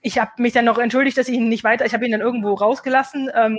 [0.00, 2.22] ich habe mich dann noch entschuldigt, dass ich ihn nicht weiter, ich habe ihn dann
[2.22, 3.30] irgendwo rausgelassen.
[3.34, 3.58] Ähm,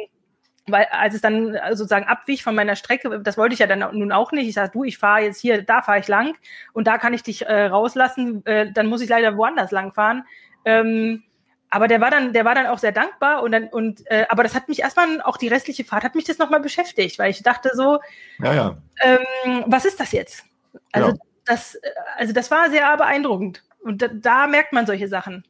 [0.67, 4.11] weil als es dann sozusagen abwich von meiner Strecke, das wollte ich ja dann nun
[4.11, 4.47] auch nicht.
[4.47, 6.35] Ich sage, du, ich fahre jetzt hier, da fahre ich lang
[6.73, 8.45] und da kann ich dich äh, rauslassen.
[8.45, 10.23] Äh, dann muss ich leider woanders lang fahren.
[10.65, 11.23] Ähm,
[11.69, 14.43] aber der war dann, der war dann auch sehr dankbar und dann und äh, aber
[14.43, 17.41] das hat mich erstmal auch die restliche Fahrt hat mich das nochmal beschäftigt, weil ich
[17.43, 17.99] dachte so,
[18.39, 18.77] ja, ja.
[19.01, 20.43] Ähm, was ist das jetzt?
[20.91, 21.15] Also ja.
[21.45, 21.79] das,
[22.17, 25.45] also das war sehr beeindruckend und da, da merkt man solche Sachen.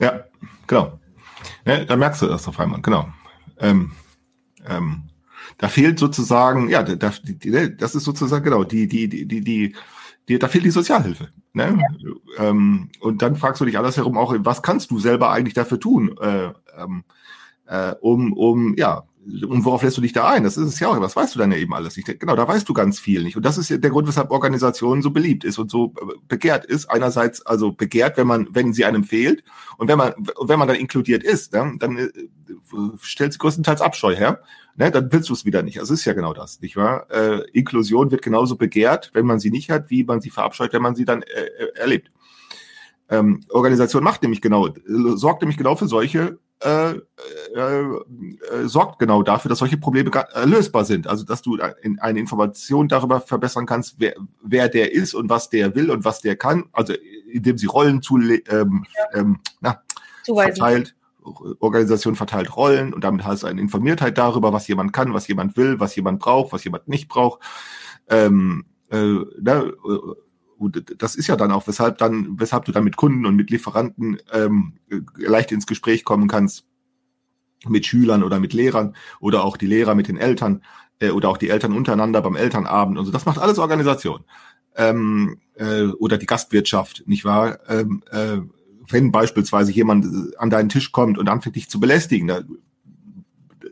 [0.00, 0.24] Ja,
[0.66, 0.98] genau.
[1.68, 3.08] Ja, da merkst du das auf einmal, genau.
[3.58, 3.92] Ähm,
[4.66, 5.02] ähm,
[5.58, 9.74] da fehlt sozusagen, ja, da, die, das ist sozusagen genau die, die, die, die,
[10.28, 11.28] die, da fehlt die Sozialhilfe.
[11.52, 11.78] Ne?
[12.38, 16.16] ähm, und dann fragst du dich andersherum auch, was kannst du selber eigentlich dafür tun,
[16.18, 17.04] äh, ähm,
[17.66, 20.44] äh, um, um, ja, und worauf lässt du dich da ein?
[20.44, 21.00] Das ist es ja auch.
[21.00, 22.18] Was weißt du dann ja eben alles nicht?
[22.18, 23.36] Genau, da weißt du ganz viel nicht.
[23.36, 26.90] Und das ist der Grund, weshalb Organisationen so beliebt ist und so äh, begehrt ist.
[26.90, 29.44] Einerseits also begehrt, wenn man, wenn sie einem fehlt.
[29.76, 32.08] Und wenn man, wenn man dann inkludiert ist, dann, dann äh,
[33.02, 34.40] stellt sie größtenteils Abscheu her.
[34.76, 35.80] Ne, dann willst du es wieder nicht.
[35.80, 37.10] Also ist ja genau das, nicht wahr?
[37.10, 40.82] Äh, Inklusion wird genauso begehrt, wenn man sie nicht hat, wie man sie verabscheut, wenn
[40.82, 42.10] man sie dann äh, äh erlebt.
[43.10, 47.00] Ähm, Organisation macht nämlich genau, sorgt nämlich genau für solche äh, äh,
[47.56, 51.06] äh, sorgt genau dafür, dass solche Probleme äh, lösbar sind.
[51.06, 51.58] Also dass du
[52.00, 56.20] eine Information darüber verbessern kannst, wer, wer der ist und was der will und was
[56.20, 56.64] der kann.
[56.72, 56.94] Also
[57.30, 59.82] indem sie Rollen zu ähm, ähm, na,
[60.24, 60.94] verteilt.
[61.60, 65.58] Organisation verteilt Rollen und damit hast du eine Informiertheit darüber, was jemand kann, was jemand
[65.58, 67.42] will, was jemand braucht, was jemand nicht braucht.
[68.08, 69.64] Ähm, äh, na,
[70.60, 73.50] äh, das ist ja dann auch, weshalb dann, weshalb du dann mit Kunden und mit
[73.50, 74.74] Lieferanten ähm,
[75.16, 76.64] leicht ins Gespräch kommen kannst,
[77.66, 80.62] mit Schülern oder mit Lehrern oder auch die Lehrer mit den Eltern
[81.00, 83.12] äh, oder auch die Eltern untereinander beim Elternabend und so.
[83.12, 84.24] Das macht alles Organisation.
[84.76, 87.58] Ähm, äh, oder die Gastwirtschaft, nicht wahr?
[87.68, 88.38] Ähm, äh,
[88.90, 90.06] wenn beispielsweise jemand
[90.38, 92.42] an deinen Tisch kommt und anfängt dich zu belästigen, da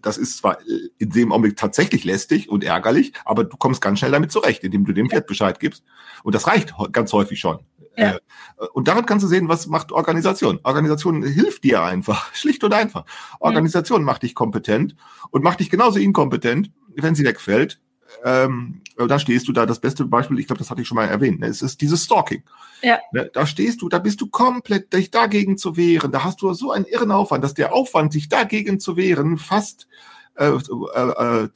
[0.03, 0.59] das ist zwar
[0.99, 4.85] in dem Augenblick tatsächlich lästig und ärgerlich, aber du kommst ganz schnell damit zurecht, indem
[4.85, 5.85] du dem Pferd Bescheid gibst.
[6.23, 7.61] Und das reicht ganz häufig schon.
[7.97, 8.15] Ja.
[8.15, 8.19] Äh,
[8.73, 10.61] und daran kannst du sehen, was macht Organisation.
[10.63, 13.05] Organisation hilft dir einfach, schlicht und einfach.
[13.41, 14.95] Organisation macht dich kompetent
[15.31, 17.81] und macht dich genauso inkompetent, wenn sie wegfällt,
[18.25, 21.07] ähm, da stehst du da, das beste Beispiel, ich glaube, das hatte ich schon mal
[21.07, 22.43] erwähnt, ne, es ist dieses Stalking.
[22.83, 22.99] Ja.
[23.13, 26.53] Ne, da stehst du, da bist du komplett, dich dagegen zu wehren, da hast du
[26.55, 29.87] so einen irren Aufwand, dass der Aufwand, sich dagegen zu wehren, fast
[30.37, 31.49] äh, äh, äh,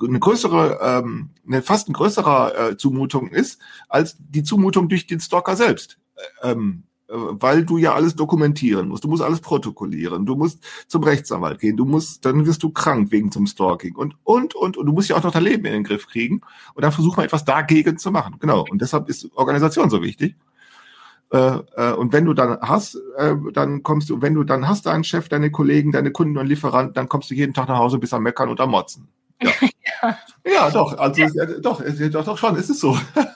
[0.00, 5.20] eine größere, ähm, eine fast ein größerer äh, Zumutung ist, als die Zumutung durch den
[5.20, 5.98] Stalker selbst.
[6.42, 9.04] Ähm, äh, weil du ja alles dokumentieren musst.
[9.04, 10.24] Du musst alles protokollieren.
[10.26, 11.76] Du musst zum Rechtsanwalt gehen.
[11.76, 15.08] Du musst, dann wirst du krank wegen zum Stalking und, und, und, und du musst
[15.08, 16.40] ja auch noch dein Leben in den Griff kriegen.
[16.74, 18.36] Und dann versuch mal etwas dagegen zu machen.
[18.40, 18.64] Genau.
[18.70, 20.36] Und deshalb ist Organisation so wichtig.
[21.32, 24.86] Äh, äh, und wenn du dann hast, äh, dann kommst du, wenn du dann hast
[24.86, 27.98] deinen Chef, deine Kollegen, deine Kunden und Lieferanten, dann kommst du jeden Tag nach Hause
[27.98, 29.08] bis am Meckern und am Motzen.
[29.42, 29.50] Ja,
[30.02, 30.18] ja.
[30.44, 31.46] ja doch, also ja.
[31.60, 32.98] doch, doch, doch schon, ist es so.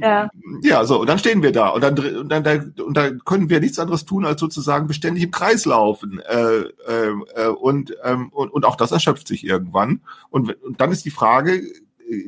[0.00, 0.28] ja.
[0.62, 3.60] ja, so, und dann stehen wir da und dann, und dann, und dann können wir
[3.60, 6.20] nichts anderes tun, als sozusagen beständig im Kreis laufen.
[6.20, 10.00] Äh, äh, und, ähm, und, und auch das erschöpft sich irgendwann.
[10.30, 11.62] Und, und dann ist die Frage,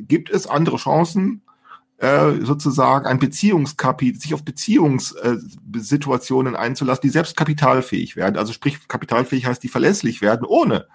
[0.01, 1.41] gibt es andere Chancen,
[1.97, 8.37] äh, sozusagen ein Beziehungskapitel, sich auf Beziehungssituationen einzulassen, die selbst kapitalfähig werden.
[8.37, 10.87] Also sprich, kapitalfähig heißt, die verlässlich werden, ohne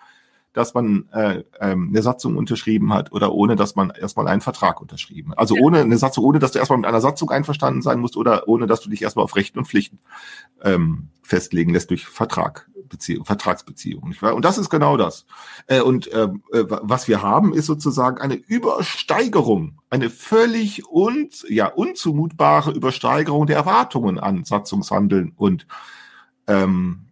[0.54, 4.80] dass man äh, ähm, eine Satzung unterschrieben hat oder ohne, dass man erstmal einen Vertrag
[4.80, 5.38] unterschrieben hat.
[5.38, 5.62] Also ja.
[5.62, 8.66] ohne eine Satzung, ohne dass du erstmal mit einer Satzung einverstanden sein musst oder ohne,
[8.66, 9.98] dass du dich erstmal auf Rechten und Pflichten
[10.62, 12.70] ähm, festlegen lässt durch Vertrag.
[12.88, 14.34] Beziehung, Vertragsbeziehung, nicht wahr?
[14.34, 15.26] Und das ist genau das.
[15.66, 21.66] Äh, und ähm, äh, was wir haben, ist sozusagen eine Übersteigerung, eine völlig un, ja,
[21.66, 25.66] unzumutbare Übersteigerung der Erwartungen an Satzungshandeln und
[26.46, 27.06] ähm,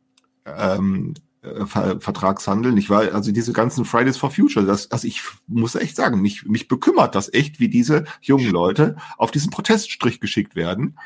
[0.44, 3.12] ähm, äh, Vertragshandel, nicht wahr?
[3.12, 7.14] Also diese ganzen Fridays for Future, das, also ich muss echt sagen, mich, mich bekümmert
[7.14, 10.98] das echt, wie diese jungen Leute auf diesen Proteststrich geschickt werden,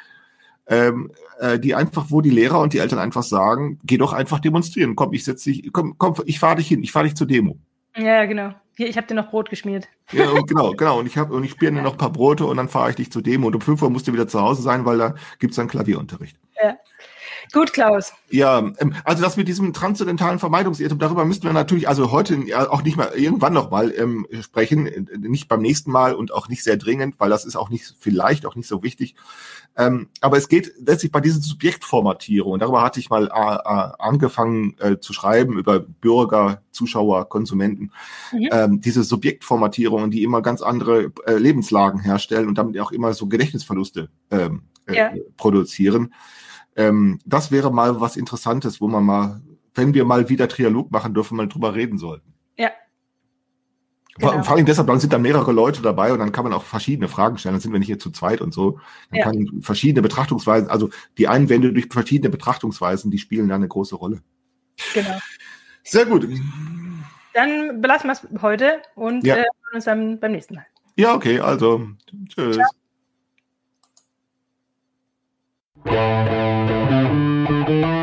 [0.67, 1.11] ähm,
[1.41, 4.95] äh, die einfach, wo die Lehrer und die Eltern einfach sagen, geh doch einfach demonstrieren,
[4.95, 7.57] komm, ich setz dich, komm, komm, ich fahre dich hin, ich fahre dich zur Demo.
[7.97, 8.53] Ja, genau.
[8.77, 9.89] Hier, ich habe dir noch Brot geschmiert.
[10.13, 10.99] Ja, genau, genau.
[10.99, 12.97] Und ich habe und ich spiele dir noch ein paar Brote und dann fahre ich
[12.97, 13.47] dich zur Demo.
[13.47, 16.37] Und um 5 Uhr musst du wieder zu Hause sein, weil da gibt's dann Klavierunterricht.
[16.63, 16.77] Ja.
[17.53, 18.13] Gut, Klaus.
[18.31, 22.39] Ja, ähm, also das mit diesem transzendentalen Vermeidungsirrtum, darüber müssten wir natürlich also heute
[22.71, 26.65] auch nicht mal irgendwann noch mal ähm, sprechen, nicht beim nächsten Mal und auch nicht
[26.65, 29.15] sehr dringend, weil das ist auch nicht vielleicht auch nicht so wichtig.
[29.77, 33.93] Ähm, aber es geht letztlich bei dieser Subjektformatierung, und darüber hatte ich mal äh, äh,
[33.99, 37.93] angefangen äh, zu schreiben über Bürger, Zuschauer, Konsumenten,
[38.33, 38.49] mhm.
[38.51, 43.27] ähm, diese Subjektformatierungen, die immer ganz andere äh, Lebenslagen herstellen und damit auch immer so
[43.27, 45.13] Gedächtnisverluste ähm, äh, ja.
[45.37, 46.15] produzieren.
[46.77, 49.41] Ähm, das wäre mal was Interessantes, wo man mal,
[49.75, 52.35] wenn wir mal wieder Trialog machen dürfen, mal drüber reden sollten.
[52.57, 52.71] Ja.
[54.19, 54.43] Genau.
[54.43, 57.09] Vor allem deshalb, dann sind da mehrere Leute dabei und dann kann man auch verschiedene
[57.09, 57.55] Fragen stellen.
[57.55, 58.79] Dann sind wir nicht hier zu zweit und so.
[59.11, 59.25] Dann ja.
[59.25, 64.23] kann verschiedene Betrachtungsweisen, also die Einwände durch verschiedene Betrachtungsweisen, die spielen da eine große Rolle.
[64.95, 65.19] Genau.
[65.83, 66.29] Sehr gut.
[67.35, 69.37] Dann belassen wir es heute und ja.
[69.37, 69.45] äh,
[69.75, 70.67] uns dann beim nächsten Mal.
[70.97, 71.89] Ja, okay, also
[72.29, 72.57] tschüss.
[72.57, 72.71] Ciao.
[75.89, 77.96] Thank you.